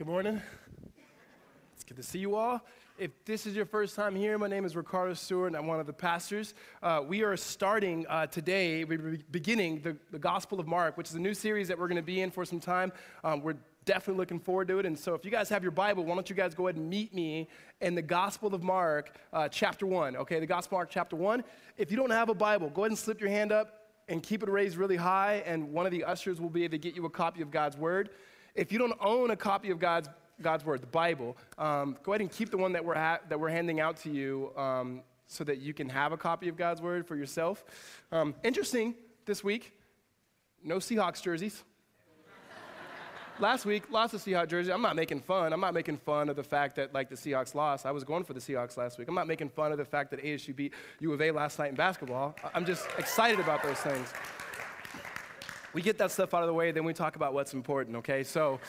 Good 0.00 0.06
morning. 0.06 0.40
It's 1.74 1.84
good 1.84 1.98
to 1.98 2.02
see 2.02 2.20
you 2.20 2.34
all. 2.34 2.62
If 2.98 3.10
this 3.26 3.44
is 3.44 3.54
your 3.54 3.66
first 3.66 3.94
time 3.94 4.16
here, 4.16 4.38
my 4.38 4.48
name 4.48 4.64
is 4.64 4.74
Ricardo 4.74 5.12
Stewart, 5.12 5.48
and 5.48 5.56
I'm 5.56 5.66
one 5.66 5.78
of 5.78 5.86
the 5.86 5.92
pastors. 5.92 6.54
Uh, 6.82 7.02
we 7.06 7.22
are 7.22 7.36
starting 7.36 8.06
uh, 8.08 8.26
today, 8.26 8.82
we're 8.84 9.18
beginning 9.30 9.82
the, 9.82 9.94
the 10.10 10.18
Gospel 10.18 10.58
of 10.58 10.66
Mark, 10.66 10.96
which 10.96 11.10
is 11.10 11.16
a 11.16 11.20
new 11.20 11.34
series 11.34 11.68
that 11.68 11.78
we're 11.78 11.86
going 11.86 11.96
to 11.96 12.02
be 12.02 12.22
in 12.22 12.30
for 12.30 12.46
some 12.46 12.60
time. 12.60 12.94
Um, 13.22 13.42
we're 13.42 13.58
definitely 13.84 14.18
looking 14.20 14.40
forward 14.40 14.68
to 14.68 14.78
it. 14.78 14.86
And 14.86 14.98
so, 14.98 15.12
if 15.12 15.22
you 15.22 15.30
guys 15.30 15.50
have 15.50 15.62
your 15.62 15.70
Bible, 15.70 16.02
why 16.02 16.14
don't 16.14 16.30
you 16.30 16.34
guys 16.34 16.54
go 16.54 16.68
ahead 16.68 16.76
and 16.76 16.88
meet 16.88 17.12
me 17.12 17.50
in 17.82 17.94
the 17.94 18.00
Gospel 18.00 18.54
of 18.54 18.62
Mark, 18.62 19.14
uh, 19.34 19.50
chapter 19.50 19.84
1. 19.86 20.16
Okay, 20.16 20.40
the 20.40 20.46
Gospel 20.46 20.76
of 20.76 20.78
Mark, 20.78 20.88
chapter 20.90 21.16
1. 21.16 21.44
If 21.76 21.90
you 21.90 21.98
don't 21.98 22.08
have 22.08 22.30
a 22.30 22.34
Bible, 22.34 22.70
go 22.70 22.84
ahead 22.84 22.92
and 22.92 22.98
slip 22.98 23.20
your 23.20 23.28
hand 23.28 23.52
up 23.52 23.90
and 24.08 24.22
keep 24.22 24.42
it 24.42 24.48
raised 24.48 24.78
really 24.78 24.96
high, 24.96 25.42
and 25.44 25.70
one 25.74 25.84
of 25.84 25.92
the 25.92 26.04
ushers 26.04 26.40
will 26.40 26.48
be 26.48 26.64
able 26.64 26.72
to 26.72 26.78
get 26.78 26.96
you 26.96 27.04
a 27.04 27.10
copy 27.10 27.42
of 27.42 27.50
God's 27.50 27.76
Word. 27.76 28.08
If 28.60 28.70
you 28.70 28.78
don't 28.78 28.92
own 29.00 29.30
a 29.30 29.36
copy 29.36 29.70
of 29.70 29.78
God's, 29.78 30.10
God's 30.42 30.66
Word, 30.66 30.82
the 30.82 30.86
Bible, 30.86 31.34
um, 31.56 31.96
go 32.02 32.12
ahead 32.12 32.20
and 32.20 32.30
keep 32.30 32.50
the 32.50 32.58
one 32.58 32.74
that 32.74 32.84
we're, 32.84 32.94
ha- 32.94 33.20
that 33.30 33.40
we're 33.40 33.48
handing 33.48 33.80
out 33.80 33.96
to 34.02 34.10
you 34.10 34.52
um, 34.54 35.00
so 35.26 35.44
that 35.44 35.62
you 35.62 35.72
can 35.72 35.88
have 35.88 36.12
a 36.12 36.18
copy 36.18 36.46
of 36.46 36.58
God's 36.58 36.82
Word 36.82 37.06
for 37.06 37.16
yourself. 37.16 37.64
Um, 38.12 38.34
interesting 38.44 38.94
this 39.24 39.42
week, 39.42 39.72
no 40.62 40.76
Seahawks 40.76 41.22
jerseys. 41.22 41.64
Last 43.40 43.64
week, 43.64 43.84
lots 43.90 44.12
of 44.12 44.20
Seahawks 44.20 44.48
jerseys. 44.48 44.70
I'm 44.70 44.82
not 44.82 44.94
making 44.94 45.20
fun. 45.20 45.54
I'm 45.54 45.60
not 45.60 45.72
making 45.72 45.96
fun 45.96 46.28
of 46.28 46.36
the 46.36 46.44
fact 46.44 46.76
that 46.76 46.92
like 46.92 47.08
the 47.08 47.16
Seahawks 47.16 47.54
lost. 47.54 47.86
I 47.86 47.92
was 47.92 48.04
going 48.04 48.24
for 48.24 48.34
the 48.34 48.40
Seahawks 48.40 48.76
last 48.76 48.98
week. 48.98 49.08
I'm 49.08 49.14
not 49.14 49.26
making 49.26 49.48
fun 49.48 49.72
of 49.72 49.78
the 49.78 49.86
fact 49.86 50.10
that 50.10 50.22
ASU 50.22 50.54
beat 50.54 50.74
U 50.98 51.14
of 51.14 51.22
A 51.22 51.30
last 51.30 51.58
night 51.58 51.70
in 51.70 51.76
basketball. 51.76 52.36
I'm 52.52 52.66
just 52.66 52.86
excited 52.98 53.40
about 53.40 53.62
those 53.62 53.78
things 53.78 54.12
we 55.72 55.82
get 55.82 55.98
that 55.98 56.10
stuff 56.10 56.34
out 56.34 56.42
of 56.42 56.48
the 56.48 56.54
way, 56.54 56.72
then 56.72 56.84
we 56.84 56.92
talk 56.92 57.16
about 57.16 57.32
what's 57.32 57.54
important, 57.54 57.96
okay? 57.96 58.22
So, 58.22 58.60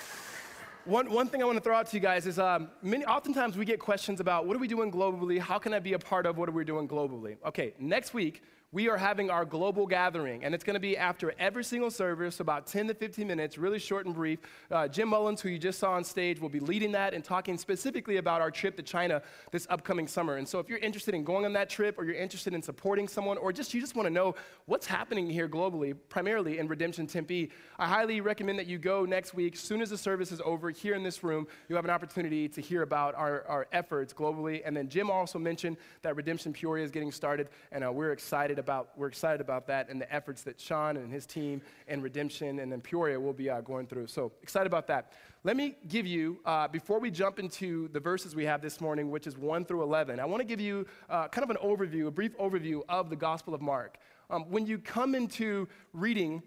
one, 0.86 1.12
one 1.12 1.28
thing 1.28 1.42
I 1.42 1.46
want 1.46 1.58
to 1.58 1.64
throw 1.64 1.76
out 1.76 1.88
to 1.88 1.96
you 1.96 2.02
guys 2.02 2.26
is 2.26 2.40
um, 2.40 2.70
many, 2.82 3.06
oftentimes 3.06 3.56
we 3.56 3.66
get 3.66 3.80
questions 3.80 4.20
about 4.20 4.48
what 4.48 4.56
are 4.56 4.60
we 4.60 4.68
doing 4.68 4.92
globally? 4.92 5.40
How 5.40 5.60
can 5.60 5.74
I 5.74 5.80
be 5.80 5.94
a 5.94 6.00
part 6.00 6.26
of 6.26 6.38
what 6.38 6.50
are 6.50 6.54
we 6.54 6.66
doing 6.66 6.88
globally? 6.88 7.38
Okay, 7.46 7.74
next 7.80 8.14
week, 8.14 8.42
we 8.74 8.88
are 8.88 8.96
having 8.96 9.30
our 9.30 9.44
global 9.44 9.86
gathering, 9.86 10.46
and 10.46 10.56
it's 10.56 10.64
going 10.64 10.76
to 10.76 10.80
be 10.80 10.98
after 10.98 11.34
every 11.38 11.64
single 11.64 11.92
service, 11.92 12.40
about 12.40 12.66
10 12.66 12.88
to 12.88 12.94
15 12.94 13.28
minutes, 13.28 13.58
really 13.58 13.80
short 13.80 14.06
and 14.06 14.16
brief. 14.16 14.40
Uh, 14.72 14.88
Jim 14.88 15.10
Mullins, 15.10 15.42
who 15.42 15.50
you 15.50 15.60
just 15.60 15.78
saw 15.78 15.92
on 15.92 16.06
stage, 16.06 16.40
will 16.40 16.48
be 16.48 16.62
leading 16.62 16.94
that 16.94 17.14
and 17.14 17.22
talking 17.22 17.58
specifically 17.58 18.16
about 18.16 18.40
our 18.40 18.50
trip 18.50 18.78
to 18.78 18.84
China 18.84 19.22
this 19.52 19.68
upcoming 19.70 20.08
summer. 20.08 20.38
And 20.38 20.48
so, 20.48 20.58
if 20.60 20.70
you're 20.70 20.78
interested 20.78 21.14
in 21.14 21.26
going 21.26 21.44
on 21.44 21.52
that 21.52 21.70
trip, 21.70 22.00
or 22.00 22.06
you're 22.06 22.16
interested 22.16 22.54
in 22.54 22.62
supporting 22.62 23.10
someone, 23.10 23.38
or 23.38 23.52
just 23.52 23.74
you 23.74 23.82
just 23.82 23.94
want 23.94 24.06
to 24.06 24.14
know 24.14 24.36
what's 24.68 24.88
happening 24.88 25.30
here 25.30 25.50
globally, 25.50 25.94
primarily 26.08 26.58
in 26.58 26.70
Redemption 26.70 27.08
Tempe, 27.08 27.52
I 27.78 27.88
highly 27.88 28.22
recommend 28.22 28.58
that 28.60 28.68
you 28.68 28.78
go 28.78 29.04
next 29.04 29.34
week. 29.34 29.56
As 29.56 29.60
soon 29.60 29.82
as 29.82 29.90
the 29.90 29.98
service 29.98 30.32
is 30.32 30.42
over, 30.46 30.70
here 30.70 30.96
in 30.96 31.04
this 31.04 31.26
room, 31.26 31.46
you 31.68 31.76
have 31.76 31.84
an 31.84 31.92
opportunity 31.92 32.48
to 32.48 32.62
hear 32.62 32.84
about 32.84 33.16
our, 33.16 33.44
our 33.50 33.68
efforts 33.74 34.14
globally. 34.14 34.62
And 34.64 34.78
then 34.78 34.88
Jim 34.88 35.12
also 35.12 35.38
mentioned 35.38 35.76
that 36.04 36.16
Redemption 36.16 36.54
Peoria 36.54 36.86
is 36.86 36.92
getting 36.92 37.12
started, 37.12 37.50
and 37.74 37.84
uh, 37.84 37.92
we're 37.92 38.14
excited 38.14 38.61
about, 38.62 38.92
we're 38.96 39.08
excited 39.08 39.42
about 39.42 39.68
that 39.68 39.90
and 39.90 40.00
the 40.00 40.12
efforts 40.14 40.44
that 40.44 40.60
Sean 40.60 40.96
and 40.96 41.12
his 41.12 41.26
team 41.26 41.62
and 41.90 42.02
Redemption 42.02 42.60
and 42.60 42.72
then 42.72 42.80
Peoria 42.80 43.20
will 43.20 43.34
be 43.34 43.50
uh, 43.50 43.60
going 43.60 43.88
through. 43.88 44.08
So 44.08 44.32
excited 44.42 44.68
about 44.68 44.88
that. 44.88 45.12
Let 45.44 45.58
me 45.58 45.76
give 45.90 46.08
you, 46.08 46.40
uh, 46.46 46.68
before 46.68 47.00
we 47.00 47.12
jump 47.12 47.40
into 47.40 47.90
the 47.90 48.00
verses 48.00 48.36
we 48.36 48.46
have 48.46 48.62
this 48.62 48.80
morning, 48.80 49.12
which 49.12 49.28
is 49.28 49.38
1 49.38 49.66
through 49.66 49.82
11, 49.84 50.20
I 50.20 50.26
want 50.26 50.40
to 50.40 50.46
give 50.46 50.62
you 50.62 50.86
uh, 51.10 51.28
kind 51.28 51.44
of 51.44 51.50
an 51.50 51.58
overview, 51.64 52.08
a 52.08 52.12
brief 52.12 52.38
overview 52.38 52.82
of 52.88 53.10
the 53.10 53.16
Gospel 53.16 53.54
of 53.54 53.62
Mark. 53.62 53.98
Um, 54.30 54.44
when 54.50 54.66
you 54.66 54.78
come 54.78 55.16
into 55.16 55.68
reading 55.94 56.44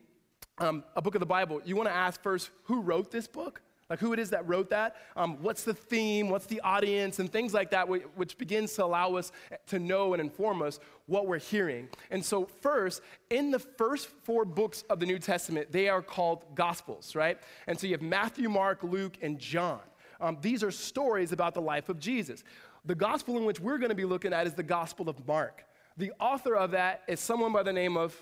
um, 0.58 0.84
a 0.96 1.02
book 1.02 1.14
of 1.14 1.20
the 1.20 1.26
Bible, 1.26 1.60
you 1.64 1.76
want 1.76 1.88
to 1.88 1.94
ask 1.94 2.22
first 2.22 2.50
who 2.62 2.80
wrote 2.80 3.10
this 3.10 3.26
book? 3.26 3.60
Like 3.90 3.98
who 3.98 4.12
it 4.12 4.18
is 4.18 4.30
that 4.30 4.48
wrote 4.48 4.70
that, 4.70 4.96
um, 5.16 5.42
what's 5.42 5.62
the 5.64 5.74
theme, 5.74 6.28
what's 6.28 6.46
the 6.46 6.60
audience, 6.60 7.18
and 7.18 7.30
things 7.30 7.52
like 7.52 7.70
that, 7.70 7.88
which 7.88 8.38
begins 8.38 8.72
to 8.74 8.84
allow 8.84 9.14
us 9.14 9.30
to 9.66 9.78
know 9.78 10.14
and 10.14 10.20
inform 10.20 10.62
us 10.62 10.80
what 11.06 11.26
we're 11.26 11.38
hearing. 11.38 11.88
And 12.10 12.24
so, 12.24 12.46
first, 12.46 13.02
in 13.28 13.50
the 13.50 13.58
first 13.58 14.08
four 14.22 14.44
books 14.44 14.84
of 14.88 15.00
the 15.00 15.06
New 15.06 15.18
Testament, 15.18 15.70
they 15.70 15.88
are 15.88 16.02
called 16.02 16.44
Gospels, 16.54 17.14
right? 17.14 17.38
And 17.66 17.78
so 17.78 17.86
you 17.86 17.92
have 17.92 18.02
Matthew, 18.02 18.48
Mark, 18.48 18.82
Luke, 18.82 19.18
and 19.20 19.38
John. 19.38 19.80
Um, 20.20 20.38
these 20.40 20.62
are 20.62 20.70
stories 20.70 21.32
about 21.32 21.54
the 21.54 21.60
life 21.60 21.88
of 21.88 21.98
Jesus. 21.98 22.42
The 22.86 22.94
gospel 22.94 23.36
in 23.36 23.44
which 23.44 23.60
we're 23.60 23.78
going 23.78 23.90
to 23.90 23.94
be 23.94 24.04
looking 24.04 24.32
at 24.32 24.46
is 24.46 24.54
the 24.54 24.62
Gospel 24.62 25.08
of 25.08 25.26
Mark. 25.26 25.64
The 25.96 26.12
author 26.20 26.56
of 26.56 26.72
that 26.72 27.02
is 27.08 27.20
someone 27.20 27.52
by 27.52 27.62
the 27.62 27.72
name 27.72 27.96
of 27.96 28.14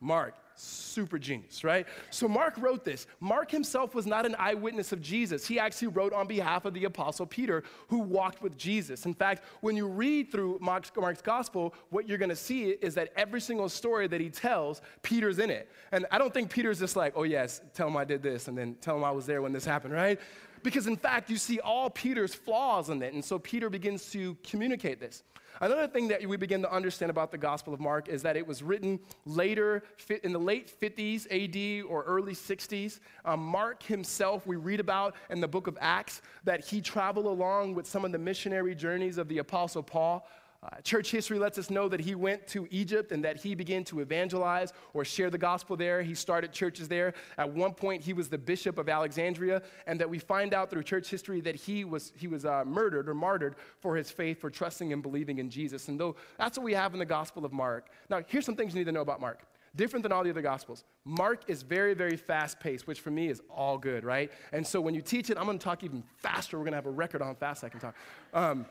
Mark 0.00 0.34
super 0.58 1.18
genius, 1.18 1.64
right? 1.64 1.86
So 2.10 2.28
Mark 2.28 2.54
wrote 2.58 2.84
this. 2.84 3.06
Mark 3.20 3.50
himself 3.50 3.94
was 3.94 4.06
not 4.06 4.26
an 4.26 4.34
eyewitness 4.38 4.92
of 4.92 5.00
Jesus. 5.00 5.46
He 5.46 5.58
actually 5.58 5.88
wrote 5.88 6.12
on 6.12 6.26
behalf 6.26 6.64
of 6.64 6.74
the 6.74 6.84
apostle 6.84 7.26
Peter, 7.26 7.62
who 7.88 7.98
walked 7.98 8.42
with 8.42 8.56
Jesus. 8.56 9.06
In 9.06 9.14
fact, 9.14 9.44
when 9.60 9.76
you 9.76 9.86
read 9.86 10.30
through 10.30 10.58
Mark's, 10.60 10.90
Mark's 10.96 11.22
gospel, 11.22 11.74
what 11.90 12.08
you're 12.08 12.18
going 12.18 12.28
to 12.28 12.36
see 12.36 12.70
is 12.70 12.94
that 12.94 13.12
every 13.16 13.40
single 13.40 13.68
story 13.68 14.08
that 14.08 14.20
he 14.20 14.30
tells, 14.30 14.82
Peter's 15.02 15.38
in 15.38 15.50
it. 15.50 15.70
And 15.92 16.06
I 16.10 16.18
don't 16.18 16.34
think 16.34 16.50
Peter's 16.50 16.80
just 16.80 16.96
like, 16.96 17.12
oh 17.16 17.22
yes, 17.22 17.60
tell 17.74 17.88
him 17.88 17.96
I 17.96 18.04
did 18.04 18.22
this, 18.22 18.48
and 18.48 18.58
then 18.58 18.76
tell 18.80 18.96
him 18.96 19.04
I 19.04 19.10
was 19.10 19.26
there 19.26 19.42
when 19.42 19.52
this 19.52 19.64
happened, 19.64 19.94
right? 19.94 20.20
Because 20.62 20.88
in 20.88 20.96
fact, 20.96 21.30
you 21.30 21.36
see 21.36 21.60
all 21.60 21.88
Peter's 21.88 22.34
flaws 22.34 22.88
in 22.88 23.00
it. 23.02 23.14
And 23.14 23.24
so 23.24 23.38
Peter 23.38 23.70
begins 23.70 24.10
to 24.10 24.36
communicate 24.42 24.98
this. 24.98 25.22
Another 25.60 25.88
thing 25.88 26.08
that 26.08 26.24
we 26.24 26.36
begin 26.36 26.62
to 26.62 26.72
understand 26.72 27.10
about 27.10 27.32
the 27.32 27.38
Gospel 27.38 27.74
of 27.74 27.80
Mark 27.80 28.08
is 28.08 28.22
that 28.22 28.36
it 28.36 28.46
was 28.46 28.62
written 28.62 29.00
later, 29.26 29.82
in 30.22 30.32
the 30.32 30.38
late 30.38 30.72
50s 30.80 31.26
AD 31.30 31.84
or 31.90 32.04
early 32.04 32.34
60s. 32.34 33.00
Um, 33.24 33.40
Mark 33.40 33.82
himself, 33.82 34.46
we 34.46 34.54
read 34.54 34.78
about 34.78 35.16
in 35.30 35.40
the 35.40 35.48
book 35.48 35.66
of 35.66 35.76
Acts 35.80 36.22
that 36.44 36.64
he 36.64 36.80
traveled 36.80 37.26
along 37.26 37.74
with 37.74 37.86
some 37.86 38.04
of 38.04 38.12
the 38.12 38.18
missionary 38.18 38.74
journeys 38.74 39.18
of 39.18 39.26
the 39.28 39.38
Apostle 39.38 39.82
Paul. 39.82 40.28
Uh, 40.60 40.80
church 40.82 41.12
history 41.12 41.38
lets 41.38 41.56
us 41.56 41.70
know 41.70 41.88
that 41.88 42.00
he 42.00 42.16
went 42.16 42.44
to 42.48 42.66
Egypt 42.72 43.12
and 43.12 43.24
that 43.24 43.36
he 43.36 43.54
began 43.54 43.84
to 43.84 44.00
evangelize 44.00 44.72
or 44.92 45.04
share 45.04 45.30
the 45.30 45.38
gospel 45.38 45.76
there. 45.76 46.02
He 46.02 46.14
started 46.14 46.52
churches 46.52 46.88
there. 46.88 47.14
At 47.36 47.52
one 47.52 47.74
point, 47.74 48.02
he 48.02 48.12
was 48.12 48.28
the 48.28 48.38
bishop 48.38 48.76
of 48.76 48.88
Alexandria, 48.88 49.62
and 49.86 50.00
that 50.00 50.10
we 50.10 50.18
find 50.18 50.52
out 50.52 50.68
through 50.68 50.82
church 50.82 51.08
history 51.08 51.40
that 51.42 51.54
he 51.54 51.84
was, 51.84 52.12
he 52.16 52.26
was 52.26 52.44
uh, 52.44 52.64
murdered 52.64 53.08
or 53.08 53.14
martyred 53.14 53.54
for 53.80 53.94
his 53.94 54.10
faith, 54.10 54.40
for 54.40 54.50
trusting 54.50 54.92
and 54.92 55.00
believing 55.00 55.38
in 55.38 55.48
Jesus. 55.48 55.86
And 55.86 55.98
though 55.98 56.16
that's 56.38 56.58
what 56.58 56.64
we 56.64 56.74
have 56.74 56.92
in 56.92 56.98
the 56.98 57.06
Gospel 57.06 57.44
of 57.44 57.52
Mark. 57.52 57.88
Now, 58.10 58.22
here's 58.26 58.44
some 58.44 58.56
things 58.56 58.74
you 58.74 58.80
need 58.80 58.86
to 58.86 58.92
know 58.92 59.02
about 59.02 59.20
Mark. 59.20 59.42
Different 59.76 60.02
than 60.02 60.10
all 60.10 60.24
the 60.24 60.30
other 60.30 60.42
Gospels. 60.42 60.82
Mark 61.04 61.42
is 61.46 61.62
very, 61.62 61.94
very 61.94 62.16
fast 62.16 62.58
paced, 62.58 62.88
which 62.88 63.00
for 63.00 63.10
me 63.12 63.28
is 63.28 63.40
all 63.48 63.78
good, 63.78 64.02
right? 64.02 64.32
And 64.52 64.66
so 64.66 64.80
when 64.80 64.92
you 64.92 65.02
teach 65.02 65.30
it, 65.30 65.38
I'm 65.38 65.44
going 65.44 65.58
to 65.58 65.62
talk 65.62 65.84
even 65.84 66.02
faster. 66.16 66.58
We're 66.58 66.64
going 66.64 66.72
to 66.72 66.78
have 66.78 66.86
a 66.86 66.90
record 66.90 67.22
on 67.22 67.36
fast 67.36 67.62
I 67.62 67.68
can 67.68 67.78
talk. 67.78 67.94
Um, 68.34 68.66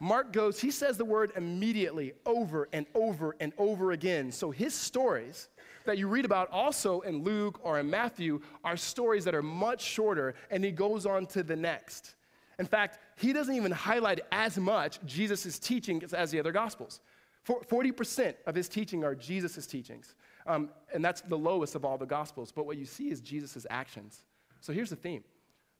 Mark 0.00 0.32
goes, 0.32 0.58
he 0.58 0.70
says 0.70 0.96
the 0.96 1.04
word 1.04 1.32
immediately 1.36 2.14
over 2.24 2.68
and 2.72 2.86
over 2.94 3.36
and 3.38 3.52
over 3.58 3.92
again. 3.92 4.32
So 4.32 4.50
his 4.50 4.74
stories 4.74 5.48
that 5.84 5.98
you 5.98 6.08
read 6.08 6.24
about 6.24 6.50
also 6.50 7.00
in 7.00 7.22
Luke 7.22 7.60
or 7.62 7.78
in 7.78 7.90
Matthew 7.90 8.40
are 8.64 8.78
stories 8.78 9.24
that 9.26 9.34
are 9.34 9.42
much 9.42 9.82
shorter, 9.82 10.34
and 10.50 10.64
he 10.64 10.70
goes 10.70 11.04
on 11.04 11.26
to 11.26 11.42
the 11.42 11.54
next. 11.54 12.14
In 12.58 12.64
fact, 12.64 12.98
he 13.16 13.34
doesn't 13.34 13.54
even 13.54 13.72
highlight 13.72 14.20
as 14.32 14.56
much 14.58 14.98
Jesus' 15.04 15.58
teaching 15.58 16.02
as 16.14 16.30
the 16.30 16.38
other 16.38 16.52
gospels. 16.52 17.00
40% 17.46 18.34
of 18.46 18.54
his 18.54 18.68
teaching 18.68 19.04
are 19.04 19.14
Jesus' 19.14 19.66
teachings. 19.66 20.14
Um, 20.46 20.70
and 20.94 21.04
that's 21.04 21.20
the 21.22 21.38
lowest 21.38 21.74
of 21.74 21.84
all 21.84 21.98
the 21.98 22.06
gospels. 22.06 22.52
But 22.52 22.66
what 22.66 22.76
you 22.76 22.84
see 22.86 23.10
is 23.10 23.20
Jesus' 23.20 23.66
actions. 23.68 24.22
So 24.60 24.72
here's 24.72 24.90
the 24.90 24.96
theme 24.96 25.24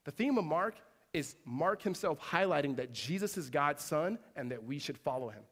the 0.05 0.11
theme 0.11 0.39
of 0.39 0.45
Mark 0.45 0.77
is 1.13 1.37
Mark 1.45 1.83
himself 1.83 2.21
highlighting 2.21 2.77
that 2.77 2.93
Jesus 2.93 3.37
is 3.37 3.51
God's 3.51 3.83
son 3.83 4.19
and 4.37 4.51
that 4.51 4.63
we 4.63 4.79
should 4.79 4.99
follow 4.99 5.29
him. 5.29 5.43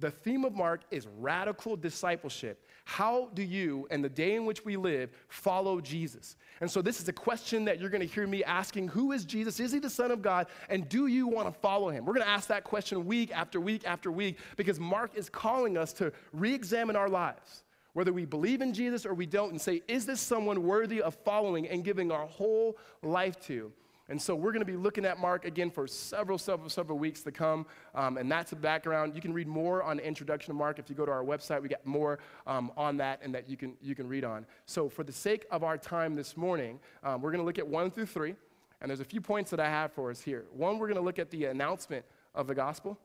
The 0.00 0.10
theme 0.12 0.44
of 0.44 0.54
Mark 0.54 0.82
is 0.92 1.08
radical 1.18 1.76
discipleship. 1.76 2.64
How 2.84 3.30
do 3.34 3.42
you, 3.42 3.88
in 3.90 4.00
the 4.00 4.08
day 4.08 4.36
in 4.36 4.44
which 4.44 4.64
we 4.64 4.76
live, 4.76 5.10
follow 5.26 5.80
Jesus? 5.80 6.36
And 6.60 6.70
so, 6.70 6.80
this 6.80 7.00
is 7.00 7.08
a 7.08 7.12
question 7.12 7.64
that 7.64 7.80
you're 7.80 7.90
going 7.90 8.06
to 8.06 8.14
hear 8.14 8.26
me 8.26 8.44
asking 8.44 8.88
Who 8.88 9.10
is 9.10 9.24
Jesus? 9.24 9.58
Is 9.58 9.72
he 9.72 9.80
the 9.80 9.90
Son 9.90 10.12
of 10.12 10.22
God? 10.22 10.46
And 10.68 10.88
do 10.88 11.08
you 11.08 11.26
want 11.26 11.52
to 11.52 11.60
follow 11.60 11.90
him? 11.90 12.04
We're 12.04 12.14
going 12.14 12.24
to 12.24 12.30
ask 12.30 12.46
that 12.48 12.62
question 12.62 13.06
week 13.06 13.32
after 13.32 13.60
week 13.60 13.82
after 13.86 14.12
week 14.12 14.38
because 14.56 14.78
Mark 14.78 15.16
is 15.16 15.28
calling 15.28 15.76
us 15.76 15.92
to 15.94 16.12
re 16.32 16.54
examine 16.54 16.94
our 16.94 17.08
lives, 17.08 17.64
whether 17.92 18.12
we 18.12 18.24
believe 18.24 18.62
in 18.62 18.72
Jesus 18.72 19.04
or 19.04 19.14
we 19.14 19.26
don't, 19.26 19.50
and 19.50 19.60
say, 19.60 19.82
Is 19.88 20.06
this 20.06 20.20
someone 20.20 20.62
worthy 20.62 21.02
of 21.02 21.16
following 21.24 21.66
and 21.66 21.82
giving 21.82 22.12
our 22.12 22.26
whole 22.26 22.78
life 23.02 23.40
to? 23.46 23.72
And 24.10 24.20
so 24.20 24.34
we're 24.34 24.52
going 24.52 24.64
to 24.64 24.70
be 24.70 24.76
looking 24.76 25.04
at 25.04 25.18
Mark 25.18 25.44
again 25.44 25.70
for 25.70 25.86
several, 25.86 26.38
several, 26.38 26.70
several 26.70 26.98
weeks 26.98 27.20
to 27.22 27.32
come. 27.32 27.66
Um, 27.94 28.16
and 28.16 28.30
that's 28.30 28.50
the 28.50 28.56
background. 28.56 29.14
You 29.14 29.20
can 29.20 29.34
read 29.34 29.46
more 29.46 29.82
on 29.82 29.98
the 29.98 30.06
introduction 30.06 30.50
of 30.50 30.56
Mark. 30.56 30.78
If 30.78 30.88
you 30.88 30.96
go 30.96 31.04
to 31.04 31.12
our 31.12 31.24
website, 31.24 31.60
we 31.60 31.68
got 31.68 31.84
more 31.84 32.18
um, 32.46 32.72
on 32.76 32.96
that 32.98 33.20
and 33.22 33.34
that 33.34 33.50
you 33.50 33.56
can, 33.56 33.74
you 33.82 33.94
can 33.94 34.08
read 34.08 34.24
on. 34.24 34.46
So 34.64 34.88
for 34.88 35.04
the 35.04 35.12
sake 35.12 35.44
of 35.50 35.62
our 35.62 35.76
time 35.76 36.14
this 36.14 36.36
morning, 36.36 36.80
um, 37.04 37.20
we're 37.20 37.30
going 37.30 37.42
to 37.42 37.46
look 37.46 37.58
at 37.58 37.68
one 37.68 37.90
through 37.90 38.06
three. 38.06 38.34
And 38.80 38.88
there's 38.88 39.00
a 39.00 39.04
few 39.04 39.20
points 39.20 39.50
that 39.50 39.60
I 39.60 39.68
have 39.68 39.92
for 39.92 40.10
us 40.10 40.20
here. 40.20 40.44
One, 40.52 40.78
we're 40.78 40.86
going 40.86 40.98
to 40.98 41.04
look 41.04 41.18
at 41.18 41.30
the 41.30 41.46
announcement 41.46 42.04
of 42.34 42.46
the 42.46 42.54
gospel, 42.54 42.98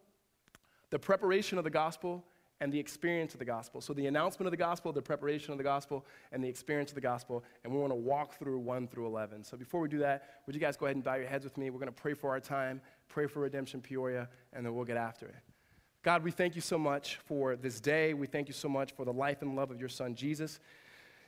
the 0.90 1.00
preparation 1.00 1.58
of 1.58 1.64
the 1.64 1.70
gospel, 1.70 2.24
and 2.64 2.72
the 2.72 2.80
experience 2.80 3.34
of 3.34 3.40
the 3.40 3.46
gospel. 3.46 3.82
So, 3.82 3.92
the 3.92 4.08
announcement 4.08 4.48
of 4.48 4.52
the 4.52 4.58
gospel, 4.58 4.94
the 4.94 5.02
preparation 5.02 5.52
of 5.52 5.58
the 5.58 5.66
gospel, 5.66 6.06
and 6.32 6.42
the 6.42 6.48
experience 6.48 6.92
of 6.92 6.96
the 6.96 7.02
gospel. 7.02 7.44
And 7.64 7.74
we 7.74 7.78
want 7.78 7.92
to 7.92 7.96
walk 7.96 8.40
through 8.40 8.58
1 8.60 8.88
through 8.88 9.06
11. 9.06 9.44
So, 9.44 9.58
before 9.58 9.82
we 9.82 9.90
do 9.90 10.00
that, 10.00 10.40
would 10.46 10.56
you 10.56 10.62
guys 10.62 10.78
go 10.78 10.86
ahead 10.86 10.96
and 10.96 11.04
bow 11.04 11.16
your 11.16 11.28
heads 11.28 11.44
with 11.44 11.58
me? 11.58 11.70
We're 11.70 11.80
going 11.80 11.94
to 11.94 12.02
pray 12.02 12.14
for 12.14 12.30
our 12.30 12.40
time, 12.40 12.80
pray 13.10 13.28
for 13.28 13.42
Redemption 13.42 13.82
Peoria, 13.82 14.30
and 14.54 14.66
then 14.66 14.74
we'll 14.74 14.86
get 14.86 14.96
after 14.96 15.26
it. 15.26 15.36
God, 16.04 16.24
we 16.24 16.32
thank 16.32 16.56
you 16.56 16.62
so 16.62 16.78
much 16.78 17.18
for 17.26 17.58
this 17.58 17.82
day. 17.82 18.14
We 18.14 18.28
thank 18.28 18.48
you 18.48 18.54
so 18.54 18.70
much 18.70 18.94
for 18.94 19.04
the 19.04 19.14
life 19.14 19.42
and 19.42 19.58
love 19.58 19.70
of 19.70 19.82
your 19.82 19.90
son, 19.90 20.16
Jesus. 20.16 20.62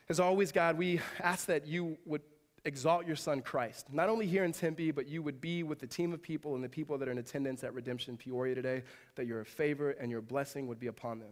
As 0.07 0.21
always, 0.21 0.53
God, 0.53 0.77
we 0.77 1.01
ask 1.19 1.47
that 1.47 1.67
you 1.67 1.97
would 2.05 2.21
exalt 2.65 3.05
your 3.05 3.15
son 3.15 3.41
Christ, 3.41 3.93
not 3.93 4.09
only 4.09 4.25
here 4.25 4.43
in 4.43 4.51
Tempe, 4.51 4.91
but 4.91 5.07
you 5.07 5.21
would 5.21 5.39
be 5.39 5.63
with 5.63 5.79
the 5.79 5.87
team 5.87 6.13
of 6.13 6.21
people 6.21 6.55
and 6.55 6.63
the 6.63 6.69
people 6.69 6.97
that 6.97 7.07
are 7.07 7.11
in 7.11 7.19
attendance 7.19 7.63
at 7.63 7.73
Redemption 7.73 8.17
Peoria 8.17 8.55
today, 8.55 8.83
that 9.15 9.27
your 9.27 9.43
favor 9.45 9.91
and 9.91 10.11
your 10.11 10.21
blessing 10.21 10.67
would 10.67 10.79
be 10.79 10.87
upon 10.87 11.19
them. 11.19 11.29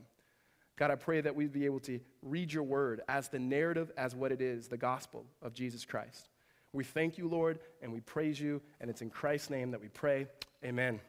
God, 0.75 0.91
I 0.91 0.95
pray 0.95 1.21
that 1.21 1.35
we'd 1.35 1.51
be 1.51 1.65
able 1.65 1.79
to 1.81 1.99
read 2.21 2.51
your 2.51 2.63
word 2.63 3.01
as 3.07 3.27
the 3.27 3.39
narrative, 3.39 3.91
as 3.97 4.15
what 4.15 4.31
it 4.31 4.41
is, 4.41 4.67
the 4.67 4.77
gospel 4.77 5.25
of 5.41 5.53
Jesus 5.53 5.85
Christ. 5.85 6.29
We 6.71 6.83
thank 6.83 7.17
you, 7.17 7.27
Lord, 7.27 7.59
and 7.81 7.93
we 7.93 7.99
praise 7.99 8.39
you, 8.39 8.61
and 8.81 8.89
it's 8.89 9.01
in 9.01 9.09
Christ's 9.09 9.51
name 9.51 9.71
that 9.71 9.81
we 9.81 9.89
pray. 9.89 10.27
Amen. 10.63 10.99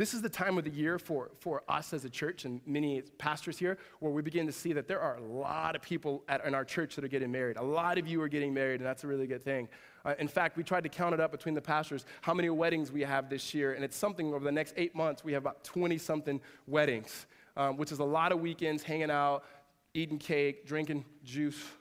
This 0.00 0.14
is 0.14 0.22
the 0.22 0.30
time 0.30 0.56
of 0.56 0.64
the 0.64 0.70
year 0.70 0.98
for, 0.98 1.30
for 1.40 1.62
us 1.68 1.92
as 1.92 2.06
a 2.06 2.08
church 2.08 2.46
and 2.46 2.62
many 2.64 3.02
pastors 3.18 3.58
here 3.58 3.76
where 3.98 4.10
we 4.10 4.22
begin 4.22 4.46
to 4.46 4.52
see 4.52 4.72
that 4.72 4.88
there 4.88 4.98
are 4.98 5.16
a 5.16 5.22
lot 5.22 5.76
of 5.76 5.82
people 5.82 6.24
at, 6.26 6.42
in 6.46 6.54
our 6.54 6.64
church 6.64 6.96
that 6.96 7.04
are 7.04 7.08
getting 7.08 7.30
married. 7.30 7.58
A 7.58 7.62
lot 7.62 7.98
of 7.98 8.08
you 8.08 8.22
are 8.22 8.28
getting 8.28 8.54
married, 8.54 8.80
and 8.80 8.86
that's 8.86 9.04
a 9.04 9.06
really 9.06 9.26
good 9.26 9.44
thing. 9.44 9.68
Uh, 10.06 10.14
in 10.18 10.26
fact, 10.26 10.56
we 10.56 10.62
tried 10.62 10.84
to 10.84 10.88
count 10.88 11.12
it 11.12 11.20
up 11.20 11.30
between 11.30 11.54
the 11.54 11.60
pastors 11.60 12.06
how 12.22 12.32
many 12.32 12.48
weddings 12.48 12.90
we 12.90 13.02
have 13.02 13.28
this 13.28 13.52
year, 13.52 13.74
and 13.74 13.84
it's 13.84 13.94
something 13.94 14.32
over 14.32 14.42
the 14.42 14.50
next 14.50 14.72
eight 14.78 14.94
months, 14.94 15.22
we 15.22 15.34
have 15.34 15.42
about 15.42 15.64
20 15.64 15.98
something 15.98 16.40
weddings, 16.66 17.26
um, 17.58 17.76
which 17.76 17.92
is 17.92 17.98
a 17.98 18.02
lot 18.02 18.32
of 18.32 18.40
weekends 18.40 18.82
hanging 18.82 19.10
out, 19.10 19.44
eating 19.92 20.16
cake, 20.16 20.66
drinking 20.66 21.04
juice. 21.24 21.62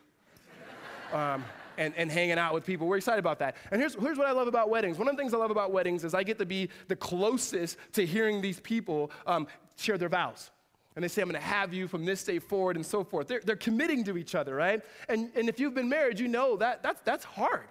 Um, 1.12 1.44
and, 1.80 1.94
and 1.96 2.12
hanging 2.12 2.38
out 2.38 2.54
with 2.54 2.66
people. 2.66 2.88
We're 2.88 2.98
excited 2.98 3.20
about 3.20 3.40
that. 3.40 3.56
And 3.72 3.80
here's, 3.82 3.96
here's 3.96 4.18
what 4.18 4.28
I 4.28 4.32
love 4.32 4.48
about 4.48 4.70
weddings. 4.70 4.98
One 4.98 5.08
of 5.08 5.16
the 5.16 5.22
things 5.22 5.34
I 5.34 5.38
love 5.38 5.50
about 5.50 5.72
weddings 5.72 6.04
is 6.04 6.14
I 6.14 6.24
get 6.24 6.38
to 6.40 6.46
be 6.46 6.70
the 6.90 6.96
closest 6.96 7.78
to 7.94 8.06
hearing 8.06 8.42
these 8.42 8.60
people 8.60 9.12
um, 9.26 9.48
share 9.78 9.98
their 9.98 10.10
vows. 10.10 10.52
And 10.96 11.04
they 11.04 11.08
say, 11.08 11.22
I'm 11.22 11.30
going 11.30 11.40
to 11.40 11.48
have 11.48 11.74
you 11.74 11.88
from 11.88 12.04
this 12.04 12.24
day 12.26 12.40
forward 12.40 12.76
and 12.76 12.86
so 12.86 13.06
forth. 13.06 13.30
They're, 13.30 13.40
they're 13.44 13.56
committing 13.56 14.04
to 14.04 14.18
each 14.18 14.36
other, 14.36 14.54
right? 14.56 14.82
And, 15.08 15.32
and 15.36 15.48
if 15.48 15.58
you've 15.58 15.74
been 15.74 15.88
married, 15.88 16.20
you 16.20 16.28
know 16.28 16.58
that 16.58 16.84
that's, 16.84 17.02
that's 17.02 17.24
hard. 17.24 17.68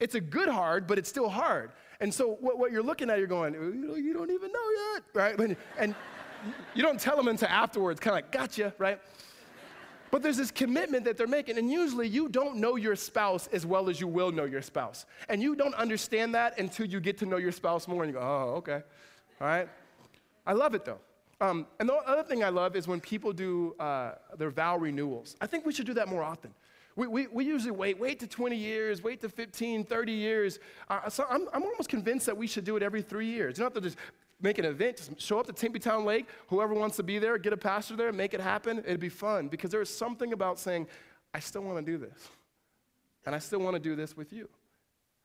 It's 0.00 0.16
a 0.16 0.20
good 0.20 0.48
hard, 0.48 0.88
but 0.88 0.98
it's 0.98 1.08
still 1.08 1.28
hard. 1.28 1.70
And 2.00 2.12
so 2.12 2.36
what, 2.40 2.58
what 2.58 2.72
you're 2.72 2.82
looking 2.82 3.08
at, 3.08 3.18
you're 3.18 3.28
going, 3.28 3.54
you 3.54 4.12
don't 4.12 4.30
even 4.30 4.50
know 4.50 4.70
yet, 4.92 5.02
right? 5.14 5.40
And, 5.40 5.56
and 5.78 5.94
you 6.74 6.82
don't 6.82 7.00
tell 7.00 7.16
them 7.16 7.28
until 7.28 7.48
afterwards, 7.48 8.00
kind 8.00 8.12
of 8.12 8.16
like, 8.16 8.32
gotcha, 8.32 8.74
right? 8.78 9.00
But 10.14 10.22
there's 10.22 10.36
this 10.36 10.52
commitment 10.52 11.06
that 11.06 11.16
they're 11.16 11.26
making, 11.26 11.58
and 11.58 11.68
usually 11.68 12.06
you 12.06 12.28
don't 12.28 12.58
know 12.58 12.76
your 12.76 12.94
spouse 12.94 13.48
as 13.48 13.66
well 13.66 13.90
as 13.90 14.00
you 14.00 14.06
will 14.06 14.30
know 14.30 14.44
your 14.44 14.62
spouse. 14.62 15.06
And 15.28 15.42
you 15.42 15.56
don't 15.56 15.74
understand 15.74 16.36
that 16.36 16.56
until 16.56 16.86
you 16.86 17.00
get 17.00 17.18
to 17.18 17.26
know 17.26 17.36
your 17.36 17.50
spouse 17.50 17.88
more 17.88 18.04
and 18.04 18.12
you 18.12 18.20
go, 18.20 18.24
oh, 18.24 18.54
okay. 18.58 18.80
All 19.40 19.48
right? 19.48 19.68
I 20.46 20.52
love 20.52 20.76
it 20.76 20.84
though. 20.84 21.00
Um, 21.40 21.66
and 21.80 21.88
the 21.88 21.94
other 21.94 22.22
thing 22.22 22.44
I 22.44 22.50
love 22.50 22.76
is 22.76 22.86
when 22.86 23.00
people 23.00 23.32
do 23.32 23.74
uh, 23.80 24.12
their 24.38 24.50
vow 24.50 24.76
renewals. 24.76 25.34
I 25.40 25.48
think 25.48 25.66
we 25.66 25.72
should 25.72 25.86
do 25.86 25.94
that 25.94 26.06
more 26.06 26.22
often. 26.22 26.54
We, 26.94 27.08
we, 27.08 27.26
we, 27.26 27.44
usually 27.44 27.72
wait, 27.72 27.98
wait 27.98 28.20
to 28.20 28.28
20 28.28 28.54
years, 28.54 29.02
wait 29.02 29.20
to 29.22 29.28
15, 29.28 29.82
30 29.82 30.12
years. 30.12 30.60
Uh, 30.88 31.08
so 31.08 31.26
I'm, 31.28 31.48
I'm 31.52 31.64
almost 31.64 31.88
convinced 31.88 32.26
that 32.26 32.36
we 32.36 32.46
should 32.46 32.64
do 32.64 32.76
it 32.76 32.84
every 32.84 33.02
three 33.02 33.26
years. 33.26 33.58
You 33.58 33.64
don't 33.64 33.74
have 33.74 33.82
to 33.82 33.88
just 33.88 33.98
make 34.44 34.58
an 34.58 34.66
event, 34.66 34.98
just 34.98 35.20
show 35.20 35.40
up 35.40 35.46
to 35.46 35.52
Tempe 35.52 35.78
Town 35.78 36.04
Lake. 36.04 36.26
Whoever 36.48 36.74
wants 36.74 36.96
to 36.96 37.02
be 37.02 37.18
there, 37.18 37.38
get 37.38 37.52
a 37.52 37.56
pastor 37.56 37.96
there, 37.96 38.12
make 38.12 38.34
it 38.34 38.40
happen. 38.40 38.78
It'd 38.78 39.00
be 39.00 39.08
fun 39.08 39.48
because 39.48 39.70
there 39.70 39.80
is 39.80 39.88
something 39.88 40.32
about 40.32 40.60
saying, 40.60 40.86
I 41.32 41.40
still 41.40 41.62
want 41.62 41.84
to 41.84 41.92
do 41.92 41.98
this. 41.98 42.28
And 43.26 43.34
I 43.34 43.38
still 43.38 43.60
want 43.60 43.74
to 43.74 43.80
do 43.80 43.96
this 43.96 44.16
with 44.16 44.32
you. 44.32 44.48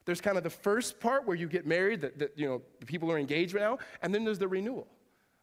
There's 0.06 0.22
kind 0.22 0.38
of 0.38 0.44
the 0.44 0.50
first 0.50 1.02
part 1.02 1.28
where 1.28 1.36
you 1.36 1.48
get 1.48 1.68
married, 1.68 2.02
that, 2.02 2.18
that 2.18 2.40
you 2.40 2.48
know, 2.48 2.62
the 2.80 2.86
people 2.86 3.12
are 3.12 3.20
engaged 3.20 3.54
right 3.54 3.62
now, 3.62 3.78
and 4.02 4.16
then 4.16 4.24
there's 4.24 4.40
the 4.40 4.48
renewal. 4.48 4.88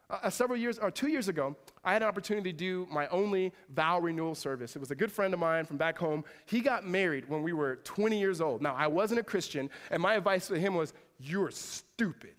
Uh, 0.08 0.19
uh, 0.23 0.31
several 0.31 0.58
years, 0.58 0.78
or 0.78 0.90
two 0.90 1.08
years 1.08 1.28
ago, 1.28 1.55
I 1.84 1.93
had 1.93 2.00
an 2.00 2.08
opportunity 2.08 2.52
to 2.52 2.58
do 2.58 2.88
my 2.90 3.06
only 3.08 3.52
vow 3.69 4.00
renewal 4.00 4.34
service. 4.34 4.75
It 4.75 4.78
was 4.78 4.90
a 4.90 4.94
good 4.94 5.12
friend 5.12 5.34
of 5.34 5.38
mine 5.40 5.67
from 5.67 5.76
back 5.76 5.99
home. 5.99 6.25
He 6.46 6.61
got 6.61 6.87
married 6.87 7.28
when 7.28 7.43
we 7.43 7.52
were 7.52 7.76
20 7.84 8.19
years 8.19 8.40
old. 8.40 8.62
Now, 8.62 8.75
I 8.75 8.87
wasn't 8.87 9.20
a 9.20 9.23
Christian, 9.23 9.69
and 9.90 10.00
my 10.02 10.14
advice 10.14 10.49
to 10.49 10.58
him 10.58 10.75
was, 10.75 10.94
You're 11.20 11.50
stupid. 11.50 12.34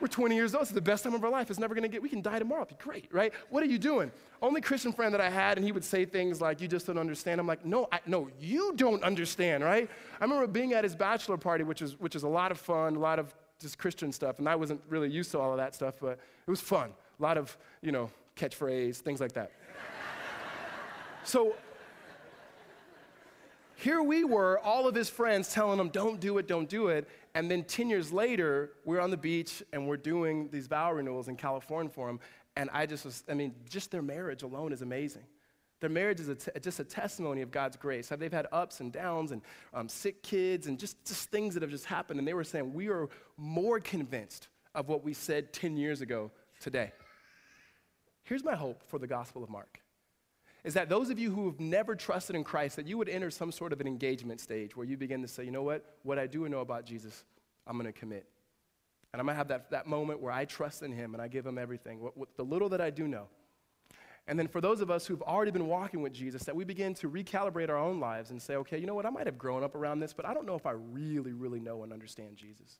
We're 0.00 0.08
20 0.08 0.34
years 0.34 0.54
old. 0.54 0.62
It's 0.62 0.70
the 0.70 0.80
best 0.80 1.04
time 1.04 1.14
of 1.14 1.22
our 1.22 1.30
life. 1.30 1.50
It's 1.50 1.58
never 1.58 1.74
going 1.74 1.82
to 1.82 1.88
get, 1.88 2.02
we 2.02 2.08
can 2.08 2.22
die 2.22 2.38
tomorrow. 2.38 2.62
It'd 2.62 2.78
be 2.78 2.82
great, 2.82 3.12
right? 3.12 3.32
What 3.50 3.62
are 3.62 3.66
you 3.66 3.78
doing? 3.78 4.10
Only 4.40 4.60
Christian 4.60 4.92
friend 4.92 5.12
that 5.12 5.20
I 5.20 5.28
had, 5.28 5.58
and 5.58 5.64
he 5.64 5.72
would 5.72 5.84
say 5.84 6.04
things 6.04 6.40
like, 6.40 6.60
You 6.60 6.68
just 6.68 6.86
don't 6.86 6.98
understand. 6.98 7.40
I'm 7.40 7.46
like, 7.46 7.64
No, 7.64 7.88
I, 7.92 8.00
no, 8.06 8.28
you 8.40 8.72
don't 8.76 9.02
understand, 9.02 9.62
right? 9.62 9.88
I 10.20 10.24
remember 10.24 10.46
being 10.46 10.72
at 10.72 10.84
his 10.84 10.96
bachelor 10.96 11.36
party, 11.36 11.64
which 11.64 11.82
is, 11.82 12.00
which 12.00 12.16
is 12.16 12.22
a 12.22 12.28
lot 12.28 12.50
of 12.50 12.58
fun, 12.58 12.96
a 12.96 12.98
lot 12.98 13.18
of 13.18 13.34
just 13.60 13.78
Christian 13.78 14.10
stuff, 14.10 14.38
and 14.38 14.48
I 14.48 14.56
wasn't 14.56 14.80
really 14.88 15.10
used 15.10 15.30
to 15.32 15.38
all 15.38 15.50
of 15.50 15.58
that 15.58 15.74
stuff, 15.74 15.94
but 16.00 16.18
it 16.46 16.50
was 16.50 16.60
fun. 16.60 16.90
A 17.18 17.22
lot 17.22 17.36
of, 17.36 17.56
you 17.82 17.92
know, 17.92 18.10
catchphrase, 18.36 18.96
things 18.96 19.20
like 19.20 19.32
that. 19.32 19.52
so 21.24 21.54
here 23.80 24.02
we 24.02 24.24
were, 24.24 24.58
all 24.60 24.86
of 24.86 24.94
his 24.94 25.08
friends 25.08 25.52
telling 25.52 25.78
him, 25.78 25.88
Don't 25.88 26.20
do 26.20 26.38
it, 26.38 26.46
don't 26.46 26.68
do 26.68 26.88
it. 26.88 27.08
And 27.34 27.50
then 27.50 27.64
10 27.64 27.88
years 27.88 28.12
later, 28.12 28.72
we're 28.84 29.00
on 29.00 29.10
the 29.10 29.16
beach 29.16 29.62
and 29.72 29.86
we're 29.86 29.96
doing 29.96 30.48
these 30.50 30.66
vow 30.66 30.92
renewals 30.92 31.28
in 31.28 31.36
California 31.36 31.90
for 31.90 32.06
them. 32.06 32.20
And 32.56 32.68
I 32.72 32.86
just 32.86 33.04
was, 33.04 33.22
I 33.28 33.34
mean, 33.34 33.54
just 33.68 33.90
their 33.90 34.02
marriage 34.02 34.42
alone 34.42 34.72
is 34.72 34.82
amazing. 34.82 35.22
Their 35.80 35.90
marriage 35.90 36.20
is 36.20 36.28
a 36.28 36.34
t- 36.34 36.50
just 36.60 36.78
a 36.80 36.84
testimony 36.84 37.40
of 37.40 37.50
God's 37.50 37.76
grace. 37.76 38.08
They've 38.08 38.32
had 38.32 38.46
ups 38.52 38.80
and 38.80 38.92
downs 38.92 39.30
and 39.30 39.40
um, 39.72 39.88
sick 39.88 40.22
kids 40.22 40.66
and 40.66 40.78
just, 40.78 41.02
just 41.06 41.30
things 41.30 41.54
that 41.54 41.62
have 41.62 41.70
just 41.70 41.86
happened. 41.86 42.18
And 42.18 42.28
they 42.28 42.34
were 42.34 42.44
saying, 42.44 42.74
we 42.74 42.88
are 42.88 43.08
more 43.36 43.80
convinced 43.80 44.48
of 44.74 44.88
what 44.88 45.02
we 45.02 45.14
said 45.14 45.52
10 45.52 45.76
years 45.76 46.00
ago 46.00 46.30
today. 46.60 46.92
Here's 48.24 48.44
my 48.44 48.54
hope 48.54 48.82
for 48.88 48.98
the 48.98 49.06
Gospel 49.06 49.42
of 49.42 49.50
Mark 49.50 49.80
is 50.64 50.74
that 50.74 50.88
those 50.88 51.10
of 51.10 51.18
you 51.18 51.30
who 51.32 51.46
have 51.46 51.60
never 51.60 51.94
trusted 51.94 52.36
in 52.36 52.44
Christ, 52.44 52.76
that 52.76 52.86
you 52.86 52.98
would 52.98 53.08
enter 53.08 53.30
some 53.30 53.50
sort 53.50 53.72
of 53.72 53.80
an 53.80 53.86
engagement 53.86 54.40
stage 54.40 54.76
where 54.76 54.86
you 54.86 54.96
begin 54.96 55.22
to 55.22 55.28
say, 55.28 55.44
you 55.44 55.50
know 55.50 55.62
what, 55.62 55.84
what 56.02 56.18
I 56.18 56.26
do 56.26 56.48
know 56.48 56.60
about 56.60 56.84
Jesus, 56.84 57.24
I'm 57.66 57.78
going 57.78 57.90
to 57.90 57.98
commit. 57.98 58.26
And 59.12 59.20
I'm 59.20 59.26
going 59.26 59.34
to 59.34 59.38
have 59.38 59.48
that, 59.48 59.70
that 59.70 59.86
moment 59.86 60.20
where 60.20 60.32
I 60.32 60.44
trust 60.44 60.82
in 60.82 60.92
him 60.92 61.14
and 61.14 61.22
I 61.22 61.28
give 61.28 61.46
him 61.46 61.58
everything, 61.58 62.00
what, 62.00 62.16
what, 62.16 62.28
the 62.36 62.44
little 62.44 62.68
that 62.70 62.80
I 62.80 62.90
do 62.90 63.08
know. 63.08 63.28
And 64.28 64.38
then 64.38 64.46
for 64.46 64.60
those 64.60 64.80
of 64.80 64.90
us 64.90 65.06
who've 65.06 65.22
already 65.22 65.50
been 65.50 65.66
walking 65.66 66.02
with 66.02 66.12
Jesus, 66.12 66.44
that 66.44 66.54
we 66.54 66.64
begin 66.64 66.94
to 66.94 67.10
recalibrate 67.10 67.68
our 67.68 67.76
own 67.76 67.98
lives 67.98 68.30
and 68.30 68.40
say, 68.40 68.54
okay, 68.56 68.78
you 68.78 68.86
know 68.86 68.94
what, 68.94 69.06
I 69.06 69.10
might 69.10 69.26
have 69.26 69.38
grown 69.38 69.64
up 69.64 69.74
around 69.74 69.98
this, 69.98 70.12
but 70.12 70.24
I 70.24 70.34
don't 70.34 70.46
know 70.46 70.54
if 70.54 70.66
I 70.66 70.72
really, 70.72 71.32
really 71.32 71.58
know 71.58 71.82
and 71.82 71.92
understand 71.92 72.36
Jesus. 72.36 72.78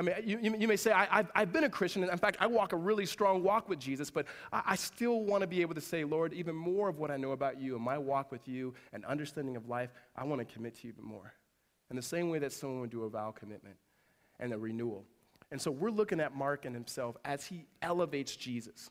I 0.00 0.02
mean, 0.02 0.14
you, 0.24 0.56
you 0.58 0.66
may 0.66 0.76
say, 0.76 0.92
I, 0.92 1.26
have 1.34 1.52
been 1.52 1.64
a 1.64 1.68
Christian. 1.68 2.02
And 2.02 2.10
in 2.10 2.16
fact, 2.16 2.38
I 2.40 2.46
walk 2.46 2.72
a 2.72 2.76
really 2.76 3.04
strong 3.04 3.42
walk 3.42 3.68
with 3.68 3.78
Jesus, 3.78 4.10
but 4.10 4.24
I, 4.50 4.62
I 4.68 4.76
still 4.76 5.20
want 5.20 5.42
to 5.42 5.46
be 5.46 5.60
able 5.60 5.74
to 5.74 5.80
say, 5.82 6.04
Lord, 6.04 6.32
even 6.32 6.56
more 6.56 6.88
of 6.88 6.98
what 6.98 7.10
I 7.10 7.18
know 7.18 7.32
about 7.32 7.60
you 7.60 7.76
and 7.76 7.84
my 7.84 7.98
walk 7.98 8.32
with 8.32 8.48
you 8.48 8.72
and 8.94 9.04
understanding 9.04 9.56
of 9.56 9.68
life, 9.68 9.90
I 10.16 10.24
want 10.24 10.38
to 10.38 10.50
commit 10.50 10.76
to 10.76 10.86
you 10.86 10.94
even 10.94 11.04
more. 11.04 11.34
In 11.90 11.96
the 11.96 12.02
same 12.02 12.30
way 12.30 12.38
that 12.38 12.50
someone 12.50 12.80
would 12.80 12.88
do 12.88 13.04
a 13.04 13.10
vow 13.10 13.30
commitment 13.30 13.76
and 14.38 14.54
a 14.54 14.58
renewal. 14.58 15.04
And 15.50 15.60
so 15.60 15.70
we're 15.70 15.90
looking 15.90 16.18
at 16.18 16.34
Mark 16.34 16.64
and 16.64 16.74
himself 16.74 17.18
as 17.26 17.44
he 17.44 17.66
elevates 17.82 18.34
Jesus. 18.34 18.88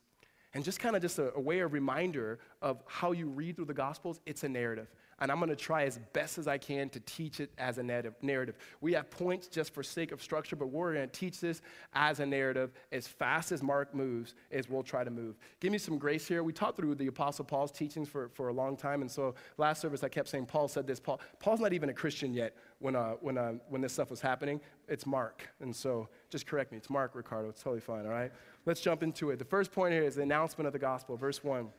And 0.53 0.63
just 0.63 0.79
kind 0.79 0.95
of 0.95 1.01
just 1.01 1.17
a, 1.17 1.33
a 1.33 1.39
way 1.39 1.61
of 1.61 1.73
reminder 1.73 2.37
of 2.61 2.83
how 2.85 3.13
you 3.13 3.29
read 3.29 3.55
through 3.55 3.65
the 3.65 3.73
Gospels, 3.73 4.19
it's 4.27 4.43
a 4.43 4.49
narrative 4.49 4.89
and 5.19 5.31
I'm 5.31 5.39
going 5.39 5.49
to 5.49 5.55
try 5.55 5.83
as 5.83 5.99
best 6.13 6.37
as 6.37 6.47
I 6.47 6.57
can 6.57 6.89
to 6.89 6.99
teach 7.01 7.39
it 7.39 7.51
as 7.57 7.77
a 7.77 7.83
narrative. 7.83 8.55
We 8.81 8.93
have 8.93 9.09
points 9.09 9.47
just 9.47 9.73
for 9.73 9.83
sake 9.83 10.11
of 10.11 10.21
structure, 10.21 10.55
but 10.55 10.67
we're 10.67 10.93
going 10.93 11.07
to 11.07 11.19
teach 11.19 11.39
this 11.39 11.61
as 11.93 12.19
a 12.19 12.25
narrative 12.25 12.71
as 12.91 13.07
fast 13.07 13.51
as 13.51 13.61
Mark 13.61 13.93
moves, 13.93 14.35
as 14.51 14.69
we'll 14.69 14.83
try 14.83 15.03
to 15.03 15.11
move. 15.11 15.37
Give 15.59 15.71
me 15.71 15.77
some 15.77 15.97
grace 15.97 16.27
here. 16.27 16.43
We 16.43 16.53
talked 16.53 16.77
through 16.77 16.95
the 16.95 17.07
Apostle 17.07 17.45
Paul's 17.45 17.71
teachings 17.71 18.07
for, 18.07 18.29
for 18.29 18.49
a 18.49 18.53
long 18.53 18.77
time, 18.77 19.01
and 19.01 19.11
so 19.11 19.35
last 19.57 19.81
service 19.81 20.03
I 20.03 20.09
kept 20.09 20.29
saying 20.29 20.45
Paul 20.45 20.67
said 20.67 20.87
this. 20.87 20.99
Paul, 20.99 21.19
Paul's 21.39 21.59
not 21.59 21.73
even 21.73 21.89
a 21.89 21.93
Christian 21.93 22.33
yet 22.33 22.55
when, 22.79 22.95
uh, 22.95 23.13
when, 23.21 23.37
uh, 23.37 23.53
when 23.69 23.81
this 23.81 23.93
stuff 23.93 24.09
was 24.09 24.21
happening. 24.21 24.61
It's 24.87 25.05
Mark, 25.05 25.49
and 25.59 25.75
so 25.75 26.07
just 26.29 26.47
correct 26.47 26.71
me. 26.71 26.77
It's 26.77 26.89
Mark, 26.89 27.15
Ricardo. 27.15 27.49
It's 27.49 27.61
totally 27.61 27.81
fine, 27.81 28.05
all 28.05 28.11
right? 28.11 28.31
Let's 28.65 28.81
jump 28.81 29.03
into 29.03 29.31
it. 29.31 29.39
The 29.39 29.45
first 29.45 29.71
point 29.71 29.93
here 29.93 30.03
is 30.03 30.15
the 30.15 30.21
announcement 30.21 30.67
of 30.67 30.73
the 30.73 30.79
gospel, 30.79 31.17
verse 31.17 31.43
1. 31.43 31.69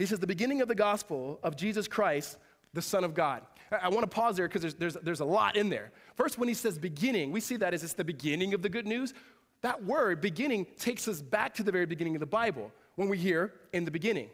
He 0.00 0.06
says, 0.06 0.18
the 0.18 0.26
beginning 0.26 0.62
of 0.62 0.68
the 0.68 0.74
gospel 0.74 1.38
of 1.42 1.56
Jesus 1.56 1.86
Christ, 1.86 2.38
the 2.72 2.80
Son 2.80 3.04
of 3.04 3.12
God. 3.12 3.42
I, 3.70 3.90
want 3.90 4.00
to 4.00 4.06
pause 4.06 4.34
there 4.34 4.48
because 4.48 4.62
there's, 4.62 4.74
there's, 4.74 4.94
there's 4.94 5.20
a 5.20 5.26
lot 5.26 5.56
in 5.56 5.68
there. 5.68 5.92
First, 6.14 6.38
when 6.38 6.48
he 6.48 6.54
says 6.54 6.78
beginning, 6.78 7.32
we 7.32 7.40
see 7.40 7.56
that 7.56 7.74
as 7.74 7.84
it's 7.84 7.92
the 7.92 8.02
beginning 8.02 8.54
of 8.54 8.62
the 8.62 8.70
good 8.70 8.86
news. 8.86 9.12
That 9.60 9.84
word, 9.84 10.22
beginning, 10.22 10.68
takes 10.78 11.06
us 11.06 11.20
back 11.20 11.52
to 11.56 11.62
the 11.62 11.70
very 11.70 11.84
beginning 11.84 12.16
of 12.16 12.20
the 12.20 12.26
Bible 12.26 12.72
when 12.96 13.10
we 13.10 13.18
hear 13.18 13.52
in 13.74 13.84
the 13.84 13.90
beginning. 13.90 14.30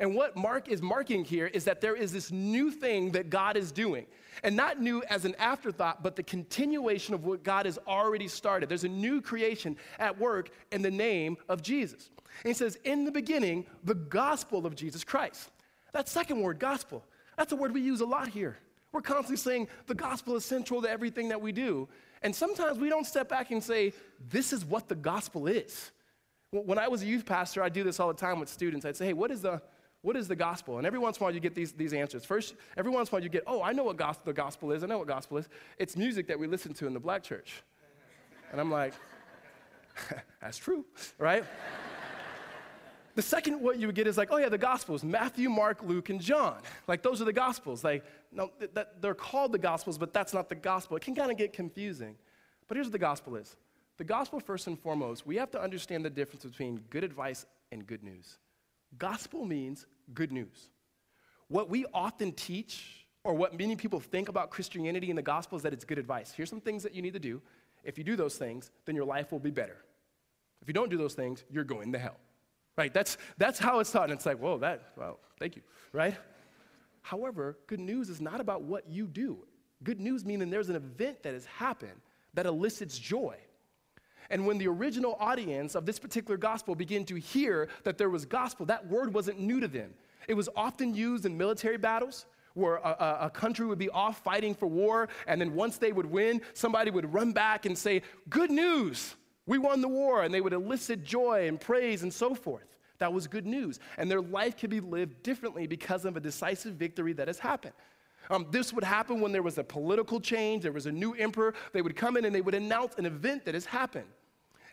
And 0.00 0.14
what 0.14 0.36
Mark 0.36 0.68
is 0.68 0.82
marking 0.82 1.24
here 1.24 1.46
is 1.46 1.64
that 1.64 1.80
there 1.80 1.94
is 1.94 2.12
this 2.12 2.30
new 2.30 2.70
thing 2.70 3.12
that 3.12 3.30
God 3.30 3.56
is 3.56 3.70
doing. 3.72 4.06
And 4.42 4.56
not 4.56 4.80
new 4.80 5.02
as 5.08 5.24
an 5.24 5.34
afterthought, 5.38 6.02
but 6.02 6.16
the 6.16 6.22
continuation 6.22 7.14
of 7.14 7.24
what 7.24 7.44
God 7.44 7.66
has 7.66 7.78
already 7.86 8.28
started. 8.28 8.68
There's 8.68 8.84
a 8.84 8.88
new 8.88 9.20
creation 9.20 9.76
at 9.98 10.18
work 10.18 10.50
in 10.72 10.82
the 10.82 10.90
name 10.90 11.36
of 11.48 11.62
Jesus. 11.62 12.10
And 12.42 12.48
he 12.48 12.54
says, 12.54 12.76
In 12.84 13.04
the 13.04 13.12
beginning, 13.12 13.66
the 13.84 13.94
gospel 13.94 14.66
of 14.66 14.74
Jesus 14.74 15.04
Christ. 15.04 15.50
That 15.92 16.08
second 16.08 16.40
word, 16.40 16.58
gospel, 16.58 17.04
that's 17.36 17.52
a 17.52 17.56
word 17.56 17.72
we 17.72 17.80
use 17.80 18.00
a 18.00 18.06
lot 18.06 18.28
here. 18.28 18.58
We're 18.92 19.02
constantly 19.02 19.36
saying 19.36 19.68
the 19.86 19.94
gospel 19.94 20.36
is 20.36 20.44
central 20.44 20.82
to 20.82 20.90
everything 20.90 21.28
that 21.28 21.40
we 21.40 21.52
do. 21.52 21.88
And 22.22 22.34
sometimes 22.34 22.78
we 22.78 22.88
don't 22.88 23.06
step 23.06 23.28
back 23.28 23.50
and 23.50 23.62
say, 23.62 23.92
This 24.28 24.52
is 24.52 24.64
what 24.64 24.88
the 24.88 24.94
gospel 24.94 25.46
is. 25.46 25.92
When 26.50 26.78
I 26.78 26.88
was 26.88 27.02
a 27.02 27.06
youth 27.06 27.26
pastor, 27.26 27.62
I 27.62 27.68
do 27.68 27.82
this 27.82 27.98
all 27.98 28.08
the 28.08 28.14
time 28.14 28.40
with 28.40 28.48
students. 28.48 28.84
I'd 28.84 28.96
say, 28.96 29.06
Hey, 29.06 29.12
what 29.12 29.30
is 29.30 29.42
the 29.42 29.62
what 30.04 30.16
is 30.16 30.28
the 30.28 30.36
gospel? 30.36 30.76
And 30.76 30.86
every 30.86 30.98
once 30.98 31.16
in 31.16 31.22
a 31.22 31.24
while 31.24 31.34
you 31.34 31.40
get 31.40 31.54
these, 31.54 31.72
these 31.72 31.94
answers. 31.94 32.26
First, 32.26 32.56
every 32.76 32.92
once 32.92 33.08
in 33.08 33.14
a 33.14 33.16
while 33.16 33.22
you 33.22 33.30
get, 33.30 33.42
oh, 33.46 33.62
I 33.62 33.72
know 33.72 33.84
what 33.84 33.96
gospel, 33.96 34.26
the 34.26 34.34
gospel 34.34 34.70
is. 34.70 34.84
I 34.84 34.86
know 34.86 34.98
what 34.98 35.08
gospel 35.08 35.38
is. 35.38 35.48
It's 35.78 35.96
music 35.96 36.26
that 36.28 36.38
we 36.38 36.46
listen 36.46 36.74
to 36.74 36.86
in 36.86 36.92
the 36.92 37.00
black 37.00 37.22
church. 37.22 37.62
And 38.52 38.60
I'm 38.60 38.70
like, 38.70 38.92
that's 40.42 40.58
true, 40.58 40.84
right? 41.18 41.42
the 43.14 43.22
second 43.22 43.62
what 43.62 43.78
you 43.78 43.86
would 43.86 43.96
get 43.96 44.06
is 44.06 44.18
like, 44.18 44.28
oh 44.30 44.36
yeah, 44.36 44.50
the 44.50 44.58
gospels, 44.58 45.02
Matthew, 45.02 45.48
Mark, 45.48 45.82
Luke, 45.82 46.10
and 46.10 46.20
John. 46.20 46.58
Like 46.86 47.02
those 47.02 47.22
are 47.22 47.24
the 47.24 47.32
gospels. 47.32 47.82
Like, 47.82 48.04
no, 48.30 48.50
that, 48.74 49.00
they're 49.00 49.14
called 49.14 49.52
the 49.52 49.58
gospels, 49.58 49.96
but 49.96 50.12
that's 50.12 50.34
not 50.34 50.50
the 50.50 50.54
gospel. 50.54 50.98
It 50.98 51.02
can 51.02 51.14
kind 51.14 51.30
of 51.30 51.38
get 51.38 51.54
confusing. 51.54 52.16
But 52.68 52.76
here's 52.76 52.88
what 52.88 52.92
the 52.92 52.98
gospel 52.98 53.36
is. 53.36 53.56
The 53.96 54.04
gospel, 54.04 54.38
first 54.38 54.66
and 54.66 54.78
foremost, 54.78 55.26
we 55.26 55.36
have 55.36 55.50
to 55.52 55.62
understand 55.62 56.04
the 56.04 56.10
difference 56.10 56.44
between 56.44 56.80
good 56.90 57.04
advice 57.04 57.46
and 57.72 57.86
good 57.86 58.02
news. 58.02 58.36
Gospel 58.98 59.44
means 59.44 59.86
good 60.12 60.32
news. 60.32 60.68
What 61.48 61.68
we 61.68 61.86
often 61.92 62.32
teach, 62.32 63.06
or 63.22 63.34
what 63.34 63.58
many 63.58 63.76
people 63.76 64.00
think 64.00 64.28
about 64.28 64.50
Christianity 64.50 65.10
and 65.10 65.18
the 65.18 65.22
gospel, 65.22 65.56
is 65.56 65.62
that 65.62 65.72
it's 65.72 65.84
good 65.84 65.98
advice. 65.98 66.32
Here's 66.36 66.50
some 66.50 66.60
things 66.60 66.82
that 66.82 66.94
you 66.94 67.02
need 67.02 67.14
to 67.14 67.18
do. 67.18 67.42
If 67.82 67.98
you 67.98 68.04
do 68.04 68.16
those 68.16 68.36
things, 68.36 68.70
then 68.86 68.94
your 68.94 69.04
life 69.04 69.30
will 69.30 69.38
be 69.38 69.50
better. 69.50 69.76
If 70.62 70.68
you 70.68 70.74
don't 70.74 70.90
do 70.90 70.96
those 70.96 71.14
things, 71.14 71.44
you're 71.50 71.64
going 71.64 71.92
to 71.92 71.98
hell. 71.98 72.16
Right? 72.76 72.92
That's, 72.92 73.18
that's 73.36 73.58
how 73.58 73.80
it's 73.80 73.92
taught. 73.92 74.04
And 74.04 74.14
it's 74.14 74.26
like, 74.26 74.38
whoa, 74.38 74.58
that, 74.58 74.92
well, 74.96 75.18
thank 75.38 75.56
you. 75.56 75.62
Right? 75.92 76.16
However, 77.02 77.58
good 77.66 77.80
news 77.80 78.08
is 78.08 78.20
not 78.20 78.40
about 78.40 78.62
what 78.62 78.88
you 78.88 79.06
do. 79.06 79.38
Good 79.82 80.00
news 80.00 80.24
meaning 80.24 80.48
there's 80.48 80.70
an 80.70 80.76
event 80.76 81.22
that 81.22 81.34
has 81.34 81.44
happened 81.44 82.00
that 82.32 82.46
elicits 82.46 82.98
joy. 82.98 83.36
And 84.30 84.46
when 84.46 84.58
the 84.58 84.68
original 84.68 85.16
audience 85.20 85.74
of 85.74 85.86
this 85.86 85.98
particular 85.98 86.36
gospel 86.36 86.74
began 86.74 87.04
to 87.06 87.16
hear 87.16 87.68
that 87.84 87.98
there 87.98 88.10
was 88.10 88.24
gospel, 88.24 88.66
that 88.66 88.86
word 88.88 89.12
wasn't 89.12 89.38
new 89.40 89.60
to 89.60 89.68
them. 89.68 89.94
It 90.28 90.34
was 90.34 90.48
often 90.56 90.94
used 90.94 91.26
in 91.26 91.36
military 91.36 91.76
battles 91.76 92.26
where 92.54 92.76
a, 92.76 93.18
a, 93.22 93.30
country 93.30 93.66
would 93.66 93.78
be 93.78 93.90
off 93.90 94.22
fighting 94.22 94.54
for 94.54 94.66
war, 94.66 95.08
and 95.26 95.40
then 95.40 95.54
once 95.54 95.76
they 95.76 95.90
would 95.90 96.06
win, 96.06 96.40
somebody 96.52 96.90
would 96.90 97.12
run 97.12 97.32
back 97.32 97.66
and 97.66 97.76
say, 97.76 98.00
Good 98.30 98.50
news, 98.50 99.16
we 99.46 99.58
won 99.58 99.80
the 99.80 99.88
war. 99.88 100.22
And 100.22 100.32
they 100.32 100.40
would 100.40 100.52
elicit 100.52 101.04
joy 101.04 101.48
and 101.48 101.60
praise 101.60 102.02
and 102.02 102.12
so 102.12 102.34
forth. 102.34 102.66
That 102.98 103.12
was 103.12 103.26
good 103.26 103.46
news. 103.46 103.80
And 103.98 104.10
their 104.10 104.20
life 104.20 104.56
could 104.56 104.70
be 104.70 104.80
lived 104.80 105.22
differently 105.22 105.66
because 105.66 106.04
of 106.04 106.16
a 106.16 106.20
decisive 106.20 106.74
victory 106.74 107.12
that 107.14 107.26
has 107.26 107.38
happened. 107.38 107.74
Um, 108.30 108.46
this 108.50 108.72
would 108.72 108.84
happen 108.84 109.20
when 109.20 109.32
there 109.32 109.42
was 109.42 109.58
a 109.58 109.64
political 109.64 110.20
change, 110.20 110.62
there 110.62 110.72
was 110.72 110.86
a 110.86 110.92
new 110.92 111.14
emperor. 111.14 111.54
They 111.72 111.82
would 111.82 111.96
come 111.96 112.16
in 112.16 112.24
and 112.24 112.34
they 112.34 112.40
would 112.40 112.54
announce 112.54 112.94
an 112.96 113.06
event 113.06 113.44
that 113.44 113.54
has 113.54 113.66
happened. 113.66 114.08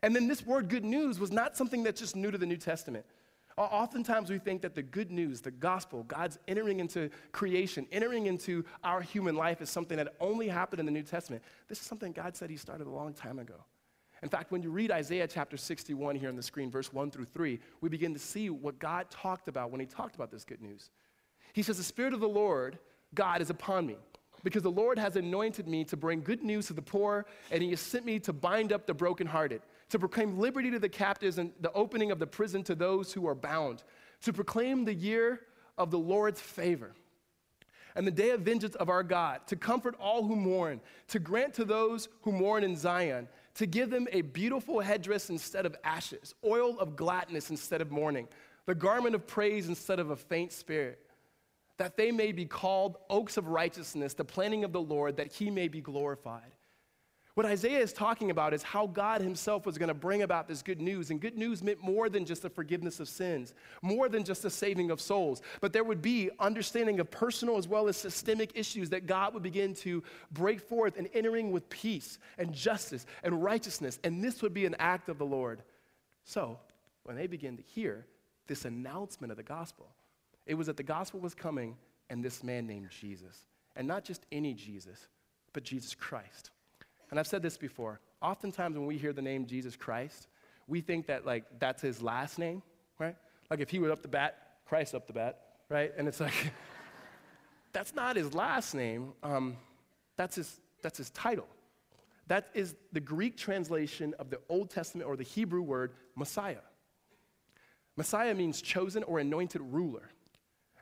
And 0.03 0.15
then 0.15 0.27
this 0.27 0.45
word 0.45 0.69
good 0.69 0.85
news 0.85 1.19
was 1.19 1.31
not 1.31 1.55
something 1.55 1.83
that's 1.83 1.99
just 1.99 2.15
new 2.15 2.31
to 2.31 2.37
the 2.37 2.45
New 2.45 2.57
Testament. 2.57 3.05
Oftentimes 3.57 4.29
we 4.29 4.39
think 4.39 4.61
that 4.61 4.75
the 4.75 4.81
good 4.81 5.11
news, 5.11 5.41
the 5.41 5.51
gospel, 5.51 6.03
God's 6.03 6.39
entering 6.47 6.79
into 6.79 7.09
creation, 7.31 7.85
entering 7.91 8.25
into 8.25 8.63
our 8.83 9.01
human 9.01 9.35
life 9.35 9.61
is 9.61 9.69
something 9.69 9.97
that 9.97 10.15
only 10.19 10.47
happened 10.47 10.79
in 10.79 10.85
the 10.85 10.91
New 10.91 11.03
Testament. 11.03 11.43
This 11.67 11.79
is 11.79 11.85
something 11.85 12.11
God 12.11 12.35
said 12.35 12.49
He 12.49 12.57
started 12.57 12.87
a 12.87 12.89
long 12.89 13.13
time 13.13 13.37
ago. 13.37 13.55
In 14.23 14.29
fact, 14.29 14.51
when 14.51 14.61
you 14.61 14.69
read 14.69 14.91
Isaiah 14.91 15.27
chapter 15.27 15.57
61 15.57 16.15
here 16.15 16.29
on 16.29 16.35
the 16.35 16.43
screen, 16.43 16.71
verse 16.71 16.93
1 16.93 17.11
through 17.11 17.25
3, 17.25 17.59
we 17.81 17.89
begin 17.89 18.13
to 18.13 18.19
see 18.19 18.49
what 18.49 18.79
God 18.79 19.09
talked 19.09 19.47
about 19.47 19.71
when 19.71 19.79
He 19.79 19.85
talked 19.85 20.15
about 20.15 20.31
this 20.31 20.45
good 20.45 20.61
news. 20.61 20.89
He 21.53 21.63
says, 21.63 21.77
The 21.77 21.83
Spirit 21.83 22.13
of 22.13 22.19
the 22.19 22.29
Lord 22.29 22.79
God 23.13 23.41
is 23.41 23.49
upon 23.49 23.85
me. 23.85 23.97
Because 24.43 24.63
the 24.63 24.71
Lord 24.71 24.97
has 24.97 25.15
anointed 25.15 25.67
me 25.67 25.83
to 25.85 25.97
bring 25.97 26.21
good 26.21 26.43
news 26.43 26.67
to 26.67 26.73
the 26.73 26.81
poor, 26.81 27.25
and 27.51 27.61
He 27.61 27.69
has 27.71 27.79
sent 27.79 28.05
me 28.05 28.19
to 28.19 28.33
bind 28.33 28.73
up 28.73 28.87
the 28.87 28.93
brokenhearted, 28.93 29.61
to 29.89 29.99
proclaim 29.99 30.39
liberty 30.39 30.71
to 30.71 30.79
the 30.79 30.89
captives 30.89 31.37
and 31.37 31.51
the 31.61 31.71
opening 31.73 32.11
of 32.11 32.19
the 32.19 32.25
prison 32.25 32.63
to 32.63 32.75
those 32.75 33.13
who 33.13 33.27
are 33.27 33.35
bound, 33.35 33.83
to 34.23 34.33
proclaim 34.33 34.85
the 34.85 34.93
year 34.93 35.41
of 35.77 35.91
the 35.91 35.99
Lord's 35.99 36.41
favor 36.41 36.93
and 37.95 38.07
the 38.07 38.11
day 38.11 38.31
of 38.31 38.41
vengeance 38.41 38.75
of 38.75 38.89
our 38.89 39.03
God, 39.03 39.45
to 39.47 39.55
comfort 39.55 39.95
all 39.99 40.23
who 40.23 40.35
mourn, 40.35 40.79
to 41.09 41.19
grant 41.19 41.53
to 41.55 41.65
those 41.65 42.07
who 42.21 42.31
mourn 42.31 42.63
in 42.63 42.75
Zion, 42.75 43.27
to 43.55 43.65
give 43.65 43.89
them 43.89 44.07
a 44.11 44.21
beautiful 44.21 44.79
headdress 44.79 45.29
instead 45.29 45.65
of 45.65 45.75
ashes, 45.83 46.33
oil 46.45 46.79
of 46.79 46.95
gladness 46.95 47.49
instead 47.49 47.81
of 47.81 47.91
mourning, 47.91 48.27
the 48.65 48.75
garment 48.75 49.15
of 49.15 49.27
praise 49.27 49.67
instead 49.67 49.99
of 49.99 50.11
a 50.11 50.15
faint 50.15 50.51
spirit 50.51 50.99
that 51.81 51.97
they 51.97 52.11
may 52.11 52.31
be 52.31 52.45
called 52.45 52.97
oaks 53.09 53.37
of 53.37 53.47
righteousness, 53.47 54.13
the 54.13 54.23
planting 54.23 54.63
of 54.63 54.71
the 54.71 54.79
Lord, 54.79 55.17
that 55.17 55.31
he 55.31 55.49
may 55.49 55.67
be 55.67 55.81
glorified. 55.81 56.51
What 57.33 57.47
Isaiah 57.47 57.79
is 57.79 57.91
talking 57.91 58.29
about 58.29 58.53
is 58.53 58.61
how 58.61 58.85
God 58.85 59.19
himself 59.19 59.65
was 59.65 59.79
going 59.79 59.87
to 59.87 59.95
bring 59.95 60.21
about 60.21 60.47
this 60.47 60.61
good 60.61 60.79
news. 60.79 61.09
And 61.09 61.19
good 61.19 61.39
news 61.39 61.63
meant 61.63 61.81
more 61.81 62.07
than 62.07 62.23
just 62.23 62.43
the 62.43 62.51
forgiveness 62.51 62.99
of 62.99 63.09
sins, 63.09 63.55
more 63.81 64.09
than 64.09 64.23
just 64.23 64.43
the 64.43 64.49
saving 64.51 64.91
of 64.91 65.01
souls. 65.01 65.41
But 65.59 65.73
there 65.73 65.83
would 65.83 66.03
be 66.03 66.29
understanding 66.39 66.99
of 66.99 67.09
personal 67.09 67.57
as 67.57 67.67
well 67.67 67.87
as 67.87 67.97
systemic 67.97 68.51
issues 68.53 68.91
that 68.91 69.07
God 69.07 69.33
would 69.33 69.41
begin 69.41 69.73
to 69.77 70.03
break 70.31 70.61
forth 70.61 70.97
and 70.97 71.09
entering 71.15 71.51
with 71.51 71.67
peace 71.67 72.19
and 72.37 72.53
justice 72.53 73.07
and 73.23 73.43
righteousness. 73.43 73.97
And 74.03 74.23
this 74.23 74.43
would 74.43 74.53
be 74.53 74.67
an 74.67 74.75
act 74.77 75.09
of 75.09 75.17
the 75.17 75.25
Lord. 75.25 75.63
So, 76.25 76.59
when 77.05 77.15
they 77.15 77.25
begin 77.25 77.57
to 77.57 77.63
hear 77.63 78.05
this 78.45 78.65
announcement 78.65 79.31
of 79.31 79.37
the 79.37 79.43
gospel, 79.43 79.95
it 80.45 80.55
was 80.55 80.67
that 80.67 80.77
the 80.77 80.83
gospel 80.83 81.19
was 81.19 81.33
coming 81.33 81.75
and 82.09 82.23
this 82.23 82.43
man 82.43 82.67
named 82.67 82.89
Jesus. 82.89 83.45
And 83.75 83.87
not 83.87 84.03
just 84.03 84.25
any 84.31 84.53
Jesus, 84.53 85.07
but 85.53 85.63
Jesus 85.63 85.95
Christ. 85.95 86.51
And 87.09 87.19
I've 87.19 87.27
said 87.27 87.41
this 87.41 87.57
before. 87.57 87.99
Oftentimes 88.21 88.77
when 88.77 88.85
we 88.85 88.97
hear 88.97 89.13
the 89.13 89.21
name 89.21 89.45
Jesus 89.45 89.75
Christ, 89.75 90.27
we 90.67 90.81
think 90.81 91.07
that 91.07 91.25
like 91.25 91.45
that's 91.59 91.81
his 91.81 92.01
last 92.01 92.37
name, 92.37 92.61
right? 92.99 93.15
Like 93.49 93.59
if 93.59 93.69
he 93.69 93.79
was 93.79 93.91
up 93.91 94.01
the 94.01 94.07
bat, 94.07 94.37
Christ 94.65 94.95
up 94.95 95.07
the 95.07 95.13
bat, 95.13 95.39
right? 95.69 95.91
And 95.97 96.07
it's 96.07 96.19
like, 96.19 96.53
that's 97.73 97.95
not 97.95 98.15
his 98.15 98.33
last 98.33 98.73
name. 98.73 99.13
Um, 99.23 99.57
that's, 100.17 100.35
his, 100.35 100.59
that's 100.81 100.97
his 100.97 101.09
title. 101.11 101.47
That 102.27 102.47
is 102.53 102.75
the 102.93 102.99
Greek 102.99 103.35
translation 103.37 104.13
of 104.19 104.29
the 104.29 104.39
Old 104.47 104.69
Testament 104.69 105.09
or 105.09 105.17
the 105.17 105.23
Hebrew 105.23 105.61
word 105.61 105.93
Messiah. 106.15 106.61
Messiah 107.97 108.33
means 108.33 108.61
chosen 108.61 109.03
or 109.03 109.19
anointed 109.19 109.61
ruler 109.61 110.09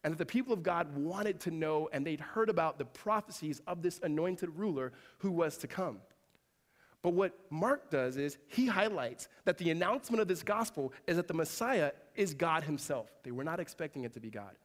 and 0.03 0.13
that 0.13 0.17
the 0.17 0.25
people 0.25 0.53
of 0.53 0.63
God 0.63 0.95
wanted 0.95 1.39
to 1.41 1.51
know 1.51 1.89
and 1.91 2.05
they'd 2.05 2.19
heard 2.19 2.49
about 2.49 2.77
the 2.77 2.85
prophecies 2.85 3.61
of 3.67 3.81
this 3.81 3.99
anointed 4.03 4.49
ruler 4.55 4.93
who 5.19 5.31
was 5.31 5.57
to 5.57 5.67
come. 5.67 5.99
But 7.01 7.13
what 7.13 7.33
Mark 7.49 7.89
does 7.89 8.17
is 8.17 8.37
he 8.47 8.65
highlights 8.65 9.29
that 9.45 9.57
the 9.57 9.71
announcement 9.71 10.21
of 10.21 10.27
this 10.27 10.43
gospel 10.43 10.93
is 11.07 11.15
that 11.15 11.27
the 11.27 11.33
Messiah 11.33 11.91
is 12.15 12.33
God 12.33 12.63
himself. 12.63 13.09
They 13.23 13.31
were 13.31 13.43
not 13.43 13.59
expecting 13.59 14.03
it 14.03 14.13
to 14.13 14.19
be 14.19 14.29
God. 14.29 14.55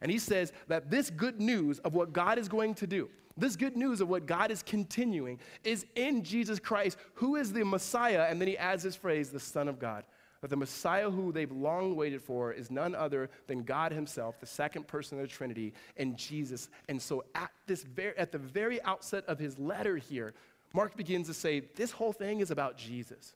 And 0.00 0.10
he 0.10 0.18
says 0.18 0.52
that 0.68 0.90
this 0.90 1.10
good 1.10 1.40
news 1.40 1.78
of 1.80 1.94
what 1.94 2.12
God 2.12 2.38
is 2.38 2.48
going 2.48 2.74
to 2.76 2.86
do, 2.86 3.08
this 3.36 3.54
good 3.54 3.76
news 3.76 4.00
of 4.00 4.08
what 4.08 4.26
God 4.26 4.50
is 4.50 4.62
continuing, 4.62 5.38
is 5.62 5.86
in 5.94 6.24
Jesus 6.24 6.58
Christ, 6.58 6.98
who 7.14 7.36
is 7.36 7.52
the 7.52 7.64
Messiah. 7.64 8.26
And 8.28 8.40
then 8.40 8.48
he 8.48 8.58
adds 8.58 8.82
this 8.82 8.96
phrase, 8.96 9.30
the 9.30 9.40
Son 9.40 9.68
of 9.68 9.78
God 9.78 10.04
that 10.40 10.50
the 10.50 10.56
Messiah 10.56 11.10
who 11.10 11.32
they've 11.32 11.50
long 11.50 11.96
waited 11.96 12.22
for 12.22 12.52
is 12.52 12.70
none 12.70 12.94
other 12.94 13.28
than 13.46 13.62
God 13.62 13.92
Himself, 13.92 14.38
the 14.38 14.46
second 14.46 14.86
person 14.86 15.18
of 15.18 15.22
the 15.22 15.28
Trinity, 15.28 15.72
and 15.96 16.16
Jesus. 16.16 16.68
And 16.88 17.00
so, 17.00 17.24
at, 17.34 17.50
this 17.66 17.82
very, 17.82 18.16
at 18.16 18.30
the 18.30 18.38
very 18.38 18.80
outset 18.82 19.24
of 19.26 19.38
his 19.38 19.58
letter 19.58 19.96
here, 19.96 20.34
Mark 20.72 20.96
begins 20.96 21.26
to 21.28 21.34
say 21.34 21.60
this 21.76 21.90
whole 21.90 22.12
thing 22.12 22.40
is 22.40 22.50
about 22.50 22.76
Jesus. 22.76 23.34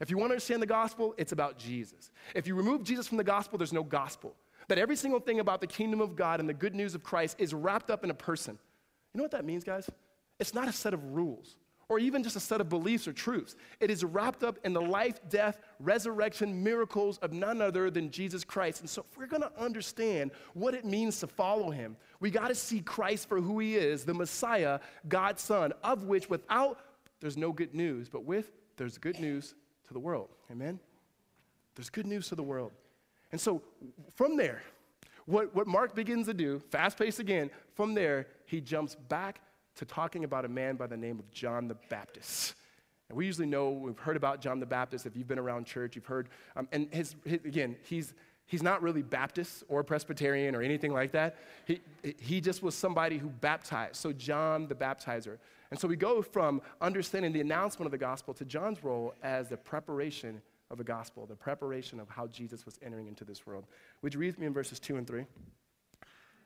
If 0.00 0.10
you 0.10 0.16
want 0.16 0.30
to 0.30 0.34
understand 0.34 0.62
the 0.62 0.66
gospel, 0.66 1.14
it's 1.18 1.32
about 1.32 1.58
Jesus. 1.58 2.10
If 2.34 2.46
you 2.46 2.54
remove 2.54 2.84
Jesus 2.84 3.06
from 3.06 3.18
the 3.18 3.24
gospel, 3.24 3.58
there's 3.58 3.72
no 3.72 3.82
gospel. 3.82 4.34
That 4.68 4.78
every 4.78 4.96
single 4.96 5.20
thing 5.20 5.40
about 5.40 5.60
the 5.60 5.66
kingdom 5.66 6.00
of 6.00 6.16
God 6.16 6.40
and 6.40 6.48
the 6.48 6.54
good 6.54 6.74
news 6.74 6.94
of 6.94 7.02
Christ 7.02 7.36
is 7.38 7.52
wrapped 7.52 7.90
up 7.90 8.02
in 8.02 8.10
a 8.10 8.14
person. 8.14 8.58
You 9.12 9.18
know 9.18 9.24
what 9.24 9.32
that 9.32 9.44
means, 9.44 9.62
guys? 9.62 9.90
It's 10.38 10.54
not 10.54 10.68
a 10.68 10.72
set 10.72 10.94
of 10.94 11.04
rules 11.12 11.56
or 11.90 11.98
even 11.98 12.22
just 12.22 12.36
a 12.36 12.40
set 12.40 12.60
of 12.60 12.70
beliefs 12.70 13.06
or 13.06 13.12
truths. 13.12 13.56
It 13.80 13.90
is 13.90 14.04
wrapped 14.04 14.42
up 14.42 14.58
in 14.64 14.72
the 14.72 14.80
life, 14.80 15.20
death, 15.28 15.58
resurrection, 15.80 16.62
miracles 16.62 17.18
of 17.18 17.32
none 17.32 17.60
other 17.60 17.90
than 17.90 18.10
Jesus 18.10 18.44
Christ. 18.44 18.80
And 18.80 18.88
so, 18.88 19.04
if 19.10 19.18
we're 19.18 19.26
going 19.26 19.42
to 19.42 19.52
understand 19.60 20.30
what 20.54 20.72
it 20.72 20.84
means 20.84 21.20
to 21.20 21.26
follow 21.26 21.70
him, 21.70 21.96
we 22.20 22.30
got 22.30 22.48
to 22.48 22.54
see 22.54 22.80
Christ 22.80 23.28
for 23.28 23.40
who 23.40 23.58
he 23.58 23.76
is, 23.76 24.04
the 24.04 24.14
Messiah, 24.14 24.78
God's 25.08 25.42
Son, 25.42 25.72
of 25.84 26.04
which 26.04 26.30
without 26.30 26.78
there's 27.20 27.36
no 27.36 27.52
good 27.52 27.74
news, 27.74 28.08
but 28.08 28.24
with 28.24 28.52
there's 28.76 28.96
good 28.96 29.20
news 29.20 29.54
to 29.88 29.92
the 29.92 30.00
world. 30.00 30.30
Amen? 30.50 30.78
There's 31.74 31.90
good 31.90 32.06
news 32.06 32.28
to 32.28 32.34
the 32.34 32.42
world. 32.42 32.72
And 33.32 33.40
so, 33.40 33.62
from 34.14 34.36
there, 34.36 34.62
What, 35.26 35.54
what 35.54 35.66
Mark 35.66 35.94
begins 35.94 36.26
to 36.26 36.34
do, 36.34 36.60
fast 36.70 36.98
pace 36.98 37.18
again, 37.20 37.50
from 37.74 37.94
there, 37.94 38.26
he 38.46 38.60
jumps 38.60 38.96
back 39.08 39.40
to 39.80 39.86
talking 39.86 40.24
about 40.24 40.44
a 40.44 40.48
man 40.48 40.76
by 40.76 40.86
the 40.86 40.96
name 40.96 41.18
of 41.18 41.30
John 41.30 41.66
the 41.66 41.76
Baptist. 41.88 42.52
And 43.08 43.16
we 43.16 43.24
usually 43.24 43.46
know, 43.46 43.70
we've 43.70 43.98
heard 43.98 44.18
about 44.18 44.42
John 44.42 44.60
the 44.60 44.66
Baptist. 44.66 45.06
If 45.06 45.16
you've 45.16 45.26
been 45.26 45.38
around 45.38 45.64
church, 45.64 45.96
you've 45.96 46.04
heard, 46.04 46.28
um, 46.54 46.68
and 46.70 46.86
his, 46.92 47.16
his, 47.24 47.40
again, 47.46 47.76
he's, 47.84 48.12
he's 48.44 48.62
not 48.62 48.82
really 48.82 49.00
Baptist 49.00 49.64
or 49.68 49.82
Presbyterian 49.82 50.54
or 50.54 50.60
anything 50.60 50.92
like 50.92 51.12
that. 51.12 51.38
He, 51.64 51.80
he 52.18 52.42
just 52.42 52.62
was 52.62 52.74
somebody 52.74 53.16
who 53.16 53.30
baptized. 53.30 53.96
So, 53.96 54.12
John 54.12 54.66
the 54.66 54.74
baptizer. 54.74 55.38
And 55.70 55.80
so 55.80 55.88
we 55.88 55.96
go 55.96 56.20
from 56.20 56.60
understanding 56.82 57.32
the 57.32 57.40
announcement 57.40 57.86
of 57.86 57.90
the 57.90 57.98
gospel 57.98 58.34
to 58.34 58.44
John's 58.44 58.84
role 58.84 59.14
as 59.22 59.48
the 59.48 59.56
preparation 59.56 60.42
of 60.70 60.76
the 60.76 60.84
gospel, 60.84 61.24
the 61.24 61.36
preparation 61.36 62.00
of 62.00 62.10
how 62.10 62.26
Jesus 62.26 62.66
was 62.66 62.78
entering 62.82 63.06
into 63.06 63.24
this 63.24 63.46
world. 63.46 63.64
Would 64.02 64.12
you 64.12 64.20
read 64.20 64.34
with 64.34 64.40
me 64.40 64.46
in 64.46 64.52
verses 64.52 64.78
2 64.78 64.96
and 64.96 65.06
3? 65.06 65.24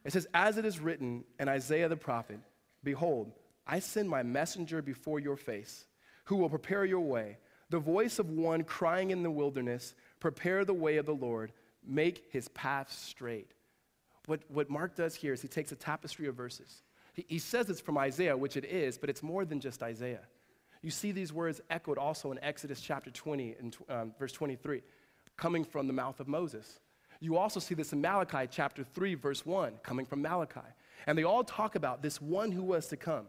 It 0.04 0.12
says, 0.12 0.28
As 0.34 0.56
it 0.56 0.64
is 0.64 0.78
written 0.78 1.24
in 1.40 1.48
Isaiah 1.48 1.88
the 1.88 1.96
prophet, 1.96 2.38
Behold, 2.84 3.32
I 3.66 3.78
send 3.78 4.08
my 4.08 4.22
messenger 4.22 4.82
before 4.82 5.18
your 5.18 5.36
face, 5.36 5.86
who 6.24 6.36
will 6.36 6.50
prepare 6.50 6.84
your 6.84 7.00
way. 7.00 7.38
The 7.70 7.78
voice 7.78 8.18
of 8.18 8.30
one 8.30 8.62
crying 8.62 9.10
in 9.10 9.22
the 9.22 9.30
wilderness, 9.30 9.94
Prepare 10.20 10.64
the 10.64 10.74
way 10.74 10.96
of 10.98 11.06
the 11.06 11.14
Lord, 11.14 11.52
make 11.86 12.26
his 12.30 12.48
path 12.48 12.92
straight. 12.92 13.52
What, 14.26 14.40
what 14.48 14.70
Mark 14.70 14.94
does 14.94 15.14
here 15.14 15.32
is 15.32 15.42
he 15.42 15.48
takes 15.48 15.72
a 15.72 15.76
tapestry 15.76 16.26
of 16.28 16.34
verses. 16.34 16.82
He, 17.12 17.24
he 17.28 17.38
says 17.38 17.68
it's 17.68 17.80
from 17.80 17.98
Isaiah, 17.98 18.36
which 18.36 18.56
it 18.56 18.64
is, 18.64 18.96
but 18.96 19.10
it's 19.10 19.22
more 19.22 19.44
than 19.44 19.60
just 19.60 19.82
Isaiah. 19.82 20.26
You 20.82 20.90
see 20.90 21.12
these 21.12 21.32
words 21.32 21.60
echoed 21.70 21.98
also 21.98 22.30
in 22.32 22.38
Exodus 22.42 22.80
chapter 22.80 23.10
20 23.10 23.56
and 23.58 23.76
um, 23.88 24.14
verse 24.18 24.32
23, 24.32 24.82
coming 25.36 25.64
from 25.64 25.86
the 25.86 25.92
mouth 25.92 26.20
of 26.20 26.28
Moses. 26.28 26.80
You 27.20 27.36
also 27.36 27.60
see 27.60 27.74
this 27.74 27.92
in 27.92 28.00
Malachi 28.00 28.46
chapter 28.50 28.84
3, 28.84 29.14
verse 29.14 29.46
1, 29.46 29.74
coming 29.82 30.04
from 30.04 30.20
Malachi. 30.20 30.60
And 31.06 31.16
they 31.16 31.24
all 31.24 31.44
talk 31.44 31.74
about 31.74 32.02
this 32.02 32.20
one 32.20 32.52
who 32.52 32.62
was 32.62 32.86
to 32.88 32.96
come, 32.96 33.26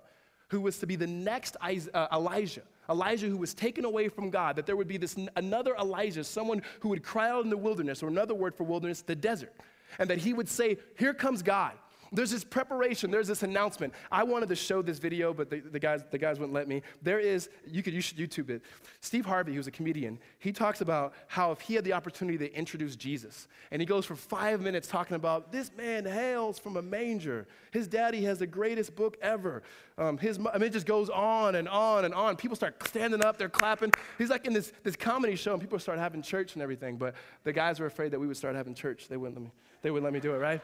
who 0.49 0.61
was 0.61 0.79
to 0.79 0.87
be 0.87 0.95
the 0.95 1.07
next 1.07 1.57
uh, 1.61 2.07
Elijah. 2.11 2.61
Elijah 2.89 3.27
who 3.27 3.37
was 3.37 3.53
taken 3.53 3.83
away 3.83 4.09
from 4.09 4.29
God, 4.29 4.55
that 4.57 4.65
there 4.65 4.75
would 4.75 4.87
be 4.87 4.97
this 4.97 5.15
another 5.35 5.75
Elijah, 5.75 6.23
someone 6.23 6.61
who 6.81 6.89
would 6.89 7.03
cry 7.03 7.29
out 7.29 7.43
in 7.43 7.49
the 7.49 7.57
wilderness, 7.57 8.03
or 8.03 8.07
another 8.07 8.35
word 8.35 8.55
for 8.55 8.63
wilderness, 8.63 9.01
the 9.01 9.15
desert. 9.15 9.53
And 9.97 10.09
that 10.09 10.19
he 10.19 10.33
would 10.33 10.49
say, 10.49 10.77
Here 10.97 11.13
comes 11.13 11.41
God. 11.41 11.73
There's 12.15 12.31
this 12.31 12.43
preparation, 12.43 13.11
there's 13.11 13.27
this 13.27 13.43
announcement. 13.43 13.93
I 14.11 14.23
wanted 14.23 14.49
to 14.49 14.55
show 14.55 14.81
this 14.81 14.99
video, 14.99 15.33
but 15.33 15.49
the, 15.49 15.59
the, 15.59 15.79
guys, 15.79 16.03
the 16.09 16.17
guys 16.17 16.39
wouldn't 16.39 16.53
let 16.53 16.67
me. 16.67 16.81
There 17.01 17.19
is, 17.19 17.49
you 17.67 17.83
could 17.83 17.93
you 17.93 18.01
should 18.01 18.17
YouTube 18.17 18.49
it. 18.49 18.61
Steve 19.01 19.25
Harvey, 19.25 19.53
who's 19.53 19.67
a 19.67 19.71
comedian, 19.71 20.19
he 20.39 20.51
talks 20.51 20.81
about 20.81 21.13
how 21.27 21.51
if 21.51 21.61
he 21.61 21.75
had 21.75 21.83
the 21.83 21.93
opportunity 21.93 22.37
to 22.37 22.53
introduce 22.53 22.95
Jesus, 22.95 23.47
and 23.71 23.81
he 23.81 23.85
goes 23.85 24.05
for 24.05 24.15
five 24.15 24.61
minutes 24.61 24.87
talking 24.87 25.15
about 25.15 25.51
this 25.51 25.71
man 25.77 26.05
hails 26.05 26.57
from 26.57 26.77
a 26.77 26.81
manger. 26.81 27.47
His 27.71 27.87
daddy 27.87 28.23
has 28.23 28.39
the 28.39 28.47
greatest 28.47 28.95
book 28.95 29.17
ever. 29.21 29.63
Um, 29.97 30.17
his, 30.17 30.37
I 30.37 30.57
mean, 30.57 30.69
it 30.69 30.73
just 30.73 30.85
goes 30.85 31.09
on 31.09 31.55
and 31.55 31.67
on 31.69 32.05
and 32.05 32.13
on. 32.13 32.35
People 32.35 32.55
start 32.55 32.87
standing 32.87 33.23
up, 33.23 33.37
they're 33.37 33.49
clapping. 33.49 33.91
He's 34.17 34.29
like 34.29 34.45
in 34.45 34.53
this, 34.53 34.71
this 34.83 34.95
comedy 34.95 35.35
show, 35.35 35.53
and 35.53 35.61
people 35.61 35.79
start 35.79 35.99
having 35.99 36.21
church 36.21 36.53
and 36.53 36.63
everything. 36.63 36.97
But 36.97 37.15
the 37.43 37.53
guys 37.53 37.79
were 37.79 37.85
afraid 37.85 38.11
that 38.11 38.19
we 38.19 38.27
would 38.27 38.37
start 38.37 38.55
having 38.55 38.73
church. 38.73 39.07
They 39.07 39.17
wouldn't 39.17 39.37
let 39.37 39.43
me, 39.43 39.51
they 39.81 39.91
wouldn't 39.91 40.05
let 40.05 40.13
me 40.13 40.19
do 40.19 40.33
it, 40.33 40.39
right? 40.39 40.61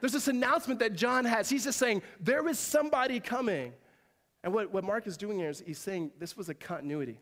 There's 0.00 0.12
this 0.12 0.28
announcement 0.28 0.80
that 0.80 0.94
John 0.94 1.24
has. 1.24 1.48
He's 1.48 1.64
just 1.64 1.78
saying, 1.78 2.02
there 2.20 2.46
is 2.48 2.58
somebody 2.58 3.20
coming. 3.20 3.72
And 4.42 4.54
what, 4.54 4.72
what 4.72 4.84
Mark 4.84 5.06
is 5.06 5.16
doing 5.16 5.38
here 5.38 5.50
is 5.50 5.62
he's 5.66 5.78
saying 5.78 6.12
this 6.18 6.36
was 6.36 6.48
a 6.48 6.54
continuity. 6.54 7.20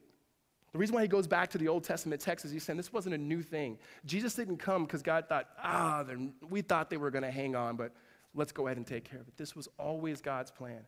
The 0.73 0.79
reason 0.79 0.95
why 0.95 1.03
he 1.03 1.09
goes 1.09 1.27
back 1.27 1.51
to 1.51 1.59
the 1.59 1.69
Old 1.69 1.85
Testament 1.85 2.21
text 2.21 2.45
is 2.45 2.53
he's 2.53 2.63
saying 2.63 2.77
this 2.77 2.93
wasn't 2.93 3.15
a 3.15 3.19
new 3.19 3.43
thing. 3.43 3.79
Jesus 4.05 4.35
didn't 4.35 4.59
come 4.59 4.85
because 4.85 5.03
God 5.03 5.29
thought, 5.29 5.49
ah, 5.63 6.05
we 6.49 6.61
thought 6.61 6.91
they 6.91 6.99
were 6.99 7.11
going 7.11 7.25
to 7.25 7.31
hang 7.31 7.57
on, 7.57 7.77
but 7.77 7.93
let's 8.35 8.53
go 8.53 8.67
ahead 8.67 8.77
and 8.77 8.87
take 8.87 9.05
care 9.05 9.21
of 9.21 9.29
it. 9.29 9.37
This 9.37 9.57
was 9.57 9.69
always 9.79 10.21
God's 10.21 10.51
plan. 10.51 10.81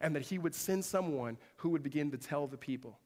And 0.00 0.14
that 0.14 0.22
he 0.22 0.38
would 0.38 0.54
send 0.54 0.84
someone 0.84 1.38
who 1.56 1.70
would 1.70 1.82
begin 1.82 2.10
to 2.10 2.18
tell 2.18 2.46
the 2.46 2.56
people. 2.56 2.98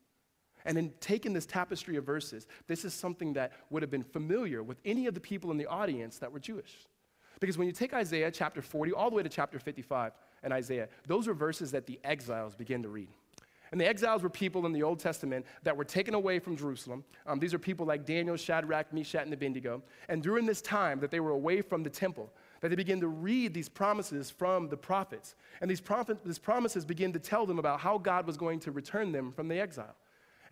And 0.65 0.79
in 0.79 0.93
taking 1.01 1.33
this 1.33 1.47
tapestry 1.47 1.97
of 1.97 2.05
verses, 2.05 2.47
this 2.67 2.85
is 2.85 2.95
something 2.95 3.33
that 3.35 3.53
would 3.71 3.83
have 3.83 3.91
been 3.91 4.05
familiar 4.05 4.63
with 4.63 4.79
any 4.85 5.07
of 5.07 5.15
the 5.15 5.21
people 5.21 5.51
in 5.51 5.59
the 5.59 5.67
audience 5.67 6.19
that 6.19 6.33
were 6.33 6.41
Jewish. 6.41 6.77
Because 7.43 7.59
when 7.59 7.67
you 7.67 7.73
take 7.73 7.93
Isaiah 7.93 8.31
chapter 8.31 8.63
40 8.63 8.93
all 8.93 9.11
the 9.11 9.17
way 9.17 9.25
to 9.25 9.29
chapter 9.29 9.59
55 9.59 10.13
in 10.45 10.53
Isaiah, 10.53 10.89
those 11.09 11.27
are 11.27 11.35
verses 11.35 11.73
that 11.73 11.89
the 11.89 11.99
exiles 12.05 12.55
begin 12.55 12.85
to 12.85 12.89
read. 12.89 13.09
And 13.73 13.81
the 13.81 13.85
exiles 13.85 14.23
were 14.23 14.31
people 14.31 14.65
in 14.65 14.71
the 14.71 14.85
Old 14.85 15.01
Testament 15.01 15.45
that 15.65 15.77
were 15.77 15.83
taken 15.83 16.15
away 16.15 16.39
from 16.39 16.57
Jerusalem. 16.57 17.03
Um, 17.27 17.41
these 17.41 17.53
are 17.53 17.59
people 17.59 17.85
like 17.85 18.07
Daniel, 18.07 18.37
Shadrach, 18.37 18.93
Meshach, 18.93 19.25
and 19.25 19.33
Abednego. 19.33 19.83
And 20.09 20.23
during 20.23 20.47
this 20.47 20.63
time 20.63 21.01
that 21.01 21.11
they 21.11 21.19
were 21.19 21.33
away 21.33 21.63
from 21.63 21.83
the 21.83 21.91
temple, 21.91 22.31
that 22.61 22.69
they 22.69 22.77
begin 22.77 23.01
to 23.01 23.09
read 23.09 23.53
these 23.55 23.69
promises 23.69 24.31
from 24.31 24.69
the 24.69 24.77
prophets. 24.77 25.35
And 25.61 25.69
these, 25.69 25.81
prophet, 25.81 26.19
these 26.25 26.39
promises 26.39 26.85
begin 26.85 27.13
to 27.13 27.19
tell 27.19 27.45
them 27.45 27.59
about 27.59 27.81
how 27.81 27.99
God 27.99 28.25
was 28.25 28.37
going 28.37 28.61
to 28.61 28.71
return 28.71 29.11
them 29.11 29.33
from 29.33 29.49
the 29.49 29.59
exile. 29.59 29.97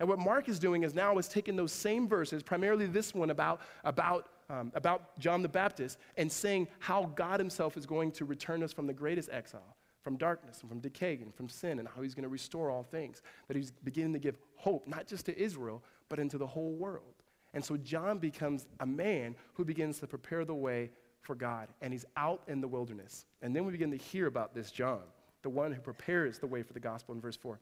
And 0.01 0.09
what 0.09 0.19
Mark 0.19 0.49
is 0.49 0.59
doing 0.59 0.83
is 0.83 0.93
now 0.93 1.17
is 1.19 1.29
taking 1.29 1.55
those 1.55 1.71
same 1.71 2.09
verses, 2.09 2.43
primarily 2.43 2.87
this 2.87 3.13
one 3.13 3.29
about, 3.29 3.61
about 3.85 4.27
um, 4.51 4.71
about 4.75 5.17
John 5.17 5.41
the 5.41 5.49
Baptist 5.49 5.97
and 6.17 6.31
saying 6.31 6.67
how 6.79 7.11
God 7.15 7.39
himself 7.39 7.77
is 7.77 7.85
going 7.85 8.11
to 8.13 8.25
return 8.25 8.61
us 8.63 8.73
from 8.73 8.85
the 8.85 8.93
greatest 8.93 9.29
exile, 9.31 9.75
from 10.03 10.17
darkness 10.17 10.59
and 10.61 10.69
from 10.69 10.79
decay 10.79 11.17
and 11.21 11.33
from 11.33 11.47
sin, 11.47 11.79
and 11.79 11.87
how 11.87 12.01
he's 12.01 12.13
going 12.13 12.23
to 12.23 12.29
restore 12.29 12.69
all 12.69 12.83
things. 12.83 13.21
That 13.47 13.55
he's 13.55 13.71
beginning 13.71 14.13
to 14.13 14.19
give 14.19 14.35
hope, 14.57 14.87
not 14.87 15.07
just 15.07 15.25
to 15.27 15.41
Israel, 15.41 15.81
but 16.09 16.19
into 16.19 16.37
the 16.37 16.47
whole 16.47 16.73
world. 16.73 17.15
And 17.53 17.63
so 17.63 17.77
John 17.77 18.17
becomes 18.17 18.67
a 18.81 18.85
man 18.85 19.35
who 19.53 19.63
begins 19.63 19.99
to 19.99 20.07
prepare 20.07 20.43
the 20.43 20.55
way 20.55 20.91
for 21.21 21.35
God, 21.35 21.69
and 21.81 21.93
he's 21.93 22.05
out 22.17 22.41
in 22.47 22.61
the 22.61 22.67
wilderness. 22.67 23.25
And 23.41 23.55
then 23.55 23.65
we 23.65 23.71
begin 23.71 23.91
to 23.91 23.97
hear 23.97 24.27
about 24.27 24.53
this 24.53 24.71
John, 24.71 25.01
the 25.43 25.49
one 25.49 25.71
who 25.71 25.81
prepares 25.81 26.39
the 26.39 26.47
way 26.47 26.63
for 26.63 26.73
the 26.73 26.79
gospel 26.79 27.15
in 27.15 27.21
verse 27.21 27.37
4. 27.37 27.59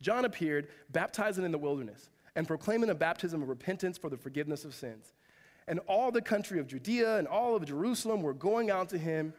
John 0.00 0.24
appeared, 0.24 0.68
baptizing 0.90 1.44
in 1.44 1.52
the 1.52 1.58
wilderness 1.58 2.10
and 2.34 2.46
proclaiming 2.46 2.90
a 2.90 2.94
baptism 2.94 3.42
of 3.42 3.48
repentance 3.48 3.98
for 3.98 4.08
the 4.08 4.16
forgiveness 4.16 4.64
of 4.64 4.74
sins 4.74 5.12
and 5.68 5.78
all 5.80 6.10
the 6.10 6.22
country 6.22 6.58
of 6.58 6.66
Judea 6.66 7.18
and 7.18 7.28
all 7.28 7.54
of 7.54 7.64
Jerusalem 7.64 8.22
were 8.22 8.34
going 8.34 8.70
out 8.70 8.88
to 8.90 8.98
him 8.98 9.32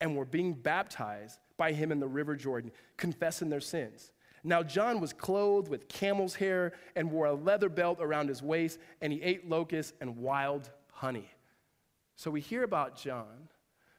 and 0.00 0.16
were 0.16 0.24
being 0.24 0.54
baptized 0.54 1.38
by 1.56 1.72
him 1.72 1.92
in 1.92 2.00
the 2.00 2.08
river 2.08 2.36
Jordan, 2.36 2.72
confessing 2.96 3.50
their 3.50 3.60
sins. 3.60 4.12
Now, 4.42 4.62
John 4.62 5.00
was 5.00 5.12
clothed 5.12 5.68
with 5.68 5.88
camel's 5.88 6.34
hair 6.34 6.72
and 6.96 7.10
wore 7.10 7.26
a 7.26 7.34
leather 7.34 7.68
belt 7.68 7.98
around 8.00 8.28
his 8.28 8.42
waist, 8.42 8.78
and 9.02 9.12
he 9.12 9.20
ate 9.20 9.48
locusts 9.48 9.92
and 10.00 10.16
wild 10.16 10.70
honey. 10.92 11.28
So 12.16 12.30
we 12.30 12.40
hear 12.40 12.62
about 12.62 12.96
John. 12.96 13.48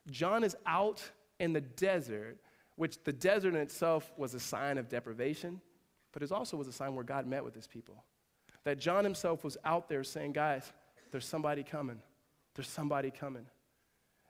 John 0.09 0.43
is 0.43 0.55
out 0.65 1.01
in 1.39 1.53
the 1.53 1.61
desert, 1.61 2.39
which 2.75 3.03
the 3.03 3.13
desert 3.13 3.53
in 3.53 3.61
itself 3.61 4.11
was 4.17 4.33
a 4.33 4.39
sign 4.39 4.79
of 4.79 4.89
deprivation, 4.89 5.61
but 6.11 6.23
it 6.23 6.31
also 6.31 6.57
was 6.57 6.67
a 6.67 6.73
sign 6.73 6.95
where 6.95 7.03
God 7.03 7.27
met 7.27 7.43
with 7.43 7.53
his 7.53 7.67
people. 7.67 8.03
That 8.63 8.79
John 8.79 9.03
himself 9.03 9.43
was 9.43 9.57
out 9.63 9.89
there 9.89 10.03
saying, 10.03 10.33
Guys, 10.33 10.71
there's 11.11 11.25
somebody 11.25 11.63
coming. 11.63 11.99
There's 12.55 12.69
somebody 12.69 13.11
coming. 13.11 13.45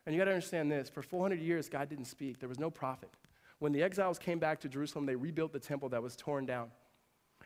And 0.05 0.15
you 0.15 0.19
got 0.19 0.25
to 0.25 0.31
understand 0.31 0.71
this 0.71 0.89
for 0.89 1.01
400 1.01 1.39
years, 1.39 1.69
God 1.69 1.89
didn't 1.89 2.05
speak, 2.05 2.39
there 2.39 2.49
was 2.49 2.59
no 2.59 2.69
prophet. 2.69 3.09
When 3.59 3.71
the 3.71 3.83
exiles 3.83 4.17
came 4.17 4.39
back 4.39 4.59
to 4.61 4.69
Jerusalem, 4.69 5.05
they 5.05 5.15
rebuilt 5.15 5.53
the 5.53 5.59
temple 5.59 5.89
that 5.89 6.01
was 6.01 6.15
torn 6.15 6.45
down. 6.45 6.71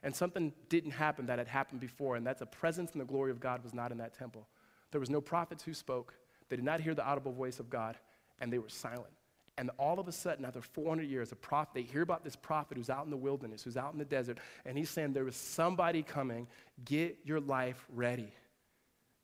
And 0.03 0.15
something 0.15 0.53
didn't 0.69 0.91
happen 0.91 1.25
that 1.25 1.39
had 1.39 1.47
happened 1.47 1.81
before, 1.81 2.15
and 2.15 2.25
that's 2.25 2.41
a 2.41 2.45
presence 2.45 2.91
and 2.93 3.01
the 3.01 3.05
glory 3.05 3.31
of 3.31 3.39
God 3.39 3.63
was 3.63 3.73
not 3.73 3.91
in 3.91 3.97
that 3.97 4.17
temple. 4.17 4.47
There 4.91 4.99
was 4.99 5.09
no 5.09 5.19
prophets 5.19 5.63
who 5.63 5.73
spoke. 5.73 6.13
They 6.47 6.55
did 6.55 6.63
not 6.63 6.79
hear 6.79 6.93
the 6.93 7.03
audible 7.03 7.33
voice 7.33 7.59
of 7.59 7.69
God, 7.69 7.97
and 8.39 8.51
they 8.51 8.59
were 8.59 8.69
silent. 8.69 9.11
And 9.57 9.71
all 9.77 9.99
of 9.99 10.07
a 10.07 10.11
sudden, 10.11 10.45
after 10.45 10.61
400 10.61 11.03
years, 11.03 11.31
a 11.31 11.35
prophet, 11.35 11.73
they 11.73 11.81
hear 11.81 12.01
about 12.01 12.23
this 12.23 12.35
prophet 12.35 12.77
who's 12.77 12.89
out 12.89 13.05
in 13.05 13.11
the 13.11 13.17
wilderness, 13.17 13.63
who's 13.63 13.77
out 13.77 13.93
in 13.93 13.99
the 13.99 14.05
desert, 14.05 14.37
and 14.65 14.77
he's 14.77 14.89
saying, 14.89 15.13
There 15.13 15.27
is 15.27 15.35
somebody 15.35 16.03
coming. 16.03 16.47
Get 16.83 17.17
your 17.23 17.39
life 17.39 17.85
ready. 17.93 18.33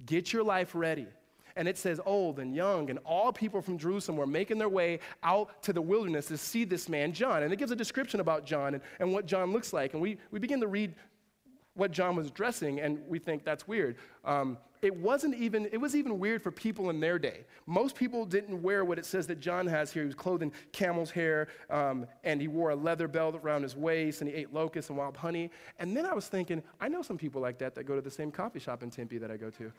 Get 0.05 0.33
your 0.33 0.43
life 0.43 0.71
ready. 0.73 1.07
And 1.55 1.67
it 1.67 1.77
says 1.77 1.99
old 2.05 2.39
and 2.39 2.55
young, 2.55 2.89
and 2.89 2.97
all 2.99 3.33
people 3.33 3.61
from 3.61 3.77
Jerusalem 3.77 4.17
were 4.17 4.25
making 4.25 4.57
their 4.57 4.69
way 4.69 4.99
out 5.21 5.61
to 5.63 5.73
the 5.73 5.81
wilderness 5.81 6.27
to 6.27 6.37
see 6.37 6.63
this 6.63 6.87
man, 6.87 7.11
John. 7.11 7.43
And 7.43 7.51
it 7.51 7.57
gives 7.57 7.71
a 7.71 7.75
description 7.75 8.21
about 8.21 8.45
John 8.45 8.75
and, 8.75 8.83
and 8.99 9.11
what 9.11 9.25
John 9.25 9.51
looks 9.51 9.73
like. 9.73 9.93
And 9.93 10.01
we, 10.01 10.17
we 10.31 10.39
begin 10.39 10.61
to 10.61 10.67
read 10.67 10.95
what 11.73 11.91
John 11.91 12.15
was 12.15 12.31
dressing, 12.31 12.79
and 12.79 13.01
we 13.07 13.19
think 13.19 13.43
that's 13.43 13.67
weird. 13.67 13.97
Um, 14.23 14.57
it 14.81 14.95
wasn't 14.95 15.35
even, 15.35 15.67
it 15.71 15.77
was 15.77 15.95
even 15.95 16.17
weird 16.17 16.41
for 16.41 16.49
people 16.49 16.89
in 16.89 16.99
their 16.99 17.19
day. 17.19 17.45
Most 17.67 17.95
people 17.95 18.25
didn't 18.25 18.61
wear 18.61 18.83
what 18.83 18.97
it 18.97 19.05
says 19.05 19.27
that 19.27 19.39
John 19.39 19.67
has 19.67 19.91
here. 19.91 20.01
He 20.01 20.07
was 20.07 20.15
clothed 20.15 20.41
in 20.41 20.51
camel's 20.71 21.11
hair, 21.11 21.49
um, 21.69 22.07
and 22.23 22.41
he 22.41 22.47
wore 22.47 22.71
a 22.71 22.75
leather 22.75 23.07
belt 23.07 23.35
around 23.35 23.61
his 23.61 23.75
waist, 23.75 24.21
and 24.21 24.29
he 24.29 24.35
ate 24.35 24.51
locusts 24.51 24.89
and 24.89 24.97
wild 24.97 25.15
honey. 25.15 25.51
And 25.77 25.95
then 25.95 26.05
I 26.05 26.13
was 26.13 26.27
thinking, 26.27 26.63
I 26.79 26.87
know 26.87 27.03
some 27.03 27.17
people 27.17 27.41
like 27.41 27.59
that 27.59 27.75
that 27.75 27.83
go 27.83 27.95
to 27.95 28.01
the 28.01 28.09
same 28.09 28.31
coffee 28.31 28.59
shop 28.59 28.81
in 28.81 28.89
Tempe 28.89 29.19
that 29.19 29.29
I 29.29 29.37
go 29.37 29.51
to. 29.51 29.71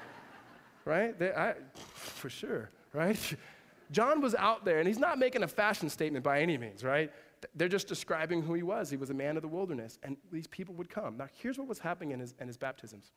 right? 0.84 1.18
They, 1.18 1.32
I, 1.32 1.54
for 1.74 2.28
sure, 2.28 2.68
right? 2.92 3.36
John 3.90 4.20
was 4.20 4.34
out 4.34 4.66
there, 4.66 4.78
and 4.78 4.86
he's 4.86 4.98
not 4.98 5.18
making 5.18 5.42
a 5.42 5.48
fashion 5.48 5.88
statement 5.88 6.24
by 6.24 6.42
any 6.42 6.58
means, 6.58 6.84
right? 6.84 7.10
They're 7.56 7.68
just 7.68 7.88
describing 7.88 8.42
who 8.42 8.52
he 8.52 8.62
was. 8.62 8.90
He 8.90 8.98
was 8.98 9.08
a 9.08 9.14
man 9.14 9.36
of 9.36 9.42
the 9.42 9.48
wilderness, 9.48 9.98
and 10.02 10.18
these 10.30 10.46
people 10.46 10.74
would 10.74 10.90
come. 10.90 11.16
Now, 11.16 11.26
here's 11.40 11.56
what 11.58 11.66
was 11.66 11.78
happening 11.78 12.12
in 12.12 12.20
his, 12.20 12.34
in 12.38 12.46
his 12.46 12.58
baptisms 12.58 13.12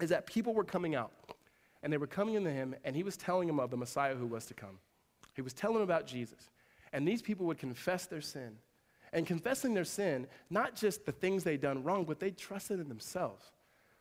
is 0.00 0.10
that 0.10 0.26
people 0.26 0.54
were 0.54 0.64
coming 0.64 0.94
out. 0.94 1.12
and 1.82 1.90
they 1.90 1.96
were 1.96 2.06
coming 2.06 2.34
into 2.34 2.50
him, 2.50 2.74
and 2.84 2.94
he 2.94 3.02
was 3.02 3.16
telling 3.16 3.46
them 3.46 3.58
of 3.58 3.70
the 3.70 3.76
Messiah 3.76 4.14
who 4.14 4.26
was 4.26 4.44
to 4.44 4.54
come. 4.54 4.78
He 5.34 5.40
was 5.40 5.54
telling 5.54 5.76
them 5.76 5.82
about 5.82 6.06
Jesus. 6.06 6.50
And 6.92 7.08
these 7.08 7.22
people 7.22 7.46
would 7.46 7.58
confess 7.58 8.04
their 8.06 8.20
sin. 8.20 8.56
And 9.12 9.26
confessing 9.26 9.72
their 9.74 9.84
sin, 9.84 10.26
not 10.50 10.76
just 10.76 11.06
the 11.06 11.12
things 11.12 11.42
they'd 11.42 11.60
done 11.60 11.82
wrong, 11.82 12.04
but 12.04 12.20
they 12.20 12.30
trusted 12.30 12.80
in 12.80 12.88
themselves. 12.88 13.50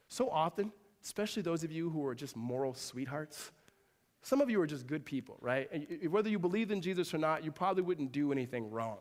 So 0.09 0.29
often, 0.29 0.71
especially 1.03 1.41
those 1.41 1.63
of 1.63 1.71
you 1.71 1.89
who 1.89 2.05
are 2.05 2.13
just 2.13 2.35
moral 2.35 2.73
sweethearts, 2.73 3.51
some 4.21 4.41
of 4.41 4.49
you 4.49 4.59
are 4.61 4.67
just 4.67 4.85
good 4.85 5.05
people, 5.05 5.37
right? 5.39 5.69
And 5.71 6.11
whether 6.11 6.29
you 6.29 6.37
believe 6.37 6.71
in 6.71 6.81
Jesus 6.81 7.13
or 7.13 7.17
not, 7.17 7.43
you 7.43 7.51
probably 7.51 7.83
wouldn't 7.83 8.11
do 8.11 8.31
anything 8.31 8.69
wrong. 8.69 8.97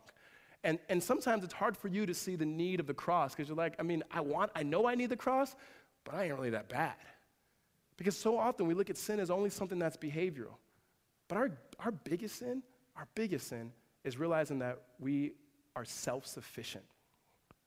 And, 0.64 0.78
and 0.88 1.02
sometimes 1.02 1.44
it's 1.44 1.54
hard 1.54 1.76
for 1.76 1.88
you 1.88 2.06
to 2.06 2.14
see 2.14 2.36
the 2.36 2.46
need 2.46 2.80
of 2.80 2.86
the 2.86 2.94
cross 2.94 3.34
because 3.34 3.48
you're 3.48 3.56
like, 3.56 3.74
I 3.78 3.82
mean, 3.82 4.02
I 4.10 4.20
want, 4.20 4.50
I 4.54 4.62
know 4.62 4.86
I 4.86 4.94
need 4.94 5.10
the 5.10 5.16
cross, 5.16 5.54
but 6.04 6.14
I 6.14 6.24
ain't 6.24 6.34
really 6.34 6.50
that 6.50 6.68
bad. 6.68 6.94
Because 7.96 8.16
so 8.16 8.38
often 8.38 8.66
we 8.66 8.74
look 8.74 8.90
at 8.90 8.96
sin 8.96 9.20
as 9.20 9.30
only 9.30 9.50
something 9.50 9.78
that's 9.78 9.96
behavioral. 9.96 10.56
But 11.26 11.38
our, 11.38 11.50
our 11.80 11.90
biggest 11.90 12.38
sin, 12.38 12.62
our 12.96 13.06
biggest 13.14 13.48
sin, 13.48 13.72
is 14.04 14.18
realizing 14.18 14.60
that 14.60 14.80
we 14.98 15.32
are 15.76 15.84
self 15.84 16.26
sufficient, 16.26 16.84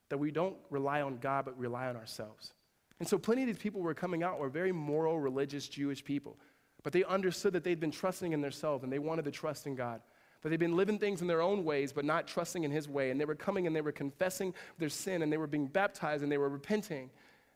that 0.10 0.18
we 0.18 0.32
don't 0.32 0.56
rely 0.70 1.02
on 1.02 1.18
God, 1.18 1.46
but 1.46 1.58
rely 1.58 1.88
on 1.88 1.96
ourselves. 1.96 2.54
And 3.00 3.08
so 3.08 3.18
plenty 3.18 3.42
of 3.44 3.48
these 3.48 3.58
people 3.58 3.82
were 3.82 3.94
coming 3.94 4.24
out 4.24 4.40
were 4.40 4.50
very 4.50 4.72
moral, 4.72 5.20
religious 5.20 5.68
Jewish 5.68 6.04
people. 6.04 6.38
But 6.84 6.94
they 6.94 7.04
understood 7.04 7.54
that 7.54 7.64
they'd 7.64 7.80
been 7.80 7.92
trusting 7.92 8.32
in 8.32 8.42
themselves 8.42 8.84
and 8.84 8.92
they 8.92 9.00
wanted 9.00 9.26
to 9.26 9.32
trust 9.32 9.68
in 9.68 9.76
God. 9.76 10.02
But 10.42 10.50
they'd 10.50 10.60
been 10.60 10.76
living 10.76 10.98
things 10.98 11.22
in 11.22 11.28
their 11.28 11.42
own 11.42 11.64
ways, 11.64 11.94
but 11.94 12.06
not 12.06 12.28
trusting 12.28 12.64
in 12.64 12.72
His 12.72 12.90
way. 12.90 13.12
And 13.12 13.20
they 13.20 13.26
were 13.26 13.36
coming 13.36 13.68
and 13.68 13.76
they 13.76 13.82
were 13.82 13.92
confessing 13.92 14.54
their 14.80 14.90
sin 14.90 15.22
and 15.22 15.32
they 15.32 15.38
were 15.38 15.48
being 15.48 15.68
baptized 15.68 16.24
and 16.24 16.32
they 16.32 16.40
were 16.40 16.50
repenting. 16.50 17.12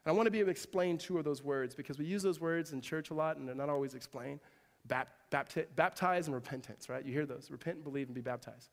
And 0.05 0.13
I 0.13 0.15
want 0.15 0.27
to 0.27 0.31
be 0.31 0.39
able 0.39 0.47
to 0.47 0.51
explain 0.51 0.97
two 0.97 1.17
of 1.17 1.25
those 1.25 1.43
words 1.43 1.73
because 1.73 1.97
we 1.97 2.05
use 2.05 2.21
those 2.21 2.39
words 2.39 2.73
in 2.73 2.81
church 2.81 3.09
a 3.09 3.13
lot 3.13 3.37
and 3.37 3.47
they're 3.47 3.55
not 3.55 3.69
always 3.69 3.95
explained. 3.95 4.39
bapti- 4.87 5.65
baptize 5.75 6.27
and 6.27 6.35
repentance, 6.35 6.89
right? 6.89 7.03
You 7.03 7.11
hear 7.11 7.25
those 7.25 7.49
repent 7.49 7.77
and 7.77 7.83
believe 7.83 8.07
and 8.07 8.15
be 8.15 8.21
baptized. 8.21 8.69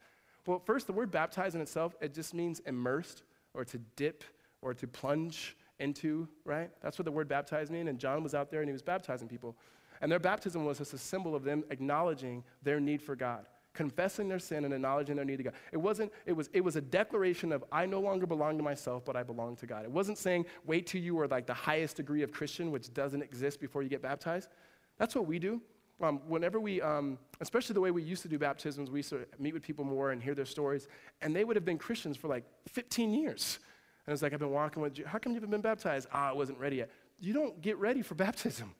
Well, 0.47 0.59
first, 0.59 0.87
the 0.87 0.92
word 0.92 1.11
baptize 1.11 1.55
in 1.55 1.61
itself, 1.61 1.95
it 2.01 2.12
just 2.12 2.35
means 2.35 2.61
immersed 2.61 3.23
or 3.55 3.64
to 3.64 3.79
dip 3.97 4.25
or 4.61 4.75
to 4.75 4.87
plunge 4.87 5.57
into, 5.79 6.29
right? 6.45 6.71
That's 6.83 6.99
what 6.99 7.07
the 7.07 7.12
word 7.12 7.29
baptize 7.29 7.71
means. 7.71 7.88
And 7.88 7.99
John 7.99 8.23
was 8.23 8.35
out 8.35 8.51
there 8.51 8.61
and 8.61 8.68
he 8.68 8.73
was 8.73 8.83
baptizing 8.83 9.29
people. 9.29 9.57
And 10.01 10.11
their 10.11 10.18
baptism 10.18 10.64
was 10.64 10.79
just 10.79 10.92
a 10.95 10.99
symbol 10.99 11.35
of 11.35 11.45
them 11.45 11.64
acknowledging 11.71 12.45
their 12.62 12.81
need 12.81 13.01
for 13.01 13.16
God, 13.16 13.47
confessing 13.75 14.29
their 14.29 14.39
sin 14.39 14.65
and 14.65 14.75
acknowledging 14.75 15.17
their 15.17 15.25
need 15.25 15.39
to 15.39 15.45
God. 15.45 15.55
It 15.73 15.79
wasn't, 15.79 16.13
it 16.27 16.33
was, 16.33 16.51
it 16.53 16.63
was 16.63 16.77
a 16.77 16.81
declaration 16.81 17.53
of, 17.53 17.65
I 17.73 17.87
no 17.87 18.01
longer 18.01 18.27
belong 18.27 18.57
to 18.59 18.63
myself, 18.63 19.05
but 19.05 19.17
I 19.17 19.23
belong 19.23 19.57
to 19.57 19.67
God. 19.67 19.85
It 19.85 19.91
wasn't 19.91 20.19
saying, 20.19 20.47
wait 20.67 20.87
till 20.87 21.01
you 21.01 21.19
are 21.21 21.29
like 21.29 21.47
the 21.47 21.55
highest 21.55 21.97
degree 21.97 22.23
of 22.23 22.33
Christian, 22.33 22.71
which 22.71 22.93
doesn't 22.93 23.23
exist 23.23 23.61
before 23.61 23.83
you 23.83 23.89
get 23.89 24.03
baptized. 24.03 24.49
That's 24.99 25.15
what 25.15 25.27
we 25.27 25.39
do. 25.39 25.61
Um, 26.03 26.21
whenever 26.27 26.59
we, 26.59 26.81
um, 26.83 27.19
especially 27.41 27.75
the 27.75 27.81
way 27.81 27.93
we 27.93 28.03
used 28.03 28.23
to 28.23 28.29
do 28.29 28.39
baptisms, 28.39 28.91
we 28.91 28.99
used 28.99 29.11
to 29.11 29.25
meet 29.39 29.55
with 29.55 29.63
people 29.63 29.85
more 29.85 30.11
and 30.11 30.23
hear 30.23 30.35
their 30.35 30.45
stories, 30.45 30.89
and 31.21 31.35
they 31.35 31.45
would 31.45 31.57
have 31.57 31.65
been 31.65 31.79
Christians 31.79 32.17
for 32.17 32.29
like 32.29 32.45
15 32.69 33.15
years. 33.15 33.59
And 34.07 34.13
it's 34.13 34.23
like, 34.23 34.33
I've 34.33 34.41
been 34.41 34.51
walking 34.51 34.83
with 34.83 34.99
you. 34.99 35.07
How 35.07 35.19
come 35.19 35.33
you 35.33 35.37
haven't 35.37 35.51
been 35.51 35.61
baptized? 35.61 36.09
Ah, 36.13 36.31
I 36.31 36.33
wasn't 36.33 36.59
ready 36.59 36.77
yet. 36.77 36.91
You 37.21 37.33
don't 37.33 37.61
get 37.63 37.79
ready 37.79 38.03
for 38.03 38.17
baptism. 38.17 38.75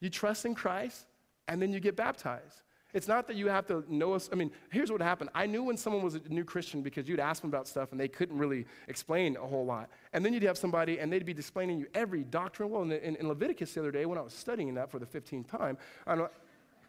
You 0.00 0.10
trust 0.10 0.44
in 0.44 0.54
Christ, 0.54 1.06
and 1.48 1.60
then 1.60 1.72
you 1.72 1.80
get 1.80 1.96
baptized. 1.96 2.62
It's 2.94 3.08
not 3.08 3.26
that 3.26 3.34
you 3.34 3.48
have 3.48 3.66
to 3.66 3.84
know 3.88 4.14
us. 4.14 4.30
I 4.32 4.36
mean, 4.36 4.52
here's 4.70 4.90
what 4.90 5.02
happened. 5.02 5.30
I 5.34 5.46
knew 5.46 5.64
when 5.64 5.76
someone 5.76 6.02
was 6.02 6.14
a 6.14 6.20
new 6.28 6.44
Christian 6.44 6.80
because 6.80 7.08
you'd 7.08 7.18
ask 7.18 7.42
them 7.42 7.50
about 7.50 7.66
stuff 7.66 7.90
and 7.90 8.00
they 8.00 8.06
couldn't 8.06 8.38
really 8.38 8.66
explain 8.86 9.36
a 9.36 9.44
whole 9.44 9.66
lot. 9.66 9.90
And 10.12 10.24
then 10.24 10.32
you'd 10.32 10.44
have 10.44 10.56
somebody 10.56 11.00
and 11.00 11.12
they'd 11.12 11.26
be 11.26 11.32
explaining 11.32 11.80
you 11.80 11.86
every 11.92 12.22
doctrine. 12.22 12.70
Well, 12.70 12.82
in, 12.82 12.92
in, 12.92 13.16
in 13.16 13.28
Leviticus 13.28 13.74
the 13.74 13.80
other 13.80 13.90
day 13.90 14.06
when 14.06 14.16
I 14.16 14.20
was 14.20 14.32
studying 14.32 14.72
that 14.74 14.92
for 14.92 15.00
the 15.00 15.06
15th 15.06 15.48
time, 15.48 15.76
I'm 16.06 16.20
like, 16.20 16.30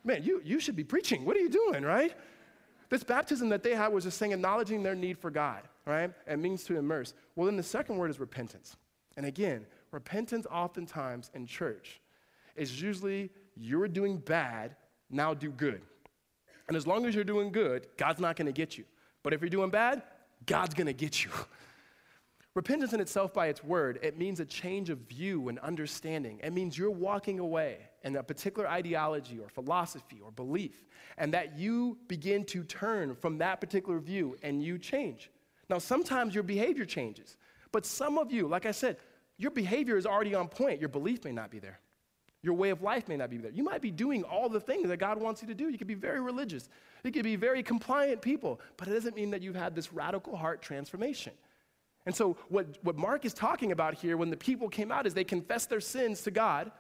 man, 0.03 0.23
you, 0.23 0.41
you 0.45 0.59
should 0.59 0.75
be 0.75 0.83
preaching. 0.83 1.25
What 1.25 1.35
are 1.35 1.39
you 1.39 1.49
doing, 1.49 1.83
right? 1.83 2.13
This 2.89 3.03
baptism 3.03 3.49
that 3.49 3.63
they 3.63 3.73
had 3.73 3.87
was 3.87 4.03
just 4.03 4.19
saying 4.19 4.31
acknowledging 4.31 4.83
their 4.83 4.93
need 4.93 5.17
for 5.17 5.31
God, 5.31 5.63
right? 5.87 6.11
And 6.27 6.39
means 6.39 6.63
to 6.65 6.77
immerse. 6.77 7.15
Well, 7.35 7.47
then 7.47 7.57
the 7.57 7.63
second 7.63 7.97
word 7.97 8.11
is 8.11 8.19
repentance. 8.19 8.77
And 9.17 9.25
again, 9.25 9.65
repentance 9.89 10.45
oftentimes 10.51 11.31
in 11.33 11.47
church 11.47 11.99
is 12.55 12.79
usually 12.79 13.31
you're 13.55 13.87
doing 13.87 14.17
bad, 14.17 14.75
now 15.09 15.33
do 15.33 15.49
good. 15.49 15.81
And 16.67 16.75
as 16.75 16.87
long 16.87 17.05
as 17.05 17.15
you're 17.15 17.23
doing 17.23 17.51
good, 17.51 17.87
God's 17.97 18.19
not 18.19 18.35
going 18.35 18.47
to 18.47 18.51
get 18.51 18.77
you. 18.77 18.85
But 19.23 19.33
if 19.33 19.41
you're 19.41 19.49
doing 19.49 19.69
bad, 19.69 20.03
God's 20.45 20.73
going 20.73 20.87
to 20.87 20.93
get 20.93 21.23
you. 21.23 21.31
Repentance 22.55 22.93
in 22.93 23.01
itself, 23.01 23.33
by 23.33 23.47
its 23.47 23.61
word, 23.63 23.99
it 24.01 24.17
means 24.17 24.39
a 24.39 24.45
change 24.45 24.89
of 24.89 24.99
view 24.99 25.49
and 25.49 25.59
understanding. 25.59 26.39
It 26.41 26.53
means 26.53 26.77
you're 26.77 26.89
walking 26.89 27.39
away 27.39 27.79
in 28.03 28.15
a 28.15 28.23
particular 28.23 28.67
ideology 28.69 29.39
or 29.39 29.49
philosophy 29.49 30.21
or 30.23 30.31
belief, 30.31 30.85
and 31.17 31.33
that 31.33 31.57
you 31.57 31.97
begin 32.07 32.45
to 32.45 32.63
turn 32.63 33.13
from 33.15 33.39
that 33.39 33.59
particular 33.59 33.99
view 33.99 34.37
and 34.41 34.63
you 34.63 34.77
change. 34.77 35.29
Now, 35.69 35.79
sometimes 35.79 36.33
your 36.33 36.43
behavior 36.43 36.85
changes, 36.85 37.35
but 37.73 37.85
some 37.85 38.17
of 38.17 38.31
you, 38.31 38.47
like 38.47 38.65
I 38.65 38.71
said, 38.71 38.97
your 39.37 39.51
behavior 39.51 39.97
is 39.97 40.05
already 40.05 40.33
on 40.33 40.47
point. 40.47 40.79
Your 40.79 40.87
belief 40.87 41.25
may 41.25 41.33
not 41.33 41.51
be 41.51 41.59
there. 41.59 41.79
Your 42.45 42.53
way 42.53 42.69
of 42.69 42.83
life 42.83 43.07
may 43.07 43.17
not 43.17 43.31
be 43.31 43.37
there. 43.37 43.49
You 43.49 43.63
might 43.63 43.81
be 43.81 43.89
doing 43.89 44.23
all 44.23 44.49
the 44.49 44.59
things 44.59 44.87
that 44.89 44.97
God 44.97 45.19
wants 45.19 45.41
you 45.41 45.47
to 45.47 45.55
do. 45.55 45.67
You 45.67 45.79
could 45.79 45.87
be 45.87 45.95
very 45.95 46.21
religious. 46.21 46.69
You 47.03 47.11
could 47.11 47.23
be 47.23 47.35
very 47.35 47.63
compliant 47.63 48.21
people, 48.21 48.61
but 48.77 48.87
it 48.87 48.93
doesn't 48.93 49.15
mean 49.15 49.31
that 49.31 49.41
you've 49.41 49.55
had 49.55 49.73
this 49.73 49.91
radical 49.91 50.37
heart 50.37 50.61
transformation. 50.61 51.33
And 52.05 52.15
so, 52.15 52.37
what, 52.49 52.67
what 52.83 52.97
Mark 52.97 53.25
is 53.25 53.33
talking 53.33 53.71
about 53.71 53.95
here 53.95 54.15
when 54.15 54.29
the 54.29 54.37
people 54.37 54.69
came 54.69 54.91
out 54.91 55.07
is 55.07 55.15
they 55.15 55.23
confessed 55.23 55.71
their 55.71 55.81
sins 55.81 56.21
to 56.21 56.29
God, 56.29 56.71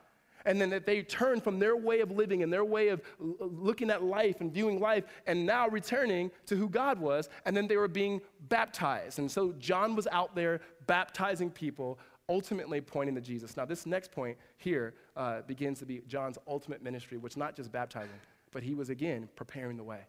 and 0.45 0.61
then 0.61 0.69
that 0.69 0.85
they 0.85 1.01
turned 1.01 1.43
from 1.43 1.57
their 1.57 1.75
way 1.75 2.01
of 2.01 2.11
living 2.11 2.43
and 2.43 2.53
their 2.53 2.63
way 2.63 2.89
of 2.89 3.01
looking 3.17 3.89
at 3.89 4.03
life 4.03 4.41
and 4.41 4.53
viewing 4.53 4.79
life, 4.79 5.05
and 5.25 5.47
now 5.47 5.67
returning 5.67 6.29
to 6.45 6.55
who 6.55 6.69
God 6.69 6.99
was, 6.99 7.27
and 7.45 7.57
then 7.57 7.67
they 7.67 7.77
were 7.77 7.87
being 7.87 8.21
baptized. 8.49 9.17
And 9.17 9.31
so, 9.31 9.53
John 9.53 9.95
was 9.95 10.05
out 10.11 10.35
there 10.35 10.61
baptizing 10.85 11.49
people 11.49 11.97
ultimately 12.29 12.81
pointing 12.81 13.15
to 13.15 13.21
Jesus. 13.21 13.55
Now, 13.57 13.65
this 13.65 13.85
next 13.85 14.11
point 14.11 14.37
here 14.57 14.93
uh, 15.15 15.41
begins 15.41 15.79
to 15.79 15.85
be 15.85 16.01
John's 16.07 16.37
ultimate 16.47 16.81
ministry, 16.81 17.17
which 17.17 17.37
not 17.37 17.55
just 17.55 17.71
baptizing, 17.71 18.19
but 18.51 18.63
he 18.63 18.73
was 18.73 18.89
again 18.89 19.29
preparing 19.35 19.77
the 19.77 19.83
way. 19.83 20.01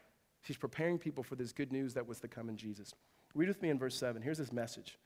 He's 0.42 0.56
preparing 0.56 0.98
people 0.98 1.24
for 1.24 1.34
this 1.34 1.52
good 1.52 1.72
news 1.72 1.94
that 1.94 2.06
was 2.06 2.20
to 2.20 2.28
come 2.28 2.48
in 2.48 2.56
Jesus. 2.56 2.94
Read 3.34 3.48
with 3.48 3.60
me 3.60 3.70
in 3.70 3.78
verse 3.78 3.96
7. 3.96 4.22
Here's 4.22 4.38
his 4.38 4.52
message. 4.52 4.98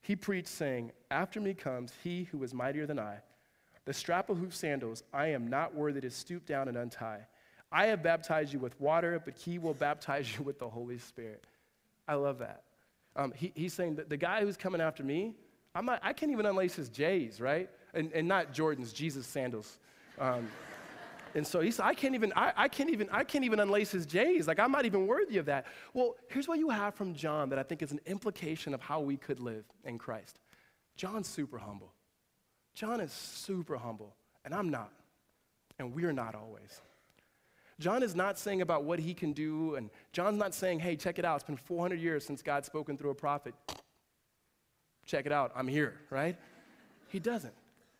He 0.00 0.16
preached, 0.16 0.48
saying, 0.48 0.92
After 1.10 1.40
me 1.40 1.54
comes 1.54 1.92
he 2.02 2.24
who 2.24 2.42
is 2.42 2.54
mightier 2.54 2.86
than 2.86 2.98
I, 2.98 3.18
the 3.84 3.92
strap 3.92 4.30
of 4.30 4.38
whose 4.38 4.54
sandals 4.54 5.02
I 5.12 5.28
am 5.28 5.48
not 5.48 5.74
worthy 5.74 6.00
to 6.00 6.10
stoop 6.10 6.46
down 6.46 6.68
and 6.68 6.76
untie. 6.76 7.26
I 7.70 7.86
have 7.86 8.02
baptized 8.02 8.52
you 8.52 8.58
with 8.58 8.78
water, 8.80 9.20
but 9.22 9.34
he 9.34 9.58
will 9.58 9.74
baptize 9.74 10.36
you 10.36 10.42
with 10.42 10.58
the 10.58 10.68
Holy 10.68 10.98
Spirit. 10.98 11.44
I 12.06 12.14
love 12.14 12.38
that. 12.38 12.62
Um, 13.14 13.32
he, 13.36 13.52
he's 13.54 13.74
saying 13.74 13.96
that 13.96 14.08
the 14.08 14.16
guy 14.16 14.42
who's 14.42 14.56
coming 14.56 14.80
after 14.80 15.02
me, 15.02 15.34
Not, 15.84 16.00
I 16.02 16.12
can't 16.12 16.32
even 16.32 16.46
unlace 16.46 16.74
his 16.74 16.88
J's, 16.88 17.40
right? 17.40 17.68
And, 17.94 18.12
and 18.12 18.28
not 18.28 18.52
Jordan's, 18.52 18.92
Jesus 18.92 19.26
sandals. 19.26 19.78
Um, 20.18 20.48
and 21.34 21.46
so 21.46 21.60
he 21.60 21.70
said, 21.70 21.84
I 21.84 21.94
can't 21.94 22.14
even, 22.14 22.32
I, 22.34 22.52
I, 22.56 22.68
can't 22.68 22.90
even, 22.90 23.08
I 23.10 23.24
can't 23.24 23.44
even 23.44 23.58
unlace 23.58 23.90
his 23.90 24.06
J's. 24.06 24.46
Like 24.46 24.58
I'm 24.58 24.72
not 24.72 24.86
even 24.86 25.06
worthy 25.06 25.38
of 25.38 25.46
that. 25.46 25.66
Well, 25.94 26.16
here's 26.28 26.48
what 26.48 26.58
you 26.58 26.70
have 26.70 26.94
from 26.94 27.14
John 27.14 27.50
that 27.50 27.58
I 27.58 27.62
think 27.62 27.82
is 27.82 27.92
an 27.92 28.00
implication 28.06 28.74
of 28.74 28.80
how 28.80 29.00
we 29.00 29.16
could 29.16 29.40
live 29.40 29.64
in 29.84 29.98
Christ. 29.98 30.38
John's 30.96 31.28
super 31.28 31.58
humble. 31.58 31.92
John 32.74 33.00
is 33.00 33.12
super 33.12 33.76
humble, 33.76 34.14
and 34.44 34.54
I'm 34.54 34.68
not. 34.68 34.92
And 35.78 35.94
we're 35.94 36.12
not 36.12 36.34
always. 36.34 36.80
John 37.78 38.02
is 38.02 38.16
not 38.16 38.38
saying 38.38 38.62
about 38.62 38.84
what 38.84 38.98
he 38.98 39.14
can 39.14 39.32
do, 39.32 39.76
and 39.76 39.90
John's 40.12 40.38
not 40.38 40.54
saying, 40.54 40.80
hey, 40.80 40.96
check 40.96 41.18
it 41.20 41.24
out, 41.24 41.36
it's 41.36 41.44
been 41.44 41.56
400 41.56 42.00
years 42.00 42.24
since 42.24 42.42
God's 42.42 42.66
spoken 42.66 42.96
through 42.96 43.10
a 43.10 43.14
prophet 43.14 43.54
check 45.08 45.26
it 45.26 45.32
out, 45.32 45.50
I'm 45.56 45.66
here, 45.66 45.94
right? 46.10 46.36
He 47.08 47.18
doesn't. 47.18 47.54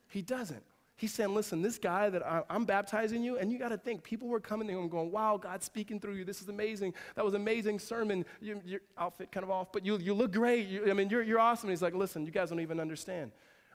He 0.09 0.23
doesn't. 0.23 0.63
He's 0.97 1.13
saying, 1.15 1.33
listen, 1.33 1.63
this 1.63 1.79
guy 1.79 2.11
that 2.11 2.27
I, 2.27 2.43
am 2.51 2.65
baptizing 2.65 3.23
you, 3.23 3.39
and 3.39 3.53
you 3.53 3.59
got 3.59 3.69
to 3.69 3.79
think, 3.79 4.03
people 4.03 4.29
were 4.29 4.41
coming 4.41 4.67
to 4.69 4.77
him 4.77 4.89
going, 4.89 5.13
wow, 5.13 5.39
God's 5.41 5.65
speaking 5.65 6.01
through 6.01 6.15
you. 6.15 6.25
This 6.25 6.43
is 6.43 6.49
amazing. 6.49 6.93
That 7.15 7.25
was 7.25 7.35
amazing 7.35 7.79
sermon. 7.79 8.25
You, 8.41 8.61
your 8.65 8.81
outfit 8.99 9.31
kind 9.31 9.45
of 9.45 9.51
off, 9.51 9.73
but 9.73 9.87
you, 9.87 9.97
you 9.99 10.13
look 10.13 10.33
great. 10.33 10.67
You, 10.67 10.91
I 10.91 10.95
mean, 10.95 11.09
you're, 11.09 11.23
you're 11.23 11.39
awesome. 11.39 11.69
And 11.69 11.73
he's 11.73 11.83
like, 11.83 11.95
listen, 11.95 12.27
you 12.27 12.33
guys 12.33 12.51
don't 12.51 12.61
even 12.61 12.81
understand. 12.81 13.31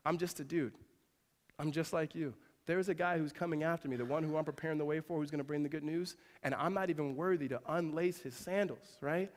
I'm 0.06 0.18
just 0.18 0.42
a 0.42 0.44
dude. 0.44 0.74
I'm 1.58 1.72
just 1.72 1.94
like 1.94 2.14
you. 2.14 2.34
There's 2.66 2.90
a 2.90 2.94
guy 2.94 3.18
who's 3.18 3.32
coming 3.32 3.64
after 3.64 3.88
me, 3.88 3.96
the 3.96 4.06
one 4.06 4.24
who 4.24 4.36
I'm 4.36 4.46
preparing 4.46 4.78
the 4.78 4.86
way 4.86 5.00
for, 5.00 5.20
who's 5.20 5.32
going 5.32 5.40
to 5.40 5.46
bring 5.46 5.64
the 5.64 5.70
good 5.70 5.84
news, 5.84 6.18
and 6.44 6.54
I'm 6.56 6.74
not 6.74 6.90
even 6.90 7.16
worthy 7.16 7.48
to 7.50 7.60
unlace 7.70 8.22
his 8.22 8.36
sandals, 8.36 8.98
right? 9.02 9.32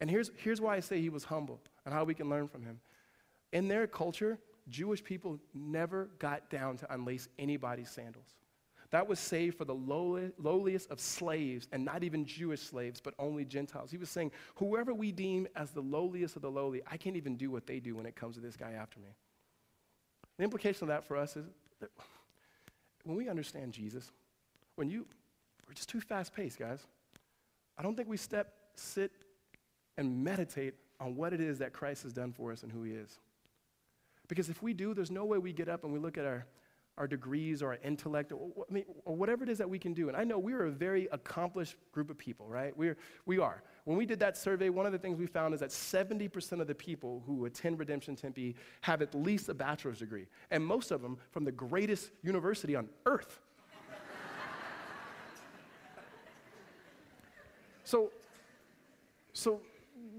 And 0.00 0.10
here's, 0.10 0.30
here's 0.36 0.60
why 0.60 0.76
I 0.76 0.80
say 0.80 1.00
he 1.00 1.10
was 1.10 1.24
humble 1.24 1.60
and 1.84 1.94
how 1.94 2.04
we 2.04 2.14
can 2.14 2.28
learn 2.28 2.48
from 2.48 2.62
him. 2.62 2.80
In 3.52 3.68
their 3.68 3.86
culture, 3.86 4.38
Jewish 4.68 5.02
people 5.02 5.38
never 5.54 6.10
got 6.18 6.50
down 6.50 6.76
to 6.78 6.94
unlace 6.94 7.28
anybody's 7.38 7.90
sandals. 7.90 8.36
That 8.90 9.06
was 9.06 9.20
saved 9.20 9.56
for 9.56 9.64
the 9.64 9.74
lowly, 9.74 10.32
lowliest 10.36 10.90
of 10.90 10.98
slaves, 10.98 11.68
and 11.70 11.84
not 11.84 12.02
even 12.02 12.24
Jewish 12.24 12.60
slaves, 12.60 13.00
but 13.00 13.14
only 13.18 13.44
Gentiles. 13.44 13.90
He 13.90 13.98
was 13.98 14.10
saying, 14.10 14.32
Whoever 14.56 14.92
we 14.92 15.12
deem 15.12 15.46
as 15.54 15.70
the 15.70 15.80
lowliest 15.80 16.34
of 16.34 16.42
the 16.42 16.50
lowly, 16.50 16.82
I 16.90 16.96
can't 16.96 17.16
even 17.16 17.36
do 17.36 17.50
what 17.50 17.66
they 17.66 17.78
do 17.78 17.94
when 17.94 18.06
it 18.06 18.16
comes 18.16 18.34
to 18.34 18.40
this 18.40 18.56
guy 18.56 18.72
after 18.72 18.98
me. 18.98 19.14
The 20.38 20.44
implication 20.44 20.84
of 20.84 20.88
that 20.88 21.04
for 21.04 21.16
us 21.16 21.36
is 21.36 21.46
that 21.80 21.90
when 23.04 23.16
we 23.16 23.28
understand 23.28 23.72
Jesus, 23.72 24.10
when 24.74 24.90
you, 24.90 25.06
we're 25.68 25.74
just 25.74 25.88
too 25.88 26.00
fast 26.00 26.34
paced, 26.34 26.58
guys. 26.58 26.80
I 27.78 27.82
don't 27.82 27.96
think 27.96 28.08
we 28.08 28.16
step, 28.16 28.52
sit, 28.74 29.12
and 29.96 30.24
meditate 30.24 30.74
on 30.98 31.14
what 31.14 31.32
it 31.32 31.40
is 31.40 31.58
that 31.58 31.72
Christ 31.72 32.02
has 32.02 32.12
done 32.12 32.32
for 32.32 32.52
us 32.52 32.62
and 32.62 32.72
who 32.72 32.82
he 32.82 32.92
is. 32.92 33.18
Because 34.30 34.48
if 34.48 34.62
we 34.62 34.72
do, 34.72 34.94
there's 34.94 35.10
no 35.10 35.24
way 35.24 35.38
we 35.38 35.52
get 35.52 35.68
up 35.68 35.82
and 35.82 35.92
we 35.92 35.98
look 35.98 36.16
at 36.16 36.24
our, 36.24 36.46
our 36.96 37.08
degrees 37.08 37.62
or 37.62 37.72
our 37.72 37.78
intellect 37.82 38.30
or, 38.30 38.48
I 38.70 38.72
mean, 38.72 38.84
or 39.04 39.16
whatever 39.16 39.42
it 39.42 39.50
is 39.50 39.58
that 39.58 39.68
we 39.68 39.76
can 39.76 39.92
do. 39.92 40.06
And 40.06 40.16
I 40.16 40.22
know 40.22 40.38
we're 40.38 40.66
a 40.66 40.70
very 40.70 41.08
accomplished 41.10 41.74
group 41.90 42.10
of 42.10 42.16
people, 42.16 42.46
right? 42.46 42.72
We're, 42.76 42.96
we 43.26 43.40
are. 43.40 43.64
When 43.86 43.98
we 43.98 44.06
did 44.06 44.20
that 44.20 44.36
survey, 44.36 44.68
one 44.68 44.86
of 44.86 44.92
the 44.92 44.98
things 44.98 45.18
we 45.18 45.26
found 45.26 45.52
is 45.52 45.58
that 45.58 45.70
70% 45.70 46.60
of 46.60 46.68
the 46.68 46.76
people 46.76 47.24
who 47.26 47.46
attend 47.46 47.80
Redemption 47.80 48.14
Tempe 48.14 48.54
have 48.82 49.02
at 49.02 49.16
least 49.16 49.48
a 49.48 49.54
bachelor's 49.54 49.98
degree, 49.98 50.28
and 50.52 50.64
most 50.64 50.92
of 50.92 51.02
them 51.02 51.18
from 51.32 51.44
the 51.44 51.50
greatest 51.50 52.12
university 52.22 52.76
on 52.76 52.88
earth. 53.06 53.40
so, 57.82 58.12
so 59.32 59.60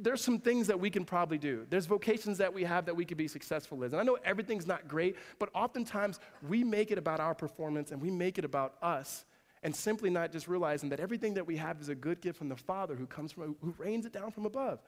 there's 0.02 0.22
some 0.22 0.40
things 0.40 0.68
that 0.68 0.80
we 0.80 0.90
can 0.90 1.06
probably 1.06 1.38
do. 1.38 1.66
There's 1.70 1.86
vocations 1.86 2.38
that 2.40 2.54
we 2.54 2.64
have 2.64 2.86
that 2.86 2.96
we 2.96 3.06
could 3.06 3.18
be 3.18 3.28
successful 3.28 3.84
in. 3.84 3.92
And 3.92 4.02
I 4.02 4.04
know 4.04 4.18
everything's 4.24 4.68
not 4.68 4.88
great, 4.88 5.16
but 5.40 5.50
oftentimes 5.54 6.20
we 6.48 6.64
make 6.64 6.92
it 6.92 6.98
about 6.98 7.20
our 7.20 7.36
performance 7.36 7.92
and 7.92 8.02
we 8.02 8.10
make 8.10 8.38
it 8.38 8.46
about 8.46 8.76
us 8.82 9.26
and 9.64 9.76
simply 9.76 10.10
not 10.10 10.32
just 10.32 10.48
realizing 10.48 10.90
that 10.90 11.00
everything 11.00 11.36
that 11.36 11.46
we 11.46 11.58
have 11.58 11.80
is 11.80 11.90
a 11.90 11.96
good 11.96 12.20
gift 12.22 12.38
from 12.38 12.50
the 12.50 12.56
Father 12.56 12.96
who 12.96 13.06
comes 13.06 13.32
from, 13.32 13.56
who 13.62 13.74
rains 13.78 14.06
it 14.06 14.12
down 14.12 14.32
from 14.32 14.46
above. 14.46 14.80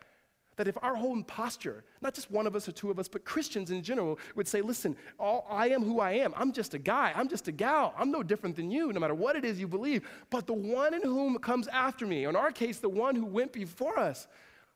That 0.55 0.67
if 0.67 0.77
our 0.83 0.95
whole 0.95 1.21
posture, 1.23 1.83
not 2.01 2.13
just 2.13 2.29
one 2.29 2.45
of 2.45 2.55
us 2.55 2.67
or 2.67 2.71
two 2.71 2.91
of 2.91 2.99
us, 2.99 3.07
but 3.07 3.25
Christians 3.25 3.71
in 3.71 3.81
general, 3.81 4.19
would 4.35 4.47
say, 4.47 4.61
listen, 4.61 4.95
all, 5.19 5.47
I 5.49 5.69
am 5.69 5.83
who 5.83 5.99
I 5.99 6.13
am. 6.13 6.33
I'm 6.37 6.51
just 6.51 6.75
a 6.75 6.79
guy. 6.79 7.11
I'm 7.15 7.27
just 7.27 7.47
a 7.47 7.51
gal. 7.51 7.93
I'm 7.97 8.11
no 8.11 8.21
different 8.21 8.55
than 8.55 8.69
you, 8.69 8.93
no 8.93 8.99
matter 8.99 9.15
what 9.15 9.35
it 9.35 9.45
is 9.45 9.59
you 9.59 9.67
believe. 9.67 10.07
But 10.29 10.45
the 10.45 10.53
one 10.53 10.93
in 10.93 11.01
whom 11.01 11.39
comes 11.39 11.67
after 11.69 12.05
me, 12.05 12.25
in 12.25 12.35
our 12.35 12.51
case, 12.51 12.77
the 12.77 12.89
one 12.89 13.15
who 13.15 13.25
went 13.25 13.51
before 13.51 13.97
us, 13.97 14.27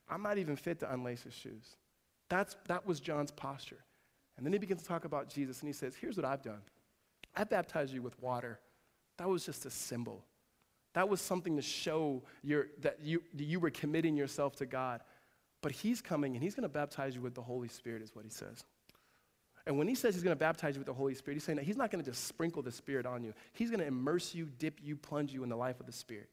I'm 0.10 0.22
not 0.22 0.38
even 0.38 0.56
fit 0.56 0.80
to 0.80 0.94
unlace 0.94 1.24
his 1.24 1.34
shoes. 1.34 1.76
That's, 2.30 2.56
that 2.68 2.86
was 2.86 3.00
John's 3.00 3.32
posture. 3.32 3.84
And 4.38 4.46
then 4.46 4.54
he 4.54 4.60
begins 4.60 4.82
to 4.82 4.88
talk 4.88 5.06
about 5.06 5.30
Jesus, 5.30 5.60
and 5.62 5.68
he 5.68 5.74
says, 5.74 5.96
Here's 6.00 6.16
what 6.16 6.26
I've 6.26 6.44
done 6.44 6.62
I 7.36 7.44
baptized 7.44 7.94
you 7.94 8.02
with 8.02 8.20
water. 8.22 8.60
That 9.18 9.30
was 9.30 9.46
just 9.46 9.66
a 9.66 9.70
symbol. 9.70 10.24
That 10.94 11.10
was 11.10 11.22
something 11.22 11.56
to 11.58 11.62
show 11.62 12.24
your, 12.44 12.68
that 12.82 13.00
you, 13.02 13.22
you 13.36 13.60
were 13.60 13.70
committing 13.70 14.16
yourself 14.16 14.56
to 14.58 14.66
God. 14.66 15.02
But 15.62 15.72
he's 15.72 16.02
coming 16.02 16.34
and 16.34 16.44
he's 16.44 16.56
going 16.56 16.64
to 16.64 16.70
baptize 16.70 17.16
you 17.16 17.22
with 17.22 17.36
the 17.36 17.42
Holy 17.42 17.68
Spirit, 17.68 18.02
is 18.02 18.16
what 18.16 18.26
he 18.26 18.32
says. 18.32 18.64
And 19.66 19.78
when 19.78 19.88
he 19.88 19.96
says 19.96 20.14
he's 20.14 20.24
going 20.24 20.36
to 20.36 20.40
baptize 20.40 20.76
you 20.76 20.80
with 20.80 20.88
the 20.88 20.94
Holy 20.94 21.14
Spirit, 21.14 21.36
he's 21.36 21.44
saying 21.44 21.58
that 21.58 21.66
he's 21.66 21.78
not 21.78 21.92
going 21.92 22.04
to 22.04 22.10
just 22.10 22.26
sprinkle 22.26 22.62
the 22.62 22.72
Spirit 22.72 23.06
on 23.06 23.24
you. 23.24 23.34
He's 23.54 23.70
going 23.70 23.82
to 23.82 23.86
immerse 23.86 24.34
you, 24.34 24.48
dip 24.60 24.80
you, 24.82 24.96
plunge 24.96 25.34
you 25.34 25.44
in 25.44 25.50
the 25.50 25.58
life 25.58 25.80
of 25.80 25.86
the 25.86 25.92
Spirit. 25.92 26.30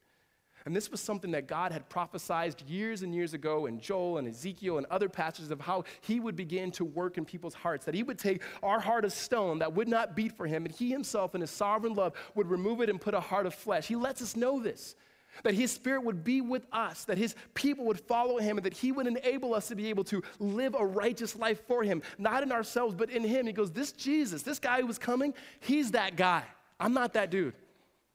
And 0.66 0.74
this 0.74 0.90
was 0.90 1.00
something 1.00 1.32
that 1.32 1.46
God 1.46 1.72
had 1.72 1.88
prophesied 1.90 2.62
years 2.62 3.02
and 3.02 3.14
years 3.14 3.34
ago 3.34 3.66
in 3.66 3.80
Joel 3.80 4.16
and 4.16 4.26
Ezekiel 4.26 4.78
and 4.78 4.86
other 4.86 5.10
passages 5.10 5.50
of 5.50 5.60
how 5.60 5.84
he 6.00 6.20
would 6.20 6.36
begin 6.36 6.70
to 6.72 6.86
work 6.86 7.18
in 7.18 7.26
people's 7.26 7.52
hearts, 7.52 7.84
that 7.84 7.94
he 7.94 8.02
would 8.02 8.18
take 8.18 8.42
our 8.62 8.80
heart 8.80 9.04
of 9.04 9.12
stone 9.12 9.58
that 9.58 9.74
would 9.74 9.88
not 9.88 10.16
beat 10.16 10.32
for 10.32 10.46
him, 10.46 10.64
and 10.64 10.74
he 10.74 10.90
himself 10.90 11.34
in 11.34 11.42
his 11.42 11.50
sovereign 11.50 11.94
love 11.94 12.14
would 12.34 12.48
remove 12.48 12.80
it 12.80 12.88
and 12.88 12.98
put 12.98 13.12
a 13.12 13.20
heart 13.20 13.44
of 13.44 13.54
flesh. 13.54 13.86
He 13.86 13.96
lets 13.96 14.22
us 14.22 14.36
know 14.36 14.58
this. 14.58 14.96
That 15.42 15.54
his 15.54 15.72
spirit 15.72 16.04
would 16.04 16.22
be 16.22 16.40
with 16.40 16.64
us, 16.72 17.04
that 17.06 17.18
his 17.18 17.34
people 17.54 17.86
would 17.86 17.98
follow 17.98 18.38
him, 18.38 18.56
and 18.56 18.64
that 18.64 18.72
he 18.72 18.92
would 18.92 19.08
enable 19.08 19.52
us 19.52 19.66
to 19.66 19.74
be 19.74 19.90
able 19.90 20.04
to 20.04 20.22
live 20.38 20.76
a 20.78 20.86
righteous 20.86 21.34
life 21.34 21.66
for 21.66 21.82
him, 21.82 22.02
not 22.18 22.44
in 22.44 22.52
ourselves, 22.52 22.94
but 22.94 23.10
in 23.10 23.24
him. 23.24 23.44
He 23.44 23.52
goes, 23.52 23.72
This 23.72 23.90
Jesus, 23.90 24.42
this 24.42 24.60
guy 24.60 24.80
who 24.80 24.86
was 24.86 24.96
coming, 24.96 25.34
he's 25.58 25.90
that 25.90 26.14
guy. 26.14 26.44
I'm 26.78 26.94
not 26.94 27.14
that 27.14 27.30
dude. 27.30 27.54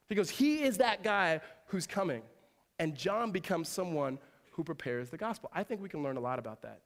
He 0.08 0.14
goes, 0.14 0.30
He 0.30 0.62
is 0.62 0.78
that 0.78 1.02
guy 1.02 1.42
who's 1.66 1.86
coming. 1.86 2.22
And 2.80 2.96
John 2.96 3.30
becomes 3.30 3.68
someone 3.68 4.18
who 4.52 4.64
prepares 4.64 5.10
the 5.10 5.18
gospel. 5.18 5.50
I 5.52 5.62
think 5.62 5.82
we 5.82 5.88
can 5.90 6.02
learn 6.02 6.16
a 6.16 6.20
lot 6.20 6.38
about 6.38 6.62
that. 6.62 6.80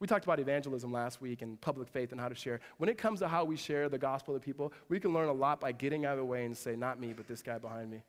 We 0.00 0.06
talked 0.06 0.24
about 0.24 0.40
evangelism 0.40 0.90
last 0.90 1.20
week 1.20 1.42
and 1.42 1.60
public 1.60 1.88
faith 1.88 2.12
and 2.12 2.20
how 2.20 2.30
to 2.30 2.34
share. 2.34 2.58
When 2.78 2.88
it 2.88 2.96
comes 2.96 3.20
to 3.20 3.28
how 3.28 3.44
we 3.44 3.54
share 3.54 3.90
the 3.90 3.98
gospel 3.98 4.32
to 4.32 4.40
people, 4.40 4.72
we 4.88 4.98
can 4.98 5.12
learn 5.12 5.28
a 5.28 5.34
lot 5.34 5.60
by 5.60 5.72
getting 5.72 6.06
out 6.06 6.12
of 6.12 6.18
the 6.18 6.24
way 6.24 6.46
and 6.46 6.56
say, 6.56 6.74
not 6.74 6.98
me, 6.98 7.12
but 7.14 7.28
this 7.28 7.42
guy 7.42 7.58
behind 7.58 7.90
me. 7.90 8.02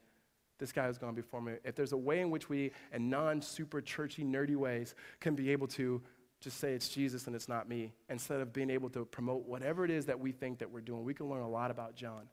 This 0.58 0.72
guy 0.72 0.88
who's 0.88 0.98
gone 0.98 1.16
before 1.16 1.42
me. 1.42 1.56
If 1.66 1.76
there's 1.76 1.92
a 1.92 1.98
way 1.98 2.22
in 2.22 2.32
which 2.32 2.48
we, 2.48 2.72
in 2.94 3.10
non 3.10 3.42
super 3.42 3.82
churchy, 3.82 4.24
nerdy 4.24 4.56
ways, 4.56 4.96
can 5.20 5.36
be 5.36 5.52
able 5.52 5.68
to 5.68 6.02
just 6.40 6.60
say 6.62 6.74
it's 6.74 6.88
Jesus 6.88 7.28
and 7.28 7.36
it's 7.36 7.50
not 7.50 7.68
me, 7.68 7.92
instead 8.10 8.40
of 8.40 8.54
being 8.54 8.70
able 8.70 8.90
to 8.92 9.04
promote 9.04 9.46
whatever 9.46 9.84
it 9.84 9.92
is 9.92 10.06
that 10.06 10.18
we 10.18 10.32
think 10.32 10.60
that 10.60 10.72
we're 10.72 10.82
doing, 10.82 11.04
we 11.04 11.14
can 11.14 11.30
learn 11.30 11.44
a 11.44 11.50
lot 11.50 11.72
about 11.72 11.94
John. 11.94 12.30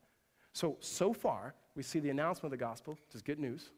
So, 0.52 0.76
so 0.78 1.12
far, 1.12 1.54
we 1.74 1.82
see 1.82 1.98
the 1.98 2.10
announcement 2.10 2.52
of 2.52 2.58
the 2.58 2.64
gospel, 2.64 2.94
which 2.94 3.14
is 3.14 3.22
good 3.22 3.40
news. 3.40 3.70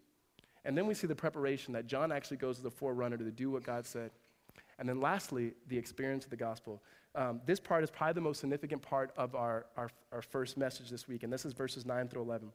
And 0.66 0.76
then 0.76 0.87
we 0.87 0.94
see 0.94 1.07
the 1.07 1.14
preparation 1.14 1.72
that 1.74 1.87
John 1.87 2.11
actually 2.11 2.38
goes 2.38 2.59
as 2.59 2.62
the 2.62 2.70
forerunner 2.70 3.16
to 3.16 3.31
do 3.31 3.50
what 3.50 3.62
God 3.62 3.87
said. 3.87 4.11
And 4.79 4.88
then 4.88 5.00
lastly, 5.00 5.52
the 5.68 5.79
experience 5.79 6.24
of 6.24 6.31
the 6.31 6.37
gospel. 6.37 6.83
Um, 7.14 7.40
this 7.46 7.61
part 7.61 7.85
is 7.85 7.90
probably 7.90 8.14
the 8.14 8.20
most 8.20 8.40
significant 8.40 8.83
part 8.83 9.12
of 9.16 9.35
our, 9.35 9.66
our, 9.76 9.88
our 10.12 10.20
first 10.20 10.59
message 10.59 10.90
this 10.90 11.09
week, 11.09 11.22
and 11.22 11.33
this 11.33 11.46
is 11.46 11.55
verses 11.55 11.87
9 11.87 12.09
through 12.09 12.22
11. 12.22 12.52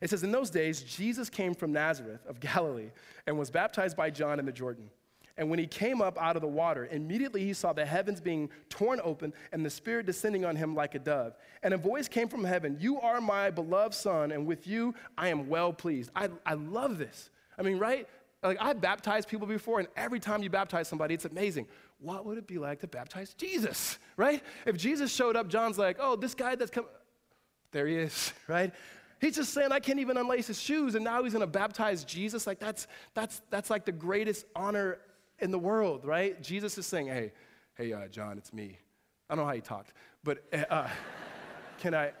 It 0.00 0.10
says, 0.10 0.22
In 0.22 0.30
those 0.30 0.50
days, 0.50 0.82
Jesus 0.82 1.28
came 1.28 1.54
from 1.54 1.72
Nazareth 1.72 2.24
of 2.26 2.38
Galilee 2.40 2.90
and 3.26 3.36
was 3.36 3.50
baptized 3.50 3.96
by 3.96 4.10
John 4.10 4.38
in 4.38 4.46
the 4.46 4.52
Jordan. 4.52 4.90
And 5.38 5.48
when 5.48 5.60
he 5.60 5.68
came 5.68 6.02
up 6.02 6.20
out 6.20 6.34
of 6.34 6.42
the 6.42 6.48
water, 6.48 6.88
immediately 6.90 7.44
he 7.44 7.54
saw 7.54 7.72
the 7.72 7.86
heavens 7.86 8.20
being 8.20 8.50
torn 8.68 9.00
open 9.04 9.32
and 9.52 9.64
the 9.64 9.70
Spirit 9.70 10.04
descending 10.04 10.44
on 10.44 10.56
him 10.56 10.74
like 10.74 10.96
a 10.96 10.98
dove. 10.98 11.36
And 11.62 11.72
a 11.72 11.78
voice 11.78 12.08
came 12.08 12.28
from 12.28 12.44
heaven 12.44 12.76
You 12.80 13.00
are 13.00 13.20
my 13.20 13.50
beloved 13.50 13.94
Son, 13.94 14.32
and 14.32 14.46
with 14.46 14.66
you 14.66 14.94
I 15.16 15.28
am 15.28 15.48
well 15.48 15.72
pleased. 15.72 16.10
I, 16.14 16.28
I 16.44 16.54
love 16.54 16.98
this. 16.98 17.30
I 17.56 17.62
mean, 17.62 17.78
right? 17.78 18.08
Like, 18.42 18.58
I've 18.60 18.80
baptized 18.80 19.28
people 19.28 19.46
before, 19.46 19.78
and 19.78 19.88
every 19.96 20.20
time 20.20 20.42
you 20.42 20.50
baptize 20.50 20.88
somebody, 20.88 21.14
it's 21.14 21.24
amazing. 21.24 21.66
What 22.00 22.26
would 22.26 22.38
it 22.38 22.46
be 22.46 22.58
like 22.58 22.80
to 22.80 22.86
baptize 22.86 23.34
Jesus, 23.34 23.98
right? 24.16 24.42
If 24.66 24.76
Jesus 24.76 25.12
showed 25.12 25.36
up, 25.36 25.48
John's 25.48 25.78
like, 25.78 25.98
Oh, 26.00 26.16
this 26.16 26.34
guy 26.34 26.56
that's 26.56 26.70
come, 26.70 26.86
there 27.70 27.86
he 27.86 27.94
is, 27.94 28.32
right? 28.48 28.72
He's 29.20 29.36
just 29.36 29.52
saying, 29.52 29.70
I 29.70 29.80
can't 29.80 29.98
even 30.00 30.16
unlace 30.16 30.46
his 30.46 30.60
shoes, 30.60 30.96
and 30.96 31.04
now 31.04 31.22
he's 31.22 31.32
gonna 31.32 31.46
baptize 31.46 32.02
Jesus. 32.02 32.44
Like, 32.44 32.58
that's, 32.58 32.88
that's, 33.14 33.40
that's 33.50 33.70
like 33.70 33.84
the 33.84 33.92
greatest 33.92 34.44
honor 34.56 34.98
in 35.40 35.50
the 35.50 35.58
world, 35.58 36.04
right? 36.04 36.40
Jesus 36.42 36.76
is 36.78 36.86
saying, 36.86 37.06
hey, 37.06 37.32
hey, 37.76 37.92
uh, 37.92 38.08
John, 38.08 38.38
it's 38.38 38.52
me. 38.52 38.78
I 39.28 39.34
don't 39.34 39.44
know 39.44 39.48
how 39.48 39.54
he 39.54 39.60
talked, 39.60 39.92
but 40.24 40.42
uh, 40.52 40.64
uh 40.70 40.88
can 41.78 41.94
I, 41.94 42.12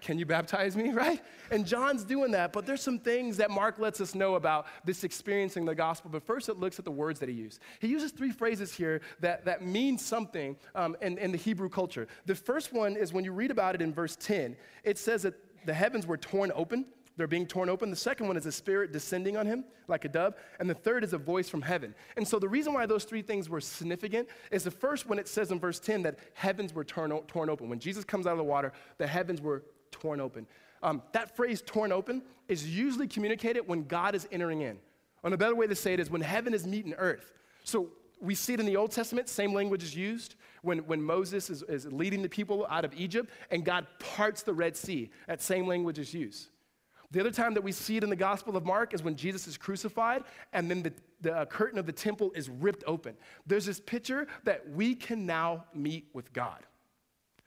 can 0.00 0.18
you 0.18 0.26
baptize 0.26 0.76
me, 0.76 0.90
right? 0.92 1.20
And 1.50 1.66
John's 1.66 2.04
doing 2.04 2.30
that, 2.32 2.52
but 2.52 2.66
there's 2.66 2.82
some 2.82 2.98
things 2.98 3.36
that 3.38 3.50
Mark 3.50 3.78
lets 3.78 4.00
us 4.00 4.14
know 4.14 4.34
about 4.34 4.66
this 4.84 5.04
experiencing 5.04 5.64
the 5.64 5.74
gospel. 5.74 6.10
But 6.10 6.22
first, 6.22 6.48
it 6.48 6.58
looks 6.58 6.78
at 6.78 6.84
the 6.84 6.90
words 6.90 7.20
that 7.20 7.28
he 7.28 7.34
used. 7.34 7.60
He 7.80 7.88
uses 7.88 8.12
three 8.12 8.30
phrases 8.30 8.72
here 8.72 9.00
that, 9.20 9.44
that 9.44 9.64
mean 9.64 9.98
something 9.98 10.56
um, 10.74 10.96
in, 11.00 11.18
in 11.18 11.32
the 11.32 11.38
Hebrew 11.38 11.68
culture. 11.68 12.06
The 12.26 12.34
first 12.34 12.72
one 12.72 12.96
is 12.96 13.12
when 13.12 13.24
you 13.24 13.32
read 13.32 13.50
about 13.50 13.74
it 13.74 13.82
in 13.82 13.92
verse 13.92 14.16
10, 14.16 14.56
it 14.82 14.98
says 14.98 15.22
that 15.22 15.34
the 15.64 15.74
heavens 15.74 16.06
were 16.06 16.16
torn 16.16 16.52
open. 16.54 16.86
They're 17.16 17.28
being 17.28 17.46
torn 17.46 17.68
open. 17.68 17.90
The 17.90 17.96
second 17.96 18.26
one 18.26 18.36
is 18.36 18.46
a 18.46 18.52
spirit 18.52 18.92
descending 18.92 19.36
on 19.36 19.46
him 19.46 19.64
like 19.86 20.04
a 20.04 20.08
dove. 20.08 20.34
And 20.58 20.68
the 20.68 20.74
third 20.74 21.04
is 21.04 21.12
a 21.12 21.18
voice 21.18 21.48
from 21.48 21.62
heaven. 21.62 21.94
And 22.16 22.26
so 22.26 22.38
the 22.38 22.48
reason 22.48 22.72
why 22.72 22.86
those 22.86 23.04
three 23.04 23.22
things 23.22 23.48
were 23.48 23.60
significant 23.60 24.28
is 24.50 24.64
the 24.64 24.70
first 24.70 25.08
one 25.08 25.18
it 25.18 25.28
says 25.28 25.52
in 25.52 25.60
verse 25.60 25.78
10 25.78 26.02
that 26.02 26.18
heavens 26.34 26.74
were 26.74 26.84
torn, 26.84 27.16
torn 27.28 27.48
open. 27.48 27.68
When 27.68 27.78
Jesus 27.78 28.04
comes 28.04 28.26
out 28.26 28.32
of 28.32 28.38
the 28.38 28.44
water, 28.44 28.72
the 28.98 29.06
heavens 29.06 29.40
were 29.40 29.62
torn 29.92 30.20
open. 30.20 30.46
Um, 30.82 31.02
that 31.12 31.36
phrase, 31.36 31.62
torn 31.64 31.92
open, 31.92 32.22
is 32.48 32.68
usually 32.68 33.06
communicated 33.06 33.68
when 33.68 33.84
God 33.84 34.14
is 34.14 34.26
entering 34.32 34.62
in. 34.62 34.78
And 35.22 35.32
a 35.32 35.38
better 35.38 35.54
way 35.54 35.66
to 35.66 35.74
say 35.74 35.94
it 35.94 36.00
is 36.00 36.10
when 36.10 36.20
heaven 36.20 36.52
is 36.52 36.66
meeting 36.66 36.94
earth. 36.94 37.32
So 37.62 37.90
we 38.20 38.34
see 38.34 38.54
it 38.54 38.60
in 38.60 38.66
the 38.66 38.76
Old 38.76 38.90
Testament, 38.90 39.28
same 39.28 39.54
language 39.54 39.82
is 39.82 39.94
used 39.94 40.34
when, 40.62 40.78
when 40.80 41.02
Moses 41.02 41.48
is, 41.48 41.62
is 41.62 41.86
leading 41.86 42.22
the 42.22 42.28
people 42.28 42.66
out 42.68 42.84
of 42.84 42.92
Egypt 42.94 43.30
and 43.50 43.64
God 43.64 43.86
parts 43.98 44.42
the 44.42 44.52
Red 44.52 44.76
Sea. 44.76 45.10
That 45.26 45.40
same 45.40 45.66
language 45.66 45.98
is 45.98 46.12
used. 46.12 46.48
The 47.14 47.20
other 47.20 47.30
time 47.30 47.54
that 47.54 47.62
we 47.62 47.70
see 47.70 47.96
it 47.96 48.02
in 48.02 48.10
the 48.10 48.16
Gospel 48.16 48.56
of 48.56 48.66
Mark 48.66 48.92
is 48.92 49.04
when 49.04 49.14
Jesus 49.14 49.46
is 49.46 49.56
crucified 49.56 50.24
and 50.52 50.68
then 50.68 50.82
the, 50.82 50.92
the 51.20 51.32
uh, 51.32 51.44
curtain 51.44 51.78
of 51.78 51.86
the 51.86 51.92
temple 51.92 52.32
is 52.34 52.48
ripped 52.48 52.82
open. 52.88 53.14
There's 53.46 53.66
this 53.66 53.78
picture 53.78 54.26
that 54.42 54.68
we 54.70 54.96
can 54.96 55.24
now 55.24 55.64
meet 55.72 56.08
with 56.12 56.32
God, 56.32 56.66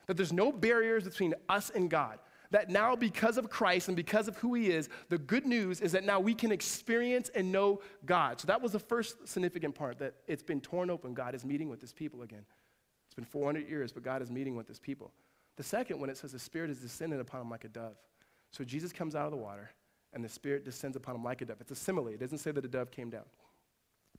that 0.06 0.16
there's 0.16 0.32
no 0.32 0.54
barriers 0.54 1.04
between 1.04 1.34
us 1.50 1.70
and 1.70 1.90
God. 1.90 2.20
That 2.52 2.70
now, 2.70 2.96
because 2.96 3.38
of 3.38 3.50
Christ 3.50 3.90
and 3.90 3.98
because 3.98 4.30
of 4.30 4.38
who 4.38 4.54
He 4.54 4.72
is, 4.72 4.88
the 5.10 5.18
good 5.18 5.46
news 5.46 5.82
is 5.82 5.92
that 5.92 6.06
now 6.06 6.22
we 6.22 6.34
can 6.34 6.54
experience 6.54 7.30
and 7.36 7.52
know 7.52 7.82
God. 8.06 8.40
So 8.40 8.48
that 8.48 8.62
was 8.62 8.72
the 8.72 8.80
first 8.80 9.28
significant 9.28 9.76
part 9.76 10.00
that 10.00 10.14
it's 10.28 10.44
been 10.44 10.62
torn 10.62 10.90
open. 10.90 11.14
God 11.14 11.36
is 11.36 11.44
meeting 11.44 11.68
with 11.68 11.82
His 11.82 11.92
people 11.92 12.22
again. 12.22 12.46
It's 13.08 13.16
been 13.16 13.26
400 13.26 13.68
years, 13.68 13.92
but 13.92 14.02
God 14.02 14.22
is 14.22 14.32
meeting 14.32 14.56
with 14.56 14.70
His 14.70 14.80
people. 14.80 15.12
The 15.58 15.64
second, 15.64 16.00
when 16.00 16.10
it 16.10 16.16
says 16.16 16.32
the 16.32 16.40
Spirit 16.40 16.70
is 16.70 16.78
descended 16.78 17.20
upon 17.20 17.42
Him 17.42 17.50
like 17.50 17.66
a 17.66 17.68
dove. 17.68 17.98
So 18.58 18.64
Jesus 18.64 18.92
comes 18.92 19.14
out 19.14 19.26
of 19.26 19.32
the 19.32 19.38
water, 19.38 19.70
and 20.14 20.24
the 20.24 20.30
Spirit 20.30 20.66
descends 20.66 20.98
upon 20.98 21.16
him 21.16 21.24
like 21.24 21.42
a 21.42 21.46
dove. 21.46 21.58
It's 21.62 21.70
a 21.70 21.76
simile. 21.76 22.08
It 22.08 22.20
doesn't 22.20 22.40
say 22.40 22.50
that 22.50 22.66
a 22.66 22.68
dove 22.68 22.90
came 22.90 23.12
down. 23.12 23.26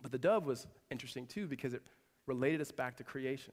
But 0.00 0.12
the 0.12 0.18
dove 0.18 0.46
was 0.46 0.68
interesting 0.92 1.26
too 1.26 1.48
because 1.48 1.74
it 1.74 1.82
related 2.26 2.60
us 2.60 2.70
back 2.70 2.96
to 2.98 3.02
creation. 3.02 3.52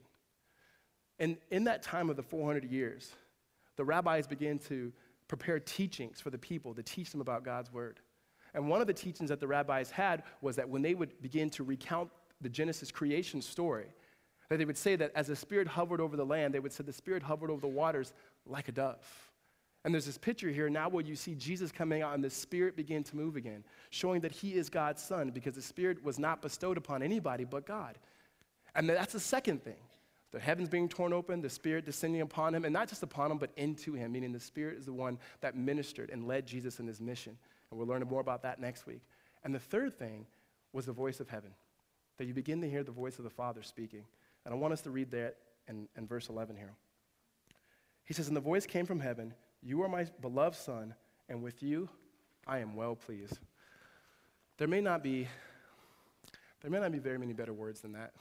And 1.17 1.37
in 1.49 1.63
that 1.63 1.81
time 1.81 2.11
of 2.11 2.17
the 2.17 2.21
400 2.21 2.63
years, 2.65 3.15
the 3.77 3.83
rabbis 3.83 4.27
began 4.27 4.59
to 4.59 4.93
prepare 5.27 5.59
teachings 5.59 6.21
for 6.21 6.29
the 6.29 6.37
people 6.37 6.75
to 6.75 6.83
teach 6.83 7.09
them 7.09 7.21
about 7.21 7.43
God's 7.43 7.73
word. 7.73 7.99
And 8.53 8.69
one 8.69 8.79
of 8.79 8.85
the 8.85 8.93
teachings 8.93 9.29
that 9.29 9.39
the 9.39 9.47
rabbis 9.47 9.89
had 9.89 10.21
was 10.41 10.55
that 10.57 10.69
when 10.69 10.83
they 10.83 10.93
would 10.93 11.19
begin 11.19 11.49
to 11.51 11.63
recount 11.63 12.11
the 12.41 12.49
Genesis 12.49 12.91
creation 12.91 13.41
story, 13.41 13.87
that 14.49 14.59
they 14.59 14.65
would 14.65 14.77
say 14.77 14.95
that 14.97 15.11
as 15.15 15.25
the 15.25 15.35
Spirit 15.35 15.67
hovered 15.67 15.99
over 15.99 16.15
the 16.15 16.25
land, 16.25 16.53
they 16.53 16.59
would 16.59 16.73
say 16.73 16.83
the 16.83 16.93
Spirit 16.93 17.23
hovered 17.23 17.49
over 17.49 17.61
the 17.61 17.67
waters 17.67 18.13
like 18.45 18.67
a 18.67 18.71
dove. 18.71 19.31
And 19.85 19.93
there's 19.93 20.07
this 20.07 20.17
picture 20.17 20.49
here 20.49 20.67
now 20.67 20.89
where 20.89 21.05
you 21.05 21.15
see 21.15 21.35
Jesus 21.35 21.71
coming 21.71 22.01
out 22.01 22.15
and 22.15 22.23
the 22.23 22.29
Spirit 22.29 22.75
begin 22.75 23.03
to 23.03 23.15
move 23.15 23.35
again, 23.35 23.63
showing 23.91 24.19
that 24.21 24.31
He 24.31 24.55
is 24.55 24.67
God's 24.67 25.01
Son 25.01 25.29
because 25.29 25.53
the 25.53 25.61
Spirit 25.61 26.03
was 26.03 26.17
not 26.17 26.41
bestowed 26.41 26.77
upon 26.77 27.03
anybody 27.03 27.43
but 27.43 27.67
God. 27.67 27.99
And 28.73 28.89
that's 28.89 29.13
the 29.13 29.19
second 29.19 29.63
thing. 29.63 29.77
The 30.31 30.39
heavens 30.39 30.69
being 30.69 30.89
torn 30.89 31.13
open, 31.13 31.39
the 31.39 31.51
Spirit 31.51 31.85
descending 31.85 32.21
upon 32.21 32.55
him, 32.55 32.65
and 32.65 32.73
not 32.73 32.89
just 32.89 33.03
upon 33.03 33.31
him, 33.31 33.37
but 33.37 33.51
into 33.57 33.93
him, 33.93 34.11
meaning 34.11 34.33
the 34.33 34.39
Spirit 34.39 34.79
is 34.79 34.85
the 34.85 34.91
one 34.91 35.19
that 35.41 35.55
ministered 35.55 36.09
and 36.09 36.27
led 36.27 36.47
Jesus 36.47 36.79
in 36.79 36.87
his 36.87 36.99
mission. 36.99 37.37
And 37.69 37.79
we'll 37.79 37.87
learn 37.87 38.01
more 38.09 38.21
about 38.21 38.41
that 38.41 38.59
next 38.59 38.87
week. 38.87 39.01
And 39.43 39.53
the 39.53 39.59
third 39.59 39.97
thing 39.97 40.25
was 40.73 40.87
the 40.87 40.93
voice 40.93 41.19
of 41.19 41.29
heaven, 41.29 41.51
that 42.17 42.25
you 42.25 42.33
begin 42.33 42.59
to 42.61 42.69
hear 42.69 42.83
the 42.83 42.91
voice 42.91 43.19
of 43.19 43.23
the 43.23 43.29
Father 43.29 43.61
speaking. 43.61 44.03
And 44.43 44.53
I 44.53 44.57
want 44.57 44.73
us 44.73 44.81
to 44.81 44.89
read 44.89 45.11
that 45.11 45.35
in, 45.69 45.87
in 45.95 46.07
verse 46.07 46.27
11 46.27 46.57
here. 46.57 46.73
He 48.03 48.13
says, 48.15 48.27
And 48.27 48.35
the 48.35 48.41
voice 48.41 48.65
came 48.65 48.87
from 48.87 48.99
heaven, 48.99 49.33
You 49.67 49.81
are 49.81 49.89
my 49.89 50.05
beloved 50.21 50.55
Son, 50.55 50.93
and 51.27 51.41
with 51.41 51.63
you 51.63 51.89
I 52.45 52.59
am 52.59 52.75
well 52.75 52.95
pleased. 52.95 53.39
There 54.59 54.67
may 54.67 54.79
not 54.79 55.01
be, 55.01 55.27
there 56.61 56.69
may 56.69 56.79
not 56.79 56.91
be 56.91 56.99
very 56.99 57.17
many 57.17 57.33
better 57.33 57.51
words 57.51 57.81
than 57.81 57.93
that. 57.93 58.13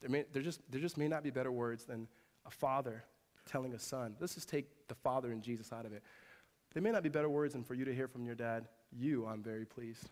There, 0.00 0.08
may, 0.08 0.24
there, 0.32 0.40
just, 0.40 0.60
there 0.70 0.80
just 0.80 0.96
may 0.96 1.06
not 1.06 1.22
be 1.22 1.28
better 1.28 1.52
words 1.52 1.84
than 1.84 2.08
a 2.46 2.50
father 2.50 3.04
telling 3.46 3.74
a 3.74 3.78
son. 3.78 4.16
Let's 4.20 4.34
just 4.34 4.48
take 4.48 4.88
the 4.88 4.94
father 4.94 5.32
and 5.32 5.42
Jesus 5.42 5.70
out 5.70 5.84
of 5.84 5.92
it. 5.92 6.02
There 6.72 6.82
may 6.82 6.92
not 6.92 7.02
be 7.02 7.10
better 7.10 7.28
words 7.28 7.52
than 7.52 7.62
for 7.62 7.74
you 7.74 7.84
to 7.84 7.94
hear 7.94 8.08
from 8.08 8.24
your 8.24 8.34
dad, 8.34 8.68
You, 8.90 9.26
I'm 9.26 9.42
very 9.42 9.66
pleased. 9.66 10.08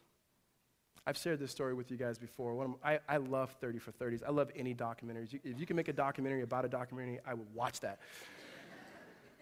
I've 1.06 1.16
shared 1.16 1.38
this 1.38 1.50
story 1.50 1.72
with 1.72 1.90
you 1.90 1.96
guys 1.96 2.18
before. 2.18 2.62
Of, 2.62 2.74
I, 2.84 2.98
I 3.08 3.16
love 3.16 3.52
30 3.60 3.78
for 3.78 3.92
30s. 3.92 4.22
I 4.26 4.32
love 4.32 4.50
any 4.54 4.74
documentaries. 4.74 5.32
If 5.44 5.58
you 5.58 5.64
can 5.64 5.76
make 5.76 5.88
a 5.88 5.94
documentary 5.94 6.42
about 6.42 6.66
a 6.66 6.68
documentary, 6.68 7.20
I 7.26 7.32
would 7.32 7.54
watch 7.54 7.80
that. 7.80 8.00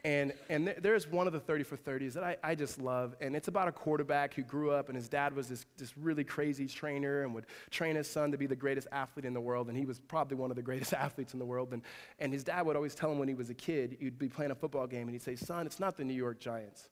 And, 0.04 0.34
and 0.50 0.66
th- 0.66 0.78
there's 0.82 1.08
one 1.08 1.26
of 1.26 1.32
the 1.32 1.40
30 1.40 1.64
for 1.64 1.78
30s 1.78 2.12
that 2.12 2.22
I, 2.22 2.36
I 2.44 2.54
just 2.54 2.78
love. 2.78 3.16
And 3.22 3.34
it's 3.34 3.48
about 3.48 3.68
a 3.68 3.72
quarterback 3.72 4.34
who 4.34 4.42
grew 4.42 4.70
up, 4.70 4.88
and 4.88 4.96
his 4.96 5.08
dad 5.08 5.34
was 5.34 5.48
this, 5.48 5.64
this 5.78 5.96
really 5.96 6.24
crazy 6.24 6.66
trainer 6.66 7.22
and 7.22 7.34
would 7.34 7.46
train 7.70 7.96
his 7.96 8.08
son 8.08 8.30
to 8.32 8.36
be 8.36 8.46
the 8.46 8.56
greatest 8.56 8.86
athlete 8.92 9.24
in 9.24 9.32
the 9.32 9.40
world. 9.40 9.68
And 9.68 9.78
he 9.78 9.86
was 9.86 10.00
probably 10.00 10.36
one 10.36 10.50
of 10.50 10.56
the 10.56 10.62
greatest 10.62 10.92
athletes 10.94 11.32
in 11.32 11.38
the 11.38 11.46
world. 11.46 11.72
And, 11.72 11.82
and 12.18 12.34
his 12.34 12.44
dad 12.44 12.66
would 12.66 12.76
always 12.76 12.94
tell 12.94 13.10
him 13.10 13.18
when 13.18 13.28
he 13.28 13.34
was 13.34 13.48
a 13.48 13.54
kid, 13.54 13.96
he'd 13.98 14.18
be 14.18 14.28
playing 14.28 14.50
a 14.50 14.54
football 14.54 14.86
game, 14.86 15.02
and 15.02 15.12
he'd 15.12 15.22
say, 15.22 15.36
Son, 15.36 15.64
it's 15.66 15.80
not 15.80 15.96
the 15.96 16.04
New 16.04 16.14
York 16.14 16.38
Giants. 16.38 16.88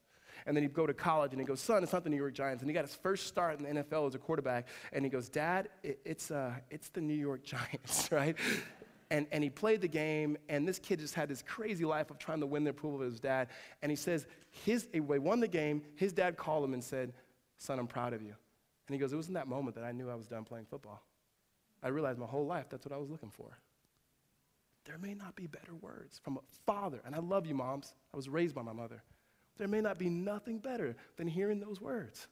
And 0.46 0.56
then 0.56 0.64
he'd 0.64 0.74
go 0.74 0.86
to 0.86 0.94
college 0.94 1.32
and 1.32 1.40
he'd 1.40 1.46
go, 1.46 1.54
Son, 1.54 1.82
it's 1.82 1.92
not 1.92 2.04
the 2.04 2.10
New 2.10 2.16
York 2.16 2.34
Giants. 2.34 2.62
And 2.62 2.70
he 2.70 2.74
got 2.74 2.84
his 2.84 2.94
first 2.94 3.26
start 3.26 3.60
in 3.60 3.76
the 3.76 3.82
NFL 3.82 4.08
as 4.08 4.14
a 4.14 4.18
quarterback. 4.18 4.66
And 4.92 5.04
he 5.04 5.10
goes, 5.10 5.28
Dad, 5.28 5.68
it, 5.82 6.00
it's, 6.04 6.30
uh, 6.30 6.54
it's 6.70 6.88
the 6.88 7.00
New 7.00 7.14
York 7.14 7.44
Giants, 7.44 8.08
right? 8.12 8.36
And, 9.12 9.26
and 9.30 9.44
he 9.44 9.50
played 9.50 9.82
the 9.82 9.88
game, 9.88 10.38
and 10.48 10.66
this 10.66 10.78
kid 10.78 10.98
just 10.98 11.14
had 11.14 11.28
this 11.28 11.42
crazy 11.42 11.84
life 11.84 12.10
of 12.10 12.18
trying 12.18 12.40
to 12.40 12.46
win 12.46 12.64
the 12.64 12.70
approval 12.70 13.02
of 13.02 13.10
his 13.10 13.20
dad. 13.20 13.48
And 13.82 13.92
he 13.92 13.96
says, 13.96 14.26
his, 14.64 14.88
he 14.90 15.00
won 15.00 15.38
the 15.40 15.48
game. 15.48 15.82
His 15.96 16.14
dad 16.14 16.38
called 16.38 16.64
him 16.64 16.72
and 16.72 16.82
said, 16.82 17.12
Son, 17.58 17.78
I'm 17.78 17.86
proud 17.86 18.14
of 18.14 18.22
you. 18.22 18.34
And 18.88 18.94
he 18.94 18.98
goes, 18.98 19.12
It 19.12 19.16
was 19.16 19.28
in 19.28 19.34
that 19.34 19.46
moment 19.46 19.76
that 19.76 19.84
I 19.84 19.92
knew 19.92 20.08
I 20.08 20.14
was 20.14 20.26
done 20.26 20.44
playing 20.44 20.64
football. 20.64 21.02
I 21.82 21.88
realized 21.88 22.18
my 22.18 22.26
whole 22.26 22.46
life 22.46 22.70
that's 22.70 22.86
what 22.86 22.94
I 22.94 22.96
was 22.96 23.10
looking 23.10 23.28
for. 23.28 23.58
There 24.86 24.96
may 24.96 25.12
not 25.12 25.36
be 25.36 25.46
better 25.46 25.74
words 25.82 26.18
from 26.24 26.38
a 26.38 26.40
father, 26.64 27.02
and 27.04 27.14
I 27.14 27.18
love 27.18 27.44
you, 27.44 27.54
moms. 27.54 27.92
I 28.14 28.16
was 28.16 28.30
raised 28.30 28.54
by 28.54 28.62
my 28.62 28.72
mother. 28.72 29.02
There 29.58 29.68
may 29.68 29.82
not 29.82 29.98
be 29.98 30.08
nothing 30.08 30.58
better 30.58 30.96
than 31.18 31.28
hearing 31.28 31.60
those 31.60 31.82
words. 31.82 32.28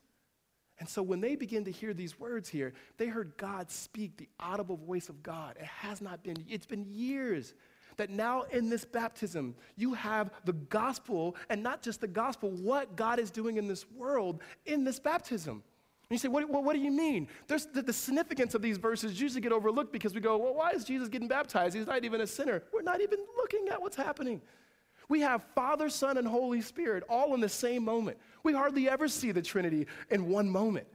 And 0.81 0.89
so 0.89 1.03
when 1.03 1.21
they 1.21 1.37
begin 1.37 1.65
to 1.67 1.71
hear 1.71 1.93
these 1.93 2.19
words 2.19 2.49
here, 2.49 2.73
they 2.97 3.07
heard 3.07 3.37
God 3.37 3.71
speak 3.71 4.17
the 4.17 4.29
audible 4.41 4.79
voice 4.79 5.11
of 5.11 5.23
God. 5.23 5.57
It 5.61 5.67
has 5.67 6.01
not 6.01 6.25
been, 6.25 6.39
it's 6.49 6.67
been 6.67 6.87
years 6.91 7.55
that 7.99 8.09
now 8.09 8.43
in 8.51 8.71
this 8.71 8.87
baptism, 8.87 9.55
you 9.77 9.93
have 9.93 10.31
the 10.47 10.55
gospel, 10.55 11.37
and 11.51 11.63
not 11.63 11.83
just 11.83 12.01
the 12.01 12.09
gospel, 12.09 12.51
what 12.51 12.97
God 12.97 13.19
is 13.19 13.31
doing 13.31 13.59
in 13.59 13.69
this 13.69 13.85
world 13.91 14.41
in 14.65 14.85
this 14.85 14.99
baptism. 14.99 15.63
And 16.11 16.17
you 16.17 16.19
say, 16.19 16.29
what, 16.29 16.49
what, 16.49 16.65
what 16.65 16.73
do 16.73 16.81
you 16.81 16.91
mean? 16.91 17.29
There's 17.47 17.67
the, 17.67 17.83
the, 17.83 17.93
significance 17.93 18.55
of 18.55 18.63
these 18.63 18.79
verses 18.79 19.21
usually 19.21 19.43
get 19.43 19.53
overlooked 19.53 19.93
because 19.93 20.15
we 20.15 20.21
go, 20.21 20.39
well, 20.39 20.55
why 20.55 20.71
is 20.71 20.85
Jesus 20.85 21.09
getting 21.09 21.29
baptized? 21.29 21.77
He's 21.77 21.87
not 21.87 22.05
even 22.05 22.23
a 22.23 22.27
sinner. 22.27 22.63
We're 22.73 22.83
not 22.83 23.03
even 23.03 23.19
looking 23.37 23.69
at 23.69 23.81
what's 23.81 23.97
happening. 23.97 24.41
We 25.11 25.21
have 25.21 25.43
Father, 25.57 25.91
Son, 25.91 26.17
and 26.17 26.27
Holy 26.27 26.63
Spirit 26.63 27.03
all 27.11 27.35
in 27.35 27.41
the 27.41 27.49
same 27.49 27.85
moment. 27.85 28.17
We 28.45 28.53
hardly 28.55 28.89
ever 28.89 29.09
see 29.09 29.33
the 29.33 29.43
Trinity 29.43 29.87
in 30.09 30.29
one 30.29 30.49
moment. 30.49 30.87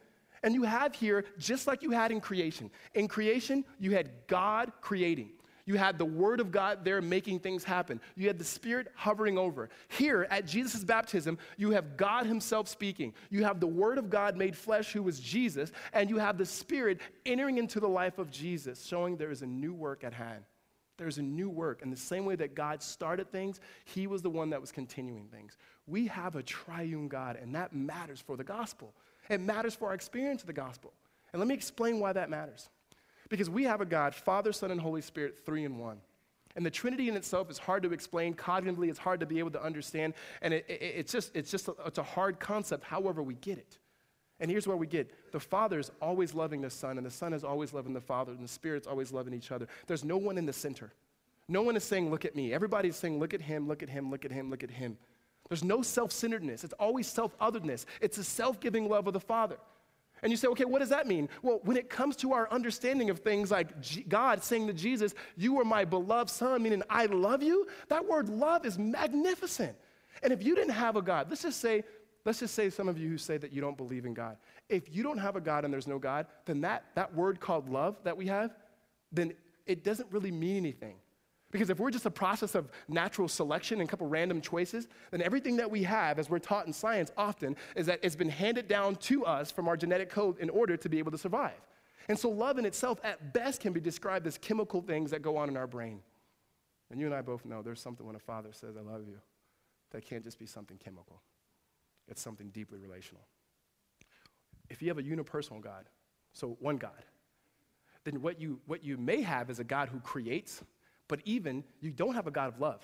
And 0.41 0.54
you 0.54 0.63
have 0.63 0.95
here, 0.95 1.25
just 1.38 1.67
like 1.67 1.84
you 1.84 1.91
had 1.91 2.12
in 2.12 2.21
creation. 2.21 2.71
In 2.93 3.10
creation, 3.10 3.65
you 3.78 3.91
had 3.91 4.10
God 4.28 4.71
creating. 4.80 5.32
You 5.65 5.75
had 5.75 5.97
the 5.97 6.06
Word 6.06 6.39
of 6.39 6.51
God 6.51 6.86
there 6.86 7.01
making 7.01 7.39
things 7.39 7.65
happen. 7.65 7.99
You 8.15 8.28
had 8.28 8.38
the 8.38 8.45
Spirit 8.45 8.88
hovering 8.95 9.38
over. 9.38 9.69
Here 9.89 10.28
at 10.30 10.45
Jesus' 10.45 10.84
baptism, 10.84 11.38
you 11.58 11.71
have 11.71 11.97
God 11.97 12.25
Himself 12.25 12.69
speaking. 12.69 13.13
You 13.30 13.43
have 13.43 13.60
the 13.60 13.67
Word 13.67 13.97
of 13.97 14.10
God 14.10 14.38
made 14.38 14.56
flesh, 14.56 14.93
who 14.93 15.04
was 15.04 15.19
Jesus, 15.19 15.73
and 15.91 16.10
you 16.10 16.19
have 16.19 16.38
the 16.38 16.45
Spirit 16.45 17.01
entering 17.25 17.58
into 17.58 17.82
the 17.82 17.89
life 17.89 18.17
of 18.17 18.32
Jesus, 18.32 18.86
showing 18.86 19.17
there 19.17 19.32
is 19.32 19.41
a 19.41 19.47
new 19.47 19.73
work 19.73 20.06
at 20.06 20.13
hand. 20.13 20.45
There's 20.97 21.17
a 21.17 21.23
new 21.23 21.49
work. 21.49 21.81
And 21.81 21.91
the 21.91 21.97
same 21.97 22.25
way 22.25 22.36
that 22.36 22.55
God 22.55 22.81
started 22.81 23.31
things, 23.31 23.60
He 23.84 24.08
was 24.08 24.21
the 24.21 24.29
one 24.29 24.49
that 24.51 24.62
was 24.62 24.71
continuing 24.71 25.27
things. 25.27 25.58
We 25.88 26.08
have 26.08 26.36
a 26.36 26.43
triune 26.43 27.08
God, 27.08 27.38
and 27.41 27.55
that 27.55 27.73
matters 27.73 28.19
for 28.19 28.38
the 28.38 28.43
gospel. 28.43 28.93
It 29.29 29.41
matters 29.41 29.75
for 29.75 29.89
our 29.89 29.93
experience 29.93 30.41
of 30.41 30.47
the 30.47 30.53
gospel. 30.53 30.93
And 31.34 31.39
let 31.39 31.47
me 31.47 31.55
explain 31.55 31.99
why 31.99 32.13
that 32.13 32.29
matters. 32.29 32.69
Because 33.29 33.49
we 33.49 33.63
have 33.63 33.81
a 33.81 33.86
God, 33.86 34.15
Father, 34.15 34.53
Son, 34.53 34.71
and 34.71 34.79
Holy 34.79 35.01
Spirit, 35.01 35.39
three 35.45 35.63
in 35.65 35.77
one. 35.77 35.97
And 36.55 36.65
the 36.65 36.71
Trinity 36.71 37.10
in 37.10 37.15
itself 37.15 37.51
is 37.51 37.58
hard 37.58 37.84
to 37.84 37.91
explain. 37.91 38.34
Cognitively, 38.34 38.89
it's 38.89 38.99
hard 38.99 39.19
to 39.19 39.25
be 39.25 39.39
able 39.39 39.51
to 39.51 39.62
understand. 39.62 40.13
And 40.41 40.53
it, 40.53 40.65
it, 40.69 40.81
it's 40.81 41.12
just, 41.12 41.36
it's 41.36 41.51
just 41.51 41.67
a, 41.67 41.75
it's 41.86 41.97
a 41.97 42.03
hard 42.03 42.39
concept, 42.39 42.86
however, 42.86 43.21
we 43.21 43.34
get 43.36 43.58
it. 43.58 43.77
And 44.39 44.51
here's 44.51 44.67
where 44.67 44.77
we 44.77 44.87
get 44.87 45.31
the 45.31 45.39
Father 45.39 45.79
is 45.79 45.91
always 46.01 46.33
loving 46.33 46.61
the 46.61 46.69
Son, 46.69 46.97
and 46.97 47.05
the 47.05 47.11
Son 47.11 47.33
is 47.33 47.43
always 47.43 47.73
loving 47.73 47.93
the 47.93 48.01
Father, 48.01 48.31
and 48.31 48.43
the 48.43 48.49
Spirit's 48.49 48.87
always 48.87 49.11
loving 49.11 49.33
each 49.33 49.51
other. 49.51 49.67
There's 49.87 50.03
no 50.03 50.17
one 50.17 50.37
in 50.37 50.45
the 50.45 50.53
center. 50.53 50.91
No 51.47 51.61
one 51.61 51.75
is 51.75 51.83
saying, 51.83 52.09
Look 52.09 52.25
at 52.25 52.35
me. 52.35 52.53
Everybody's 52.53 52.95
saying, 52.95 53.19
Look 53.19 53.33
at 53.33 53.41
him, 53.41 53.67
look 53.67 53.83
at 53.83 53.89
him, 53.89 54.09
look 54.09 54.25
at 54.25 54.31
him, 54.31 54.49
look 54.49 54.63
at 54.63 54.71
him. 54.71 54.97
There's 55.49 55.63
no 55.63 55.81
self 55.81 56.11
centeredness. 56.11 56.63
It's 56.63 56.73
always 56.73 57.07
self 57.07 57.35
otherness. 57.39 57.85
It's 58.01 58.17
a 58.17 58.23
self 58.23 58.59
giving 58.59 58.89
love 58.89 59.07
of 59.07 59.13
the 59.13 59.19
Father. 59.19 59.57
And 60.23 60.31
you 60.31 60.37
say, 60.37 60.47
okay, 60.47 60.65
what 60.65 60.79
does 60.79 60.89
that 60.89 61.07
mean? 61.07 61.29
Well, 61.43 61.59
when 61.63 61.77
it 61.77 61.89
comes 61.89 62.15
to 62.17 62.33
our 62.33 62.49
understanding 62.49 63.09
of 63.09 63.19
things 63.19 63.51
like 63.51 63.79
G- 63.81 64.05
God 64.07 64.43
saying 64.43 64.67
to 64.67 64.73
Jesus, 64.73 65.13
You 65.35 65.59
are 65.59 65.65
my 65.65 65.85
beloved 65.85 66.31
Son, 66.31 66.63
meaning 66.63 66.81
I 66.89 67.05
love 67.05 67.43
you, 67.43 67.67
that 67.89 68.07
word 68.07 68.29
love 68.29 68.65
is 68.65 68.79
magnificent. 68.79 69.75
And 70.23 70.31
if 70.31 70.43
you 70.43 70.55
didn't 70.55 70.71
have 70.71 70.95
a 70.95 71.01
God, 71.01 71.27
let's 71.29 71.43
just 71.43 71.59
say 71.59 71.83
Let's 72.25 72.39
just 72.39 72.55
say 72.55 72.71
some 72.71 72.89
of 72.89 72.97
you 72.97 73.07
who 73.07 73.17
say 73.17 73.38
that 73.38 73.53
you 73.53 73.61
don't 73.61 73.77
believe 73.77 74.05
in 74.05 74.15
God. 74.15 74.38
If 74.67 74.93
you 74.93 75.03
don't 75.03 75.19
have 75.19 75.35
a 75.35 75.41
God 75.41 75.63
and 75.63 75.71
there's 75.71 75.88
no 75.88 75.99
God, 75.99 76.25
then 76.45 76.61
that, 76.61 76.85
that 76.95 77.13
word 77.13 77.39
called 77.39 77.69
love 77.69 77.97
that 78.03 78.17
we 78.17 78.25
have, 78.25 78.55
then 79.11 79.33
it 79.67 79.83
doesn't 79.83 80.11
really 80.11 80.31
mean 80.31 80.57
anything. 80.57 80.95
Because 81.51 81.69
if 81.69 81.79
we're 81.79 81.91
just 81.91 82.07
a 82.07 82.11
process 82.11 82.55
of 82.55 82.69
natural 82.88 83.27
selection 83.27 83.79
and 83.79 83.88
a 83.88 83.89
couple 83.89 84.07
random 84.07 84.41
choices, 84.41 84.88
then 85.11 85.21
everything 85.21 85.55
that 85.57 85.69
we 85.69 85.83
have, 85.83 86.17
as 86.17 86.29
we're 86.29 86.39
taught 86.39 86.65
in 86.65 86.73
science 86.73 87.11
often, 87.15 87.55
is 87.75 87.85
that 87.85 87.99
it's 88.01 88.15
been 88.15 88.29
handed 88.29 88.67
down 88.67 88.95
to 88.95 89.23
us 89.23 89.51
from 89.51 89.67
our 89.67 89.77
genetic 89.77 90.09
code 90.09 90.39
in 90.39 90.49
order 90.49 90.75
to 90.75 90.89
be 90.89 90.97
able 90.97 91.11
to 91.11 91.17
survive. 91.17 91.53
And 92.09 92.17
so 92.17 92.29
love 92.29 92.57
in 92.57 92.65
itself, 92.65 92.99
at 93.03 93.33
best, 93.33 93.61
can 93.61 93.71
be 93.71 93.79
described 93.79 94.27
as 94.27 94.38
chemical 94.38 94.81
things 94.81 95.11
that 95.11 95.21
go 95.21 95.38
on 95.38 95.47
in 95.47 95.55
our 95.55 95.67
brain. 95.67 96.01
And 96.91 96.99
you 96.99 97.05
and 97.05 97.15
I 97.15 97.21
both 97.21 97.45
know 97.45 97.61
there's 97.61 97.81
something 97.81 98.05
when 98.05 98.15
a 98.15 98.19
father 98.19 98.49
says, 98.51 98.75
I 98.75 98.81
love 98.81 99.07
you, 99.07 99.19
that 99.91 100.05
can't 100.05 100.23
just 100.23 100.39
be 100.39 100.45
something 100.45 100.77
chemical. 100.77 101.21
It's 102.07 102.21
something 102.21 102.49
deeply 102.49 102.77
relational. 102.77 103.21
If 104.69 104.81
you 104.81 104.89
have 104.89 104.97
a 104.97 105.03
unipersonal 105.03 105.61
God, 105.61 105.85
so 106.33 106.57
one 106.59 106.77
God, 106.77 106.91
then 108.03 108.21
what 108.21 108.39
you, 108.39 108.59
what 108.67 108.83
you 108.83 108.97
may 108.97 109.21
have 109.21 109.49
is 109.49 109.59
a 109.59 109.63
God 109.63 109.89
who 109.89 109.99
creates, 109.99 110.63
but 111.07 111.19
even 111.25 111.63
you 111.81 111.91
don't 111.91 112.13
have 112.13 112.27
a 112.27 112.31
God 112.31 112.49
of 112.49 112.59
love. 112.59 112.81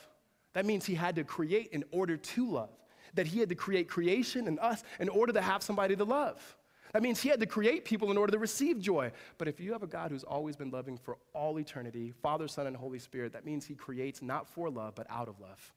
That 0.54 0.66
means 0.66 0.86
he 0.86 0.96
had 0.96 1.16
to 1.16 1.24
create 1.24 1.70
in 1.72 1.84
order 1.92 2.18
to 2.18 2.50
love, 2.50 2.70
that 3.14 3.28
he 3.28 3.40
had 3.40 3.50
to 3.50 3.56
create 3.56 3.88
creation 3.88 4.48
and 4.48 4.60
us 4.60 4.84
in 5.00 5.10
order 5.10 5.34
to 5.34 5.42
have 5.42 5.64
somebody 5.64 5.96
to 5.96 6.04
love. 6.04 6.58
That 6.94 7.02
means 7.02 7.22
he 7.22 7.30
had 7.30 7.40
to 7.40 7.46
create 7.46 7.86
people 7.86 8.12
in 8.12 8.18
order 8.18 8.34
to 8.34 8.40
receive 8.40 8.80
joy. 8.80 9.12
But 9.38 9.48
if 9.48 9.60
you 9.62 9.72
have 9.72 9.84
a 9.84 9.88
God 9.88 10.12
who's 10.12 10.26
always 10.26 10.58
been 10.58 10.72
loving 10.72 10.98
for 10.98 11.18
all 11.34 11.58
eternity, 11.58 12.14
Father, 12.22 12.50
Son, 12.50 12.68
and 12.68 12.76
Holy 12.76 13.00
Spirit, 13.00 13.32
that 13.32 13.46
means 13.46 13.66
he 13.66 13.76
creates 13.76 14.22
not 14.22 14.46
for 14.46 14.70
love, 14.70 14.96
but 14.96 15.08
out 15.10 15.30
of 15.30 15.40
love. 15.40 15.72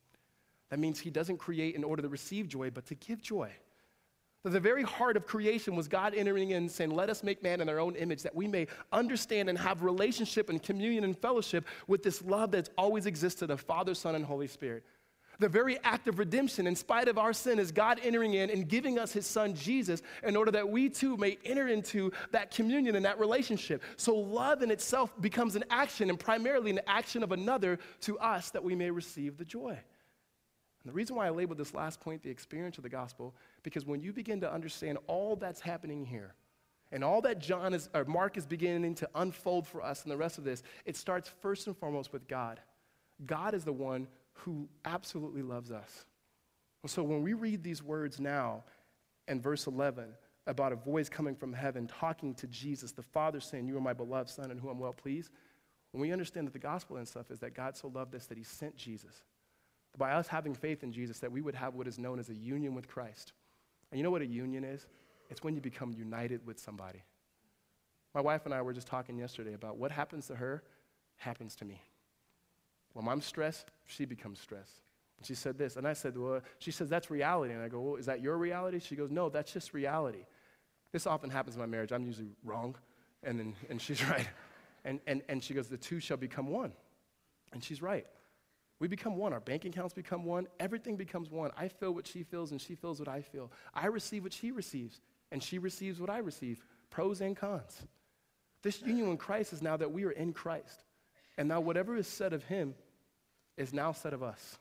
That 0.74 0.80
means 0.80 0.98
he 0.98 1.08
doesn't 1.08 1.36
create 1.36 1.76
in 1.76 1.84
order 1.84 2.02
to 2.02 2.08
receive 2.08 2.48
joy, 2.48 2.68
but 2.68 2.84
to 2.86 2.96
give 2.96 3.22
joy. 3.22 3.48
That 4.42 4.50
the 4.50 4.58
very 4.58 4.82
heart 4.82 5.16
of 5.16 5.24
creation 5.24 5.76
was 5.76 5.86
God 5.86 6.16
entering 6.16 6.50
in 6.50 6.56
and 6.64 6.68
saying, 6.68 6.90
Let 6.90 7.08
us 7.10 7.22
make 7.22 7.44
man 7.44 7.60
in 7.60 7.68
our 7.68 7.78
own 7.78 7.94
image, 7.94 8.24
that 8.24 8.34
we 8.34 8.48
may 8.48 8.66
understand 8.90 9.48
and 9.48 9.56
have 9.56 9.84
relationship 9.84 10.50
and 10.50 10.60
communion 10.60 11.04
and 11.04 11.16
fellowship 11.16 11.64
with 11.86 12.02
this 12.02 12.22
love 12.22 12.50
that's 12.50 12.70
always 12.76 13.06
existed 13.06 13.52
of 13.52 13.60
Father, 13.60 13.94
Son, 13.94 14.16
and 14.16 14.24
Holy 14.24 14.48
Spirit. 14.48 14.82
The 15.38 15.48
very 15.48 15.78
act 15.84 16.08
of 16.08 16.18
redemption, 16.18 16.66
in 16.66 16.74
spite 16.74 17.06
of 17.06 17.18
our 17.18 17.32
sin, 17.32 17.60
is 17.60 17.70
God 17.70 18.00
entering 18.02 18.34
in 18.34 18.50
and 18.50 18.66
giving 18.66 18.98
us 18.98 19.12
his 19.12 19.28
son 19.28 19.54
Jesus 19.54 20.02
in 20.24 20.34
order 20.34 20.50
that 20.50 20.68
we 20.68 20.88
too 20.88 21.16
may 21.16 21.38
enter 21.44 21.68
into 21.68 22.10
that 22.32 22.50
communion 22.50 22.96
and 22.96 23.04
that 23.04 23.20
relationship. 23.20 23.80
So, 23.96 24.16
love 24.16 24.60
in 24.60 24.72
itself 24.72 25.12
becomes 25.20 25.54
an 25.54 25.62
action 25.70 26.10
and 26.10 26.18
primarily 26.18 26.72
an 26.72 26.80
action 26.88 27.22
of 27.22 27.30
another 27.30 27.78
to 28.00 28.18
us 28.18 28.50
that 28.50 28.64
we 28.64 28.74
may 28.74 28.90
receive 28.90 29.38
the 29.38 29.44
joy. 29.44 29.78
And 30.84 30.90
the 30.90 30.94
reason 30.94 31.16
why 31.16 31.26
I 31.26 31.30
labeled 31.30 31.58
this 31.58 31.74
last 31.74 32.00
point 32.00 32.22
the 32.22 32.30
experience 32.30 32.76
of 32.76 32.82
the 32.82 32.90
gospel, 32.90 33.34
because 33.62 33.86
when 33.86 34.02
you 34.02 34.12
begin 34.12 34.40
to 34.42 34.52
understand 34.52 34.98
all 35.06 35.34
that's 35.34 35.60
happening 35.60 36.04
here, 36.04 36.34
and 36.92 37.02
all 37.02 37.22
that 37.22 37.38
John 37.38 37.72
is, 37.72 37.88
or 37.94 38.04
Mark 38.04 38.36
is 38.36 38.46
beginning 38.46 38.94
to 38.96 39.08
unfold 39.14 39.66
for 39.66 39.82
us 39.82 40.04
in 40.04 40.10
the 40.10 40.16
rest 40.16 40.36
of 40.36 40.44
this, 40.44 40.62
it 40.84 40.96
starts 40.96 41.30
first 41.40 41.66
and 41.66 41.76
foremost 41.76 42.12
with 42.12 42.28
God. 42.28 42.60
God 43.24 43.54
is 43.54 43.64
the 43.64 43.72
one 43.72 44.06
who 44.34 44.68
absolutely 44.84 45.42
loves 45.42 45.70
us. 45.70 46.04
And 46.82 46.90
so 46.90 47.02
when 47.02 47.22
we 47.22 47.32
read 47.32 47.62
these 47.62 47.82
words 47.82 48.20
now 48.20 48.62
in 49.26 49.40
verse 49.40 49.66
11 49.66 50.04
about 50.46 50.72
a 50.72 50.76
voice 50.76 51.08
coming 51.08 51.34
from 51.34 51.54
heaven 51.54 51.86
talking 51.86 52.34
to 52.34 52.46
Jesus, 52.46 52.92
the 52.92 53.02
Father 53.02 53.40
saying, 53.40 53.66
You 53.66 53.78
are 53.78 53.80
my 53.80 53.94
beloved 53.94 54.28
Son 54.28 54.50
in 54.50 54.58
whom 54.58 54.70
I'm 54.70 54.78
well 54.78 54.92
pleased, 54.92 55.30
when 55.92 56.02
we 56.02 56.12
understand 56.12 56.46
that 56.46 56.52
the 56.52 56.58
gospel 56.58 56.98
and 56.98 57.08
stuff 57.08 57.30
is 57.30 57.38
that 57.38 57.54
God 57.54 57.76
so 57.76 57.88
loved 57.88 58.14
us 58.14 58.26
that 58.26 58.36
he 58.36 58.44
sent 58.44 58.76
Jesus. 58.76 59.22
By 59.96 60.12
us 60.12 60.26
having 60.26 60.54
faith 60.54 60.82
in 60.82 60.92
Jesus, 60.92 61.20
that 61.20 61.30
we 61.30 61.40
would 61.40 61.54
have 61.54 61.74
what 61.74 61.86
is 61.86 61.98
known 61.98 62.18
as 62.18 62.28
a 62.28 62.34
union 62.34 62.74
with 62.74 62.88
Christ. 62.88 63.32
And 63.90 63.98
you 63.98 64.02
know 64.02 64.10
what 64.10 64.22
a 64.22 64.26
union 64.26 64.64
is? 64.64 64.86
It's 65.30 65.42
when 65.42 65.54
you 65.54 65.60
become 65.60 65.92
united 65.92 66.46
with 66.46 66.58
somebody. 66.58 67.02
My 68.14 68.20
wife 68.20 68.44
and 68.44 68.54
I 68.54 68.62
were 68.62 68.72
just 68.72 68.86
talking 68.86 69.18
yesterday 69.18 69.54
about 69.54 69.76
what 69.76 69.90
happens 69.90 70.26
to 70.28 70.36
her 70.36 70.62
happens 71.16 71.56
to 71.56 71.64
me. 71.64 71.80
When 72.92 73.08
I'm 73.08 73.20
stressed, 73.20 73.70
she 73.86 74.04
becomes 74.04 74.40
stressed. 74.40 74.80
And 75.18 75.26
she 75.26 75.34
said 75.34 75.58
this, 75.58 75.76
and 75.76 75.86
I 75.86 75.92
said, 75.92 76.16
well, 76.16 76.40
she 76.58 76.70
says, 76.70 76.88
that's 76.88 77.10
reality. 77.10 77.54
And 77.54 77.62
I 77.62 77.68
go, 77.68 77.80
well, 77.80 77.96
is 77.96 78.06
that 78.06 78.20
your 78.20 78.36
reality? 78.36 78.80
She 78.80 78.96
goes, 78.96 79.10
no, 79.10 79.28
that's 79.28 79.52
just 79.52 79.74
reality. 79.74 80.26
This 80.92 81.06
often 81.06 81.30
happens 81.30 81.56
in 81.56 81.60
my 81.60 81.66
marriage. 81.66 81.92
I'm 81.92 82.04
usually 82.04 82.28
wrong, 82.44 82.76
and, 83.22 83.38
then, 83.38 83.54
and 83.68 83.80
she's 83.80 84.04
right. 84.08 84.28
And, 84.84 85.00
and, 85.06 85.22
and 85.28 85.42
she 85.42 85.54
goes, 85.54 85.68
the 85.68 85.76
two 85.76 85.98
shall 85.98 86.16
become 86.16 86.48
one. 86.48 86.72
And 87.52 87.62
she's 87.62 87.82
right. 87.82 88.06
We 88.84 88.88
become 88.88 89.16
one. 89.16 89.32
Our 89.32 89.40
bank 89.40 89.64
accounts 89.64 89.94
become 89.94 90.26
one. 90.26 90.46
Everything 90.60 90.94
becomes 90.94 91.30
one. 91.30 91.50
I 91.56 91.68
feel 91.68 91.94
what 91.94 92.06
she 92.06 92.22
feels, 92.22 92.50
and 92.50 92.60
she 92.60 92.74
feels 92.74 92.98
what 92.98 93.08
I 93.08 93.22
feel. 93.22 93.50
I 93.72 93.86
receive 93.86 94.24
what 94.24 94.32
she 94.34 94.52
receives, 94.52 95.00
and 95.32 95.42
she 95.42 95.56
receives 95.56 95.98
what 95.98 96.10
I 96.10 96.18
receive. 96.18 96.62
Pros 96.90 97.22
and 97.22 97.34
cons. 97.34 97.86
This 98.62 98.82
union 98.82 99.08
in 99.08 99.16
Christ 99.16 99.54
is 99.54 99.62
now 99.62 99.78
that 99.78 99.90
we 99.90 100.04
are 100.04 100.10
in 100.10 100.34
Christ. 100.34 100.84
And 101.38 101.48
now 101.48 101.62
whatever 101.62 101.96
is 101.96 102.06
said 102.06 102.34
of 102.34 102.44
him 102.44 102.74
is 103.56 103.72
now 103.72 103.92
said 103.92 104.12
of 104.12 104.22
us. 104.22 104.58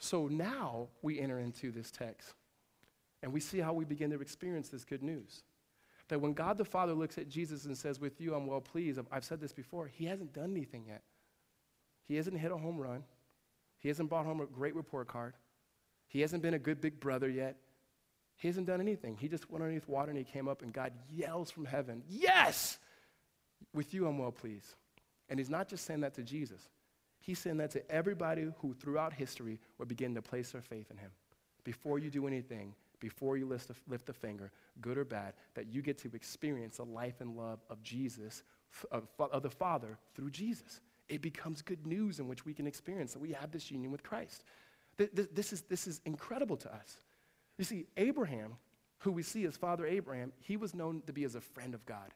So 0.00 0.26
now 0.26 0.88
we 1.00 1.20
enter 1.20 1.38
into 1.38 1.70
this 1.70 1.92
text 1.92 2.34
and 3.22 3.32
we 3.32 3.38
see 3.38 3.60
how 3.60 3.72
we 3.72 3.84
begin 3.84 4.10
to 4.10 4.20
experience 4.20 4.68
this 4.68 4.84
good 4.84 5.04
news. 5.04 5.44
That 6.08 6.20
when 6.20 6.32
God 6.32 6.58
the 6.58 6.64
Father 6.64 6.92
looks 6.92 7.18
at 7.18 7.28
Jesus 7.28 7.66
and 7.66 7.78
says, 7.78 8.00
With 8.00 8.20
you 8.20 8.34
I'm 8.34 8.48
well 8.48 8.60
pleased, 8.60 8.98
I've 9.12 9.24
said 9.24 9.40
this 9.40 9.52
before, 9.52 9.86
he 9.86 10.06
hasn't 10.06 10.32
done 10.32 10.50
anything 10.50 10.86
yet. 10.88 11.02
He 12.08 12.16
hasn't 12.16 12.38
hit 12.38 12.50
a 12.50 12.56
home 12.56 12.78
run. 12.78 13.04
He 13.82 13.88
hasn't 13.88 14.08
brought 14.08 14.24
home 14.24 14.40
a 14.40 14.46
great 14.46 14.74
report 14.74 15.08
card. 15.08 15.34
He 16.08 16.20
hasn't 16.20 16.42
been 16.42 16.54
a 16.54 16.58
good 16.58 16.80
big 16.80 17.00
brother 17.00 17.28
yet. 17.28 17.56
He 18.36 18.48
hasn't 18.48 18.66
done 18.66 18.80
anything. 18.80 19.16
He 19.20 19.28
just 19.28 19.50
went 19.50 19.62
underneath 19.62 19.86
water 19.86 20.10
and 20.10 20.18
he 20.18 20.24
came 20.24 20.48
up, 20.48 20.62
and 20.62 20.72
God 20.72 20.92
yells 21.10 21.50
from 21.50 21.64
heaven, 21.64 22.02
Yes! 22.08 22.78
With 23.74 23.94
you 23.94 24.06
I'm 24.06 24.18
well 24.18 24.32
pleased. 24.32 24.74
And 25.28 25.38
he's 25.38 25.50
not 25.50 25.68
just 25.68 25.84
saying 25.86 26.00
that 26.00 26.14
to 26.14 26.22
Jesus, 26.22 26.68
He's 27.22 27.38
saying 27.38 27.58
that 27.58 27.70
to 27.70 27.90
everybody 27.90 28.48
who 28.60 28.74
throughout 28.74 29.12
history 29.12 29.60
would 29.78 29.88
begin 29.88 30.14
to 30.16 30.22
place 30.22 30.50
their 30.50 30.60
faith 30.60 30.90
in 30.90 30.96
him. 30.96 31.12
Before 31.62 32.00
you 32.00 32.10
do 32.10 32.26
anything, 32.26 32.74
before 32.98 33.36
you 33.36 33.46
lift 33.46 33.70
a, 33.70 33.74
lift 33.88 34.08
a 34.08 34.12
finger, 34.12 34.50
good 34.80 34.98
or 34.98 35.04
bad, 35.04 35.34
that 35.54 35.68
you 35.68 35.82
get 35.82 35.98
to 35.98 36.10
experience 36.14 36.78
the 36.78 36.84
life 36.84 37.20
and 37.20 37.36
love 37.36 37.60
of 37.70 37.80
Jesus, 37.82 38.42
of, 38.90 39.06
of 39.18 39.42
the 39.42 39.50
Father 39.50 39.98
through 40.16 40.30
Jesus. 40.30 40.80
It 41.08 41.22
becomes 41.22 41.62
good 41.62 41.86
news 41.86 42.18
in 42.18 42.28
which 42.28 42.44
we 42.44 42.54
can 42.54 42.66
experience 42.66 43.12
that 43.12 43.18
we 43.18 43.32
have 43.32 43.50
this 43.50 43.70
union 43.70 43.90
with 43.92 44.02
Christ. 44.02 44.44
This 44.96 45.52
is, 45.52 45.62
this 45.62 45.86
is 45.86 46.00
incredible 46.04 46.56
to 46.58 46.72
us. 46.72 46.98
You 47.58 47.64
see, 47.64 47.86
Abraham, 47.96 48.54
who 48.98 49.12
we 49.12 49.22
see 49.22 49.44
as 49.44 49.56
Father 49.56 49.86
Abraham, 49.86 50.32
he 50.40 50.56
was 50.56 50.74
known 50.74 51.02
to 51.06 51.12
be 51.12 51.24
as 51.24 51.34
a 51.34 51.40
friend 51.40 51.74
of 51.74 51.84
God. 51.86 52.10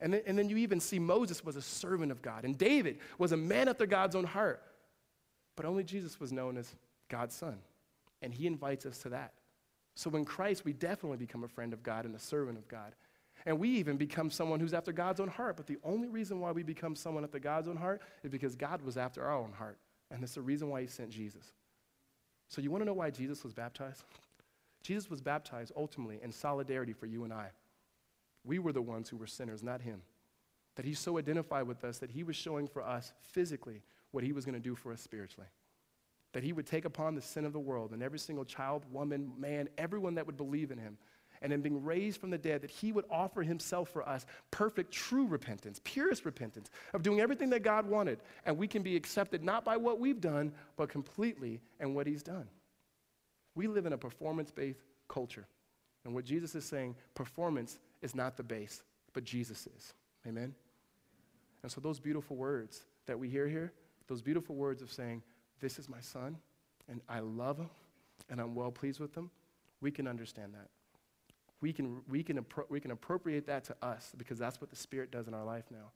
And 0.00 0.12
then, 0.12 0.22
and 0.26 0.38
then 0.38 0.48
you 0.48 0.56
even 0.58 0.80
see 0.80 0.98
Moses 0.98 1.44
was 1.44 1.56
a 1.56 1.62
servant 1.62 2.12
of 2.12 2.22
God, 2.22 2.44
and 2.44 2.56
David 2.56 2.98
was 3.18 3.32
a 3.32 3.36
man 3.36 3.68
after 3.68 3.84
God's 3.84 4.14
own 4.14 4.24
heart. 4.24 4.62
But 5.56 5.66
only 5.66 5.82
Jesus 5.82 6.20
was 6.20 6.32
known 6.32 6.56
as 6.56 6.72
God's 7.08 7.34
son, 7.34 7.58
and 8.22 8.32
he 8.32 8.46
invites 8.46 8.86
us 8.86 8.98
to 8.98 9.08
that. 9.08 9.32
So 9.96 10.10
in 10.10 10.24
Christ, 10.24 10.64
we 10.64 10.72
definitely 10.72 11.18
become 11.18 11.42
a 11.42 11.48
friend 11.48 11.72
of 11.72 11.82
God 11.82 12.04
and 12.04 12.14
a 12.14 12.20
servant 12.20 12.58
of 12.58 12.68
God. 12.68 12.94
And 13.48 13.58
we 13.58 13.70
even 13.70 13.96
become 13.96 14.30
someone 14.30 14.60
who's 14.60 14.74
after 14.74 14.92
God's 14.92 15.20
own 15.20 15.28
heart. 15.28 15.56
But 15.56 15.66
the 15.66 15.78
only 15.82 16.06
reason 16.06 16.38
why 16.38 16.52
we 16.52 16.62
become 16.62 16.94
someone 16.94 17.24
after 17.24 17.38
God's 17.38 17.66
own 17.66 17.78
heart 17.78 18.02
is 18.22 18.30
because 18.30 18.54
God 18.54 18.82
was 18.82 18.98
after 18.98 19.24
our 19.24 19.38
own 19.38 19.52
heart. 19.52 19.78
And 20.10 20.22
that's 20.22 20.34
the 20.34 20.42
reason 20.42 20.68
why 20.68 20.82
he 20.82 20.86
sent 20.86 21.08
Jesus. 21.08 21.54
So 22.48 22.60
you 22.60 22.70
want 22.70 22.82
to 22.82 22.84
know 22.84 22.92
why 22.92 23.08
Jesus 23.08 23.42
was 23.42 23.54
baptized? 23.54 24.04
Jesus 24.82 25.08
was 25.08 25.22
baptized 25.22 25.72
ultimately 25.74 26.20
in 26.22 26.30
solidarity 26.30 26.92
for 26.92 27.06
you 27.06 27.24
and 27.24 27.32
I. 27.32 27.48
We 28.44 28.58
were 28.58 28.72
the 28.72 28.82
ones 28.82 29.08
who 29.08 29.16
were 29.16 29.26
sinners, 29.26 29.62
not 29.62 29.80
him. 29.80 30.02
That 30.76 30.84
he 30.84 30.92
so 30.92 31.16
identified 31.16 31.66
with 31.66 31.84
us 31.84 31.96
that 32.00 32.10
he 32.10 32.24
was 32.24 32.36
showing 32.36 32.68
for 32.68 32.82
us 32.82 33.14
physically 33.32 33.80
what 34.10 34.24
he 34.24 34.32
was 34.32 34.44
going 34.44 34.56
to 34.56 34.60
do 34.60 34.74
for 34.74 34.92
us 34.92 35.00
spiritually. 35.00 35.48
That 36.34 36.42
he 36.42 36.52
would 36.52 36.66
take 36.66 36.84
upon 36.84 37.14
the 37.14 37.22
sin 37.22 37.46
of 37.46 37.54
the 37.54 37.58
world 37.58 37.92
and 37.92 38.02
every 38.02 38.18
single 38.18 38.44
child, 38.44 38.84
woman, 38.92 39.32
man, 39.38 39.70
everyone 39.78 40.16
that 40.16 40.26
would 40.26 40.36
believe 40.36 40.70
in 40.70 40.76
him. 40.76 40.98
And 41.42 41.52
in 41.52 41.60
being 41.60 41.84
raised 41.84 42.20
from 42.20 42.30
the 42.30 42.38
dead, 42.38 42.62
that 42.62 42.70
he 42.70 42.92
would 42.92 43.04
offer 43.10 43.42
himself 43.42 43.88
for 43.90 44.06
us 44.08 44.26
perfect, 44.50 44.92
true 44.92 45.26
repentance, 45.26 45.80
purest 45.84 46.24
repentance 46.24 46.70
of 46.94 47.02
doing 47.02 47.20
everything 47.20 47.50
that 47.50 47.62
God 47.62 47.86
wanted. 47.86 48.18
And 48.44 48.56
we 48.56 48.66
can 48.66 48.82
be 48.82 48.96
accepted 48.96 49.44
not 49.44 49.64
by 49.64 49.76
what 49.76 50.00
we've 50.00 50.20
done, 50.20 50.52
but 50.76 50.88
completely 50.88 51.60
in 51.80 51.94
what 51.94 52.06
he's 52.06 52.22
done. 52.22 52.48
We 53.54 53.66
live 53.66 53.86
in 53.86 53.92
a 53.92 53.98
performance 53.98 54.50
based 54.50 54.80
culture. 55.08 55.46
And 56.04 56.14
what 56.14 56.24
Jesus 56.24 56.54
is 56.54 56.64
saying, 56.64 56.94
performance 57.14 57.78
is 58.02 58.14
not 58.14 58.36
the 58.36 58.42
base, 58.42 58.82
but 59.12 59.24
Jesus 59.24 59.66
is. 59.76 59.94
Amen? 60.26 60.54
And 61.62 61.70
so, 61.70 61.80
those 61.80 61.98
beautiful 61.98 62.36
words 62.36 62.84
that 63.06 63.18
we 63.18 63.28
hear 63.28 63.48
here, 63.48 63.72
those 64.06 64.22
beautiful 64.22 64.54
words 64.54 64.80
of 64.80 64.92
saying, 64.92 65.22
This 65.60 65.78
is 65.78 65.88
my 65.88 66.00
son, 66.00 66.36
and 66.88 67.00
I 67.08 67.20
love 67.20 67.58
him, 67.58 67.70
and 68.30 68.40
I'm 68.40 68.54
well 68.54 68.70
pleased 68.70 69.00
with 69.00 69.14
him, 69.14 69.30
we 69.80 69.90
can 69.90 70.06
understand 70.06 70.54
that. 70.54 70.68
We 71.60 71.72
can, 71.72 72.02
we, 72.08 72.22
can 72.22 72.38
appro- 72.38 72.68
we 72.68 72.80
can 72.80 72.90
appropriate 72.90 73.46
that 73.46 73.64
to 73.64 73.76
us 73.82 74.12
because 74.16 74.38
that's 74.38 74.60
what 74.60 74.70
the 74.70 74.76
Spirit 74.76 75.10
does 75.10 75.26
in 75.26 75.34
our 75.34 75.44
life 75.44 75.64
now. 75.70 75.90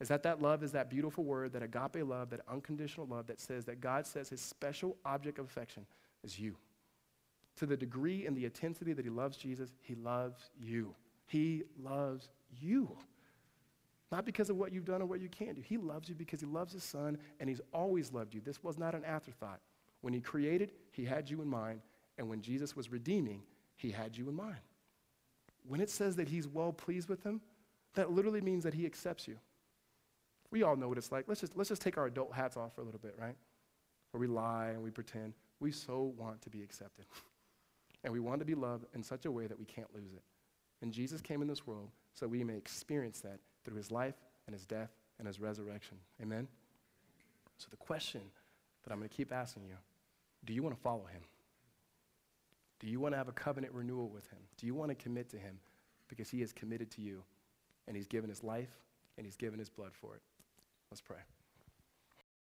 Is 0.00 0.08
that 0.08 0.22
that 0.22 0.40
love 0.40 0.62
is 0.62 0.72
that 0.72 0.90
beautiful 0.90 1.24
word, 1.24 1.52
that 1.54 1.62
agape 1.62 2.06
love, 2.06 2.30
that 2.30 2.40
unconditional 2.48 3.06
love 3.06 3.26
that 3.26 3.40
says 3.40 3.64
that 3.64 3.80
God 3.80 4.06
says 4.06 4.28
his 4.28 4.40
special 4.40 4.96
object 5.04 5.38
of 5.38 5.46
affection 5.46 5.86
is 6.22 6.38
you. 6.38 6.56
To 7.56 7.66
the 7.66 7.76
degree 7.76 8.26
and 8.26 8.36
the 8.36 8.44
intensity 8.44 8.92
that 8.92 9.04
he 9.04 9.10
loves 9.10 9.36
Jesus, 9.36 9.70
he 9.82 9.96
loves 9.96 10.50
you. 10.60 10.94
He 11.26 11.64
loves 11.82 12.28
you. 12.60 12.96
Not 14.12 14.24
because 14.24 14.50
of 14.50 14.56
what 14.56 14.72
you've 14.72 14.84
done 14.84 15.02
or 15.02 15.06
what 15.06 15.20
you 15.20 15.28
can't 15.28 15.56
do. 15.56 15.62
He 15.62 15.76
loves 15.76 16.08
you 16.08 16.14
because 16.14 16.40
he 16.40 16.46
loves 16.46 16.72
his 16.72 16.84
son 16.84 17.18
and 17.40 17.48
he's 17.48 17.60
always 17.72 18.12
loved 18.12 18.34
you. 18.34 18.40
This 18.40 18.62
was 18.62 18.78
not 18.78 18.94
an 18.94 19.04
afterthought. 19.04 19.60
When 20.00 20.14
he 20.14 20.20
created, 20.20 20.70
he 20.92 21.04
had 21.04 21.28
you 21.28 21.42
in 21.42 21.48
mind. 21.48 21.80
And 22.16 22.28
when 22.28 22.40
Jesus 22.40 22.76
was 22.76 22.90
redeeming, 22.90 23.42
he 23.76 23.90
had 23.90 24.16
you 24.16 24.28
in 24.28 24.34
mind. 24.34 24.58
When 25.68 25.80
it 25.80 25.90
says 25.90 26.16
that 26.16 26.28
he's 26.28 26.48
well 26.48 26.72
pleased 26.72 27.08
with 27.08 27.22
him, 27.22 27.40
that 27.94 28.10
literally 28.10 28.40
means 28.40 28.64
that 28.64 28.74
he 28.74 28.86
accepts 28.86 29.28
you. 29.28 29.36
We 30.50 30.62
all 30.62 30.76
know 30.76 30.88
what 30.88 30.98
it's 30.98 31.12
like. 31.12 31.26
Let's 31.28 31.42
just, 31.42 31.56
let's 31.56 31.68
just 31.68 31.82
take 31.82 31.98
our 31.98 32.06
adult 32.06 32.32
hats 32.32 32.56
off 32.56 32.74
for 32.74 32.80
a 32.80 32.84
little 32.84 33.00
bit, 33.00 33.14
right? 33.18 33.36
Where 34.12 34.20
we 34.20 34.26
lie 34.26 34.68
and 34.68 34.82
we 34.82 34.90
pretend. 34.90 35.34
We 35.60 35.70
so 35.72 36.14
want 36.16 36.40
to 36.42 36.50
be 36.50 36.62
accepted. 36.62 37.04
and 38.04 38.12
we 38.12 38.20
want 38.20 38.40
to 38.40 38.46
be 38.46 38.54
loved 38.54 38.86
in 38.94 39.02
such 39.02 39.26
a 39.26 39.30
way 39.30 39.46
that 39.46 39.58
we 39.58 39.66
can't 39.66 39.94
lose 39.94 40.12
it. 40.14 40.22
And 40.80 40.92
Jesus 40.92 41.20
came 41.20 41.42
in 41.42 41.48
this 41.48 41.66
world 41.66 41.90
so 42.14 42.26
we 42.26 42.42
may 42.44 42.56
experience 42.56 43.20
that 43.20 43.40
through 43.64 43.76
his 43.76 43.90
life 43.90 44.14
and 44.46 44.54
his 44.54 44.64
death 44.64 44.90
and 45.18 45.26
his 45.26 45.38
resurrection. 45.38 45.98
Amen? 46.22 46.48
So 47.58 47.66
the 47.70 47.76
question 47.76 48.22
that 48.84 48.92
I'm 48.92 48.98
going 48.98 49.08
to 49.08 49.14
keep 49.14 49.32
asking 49.32 49.64
you 49.64 49.76
do 50.44 50.54
you 50.54 50.62
want 50.62 50.74
to 50.74 50.80
follow 50.80 51.04
him? 51.12 51.20
Do 52.80 52.86
you 52.86 53.00
want 53.00 53.14
to 53.14 53.18
have 53.18 53.28
a 53.28 53.32
covenant 53.32 53.72
renewal 53.74 54.08
with 54.08 54.28
him? 54.30 54.38
Do 54.56 54.66
you 54.66 54.74
want 54.74 54.90
to 54.90 54.94
commit 54.94 55.28
to 55.30 55.36
him? 55.36 55.58
Because 56.08 56.30
he 56.30 56.42
is 56.42 56.52
committed 56.52 56.90
to 56.92 57.02
you 57.02 57.22
and 57.86 57.96
he's 57.96 58.06
given 58.06 58.30
his 58.30 58.44
life 58.44 58.70
and 59.16 59.26
he's 59.26 59.36
given 59.36 59.58
his 59.58 59.68
blood 59.68 59.92
for 59.92 60.14
it. 60.14 60.22
Let's 60.90 61.00
pray. 61.00 61.18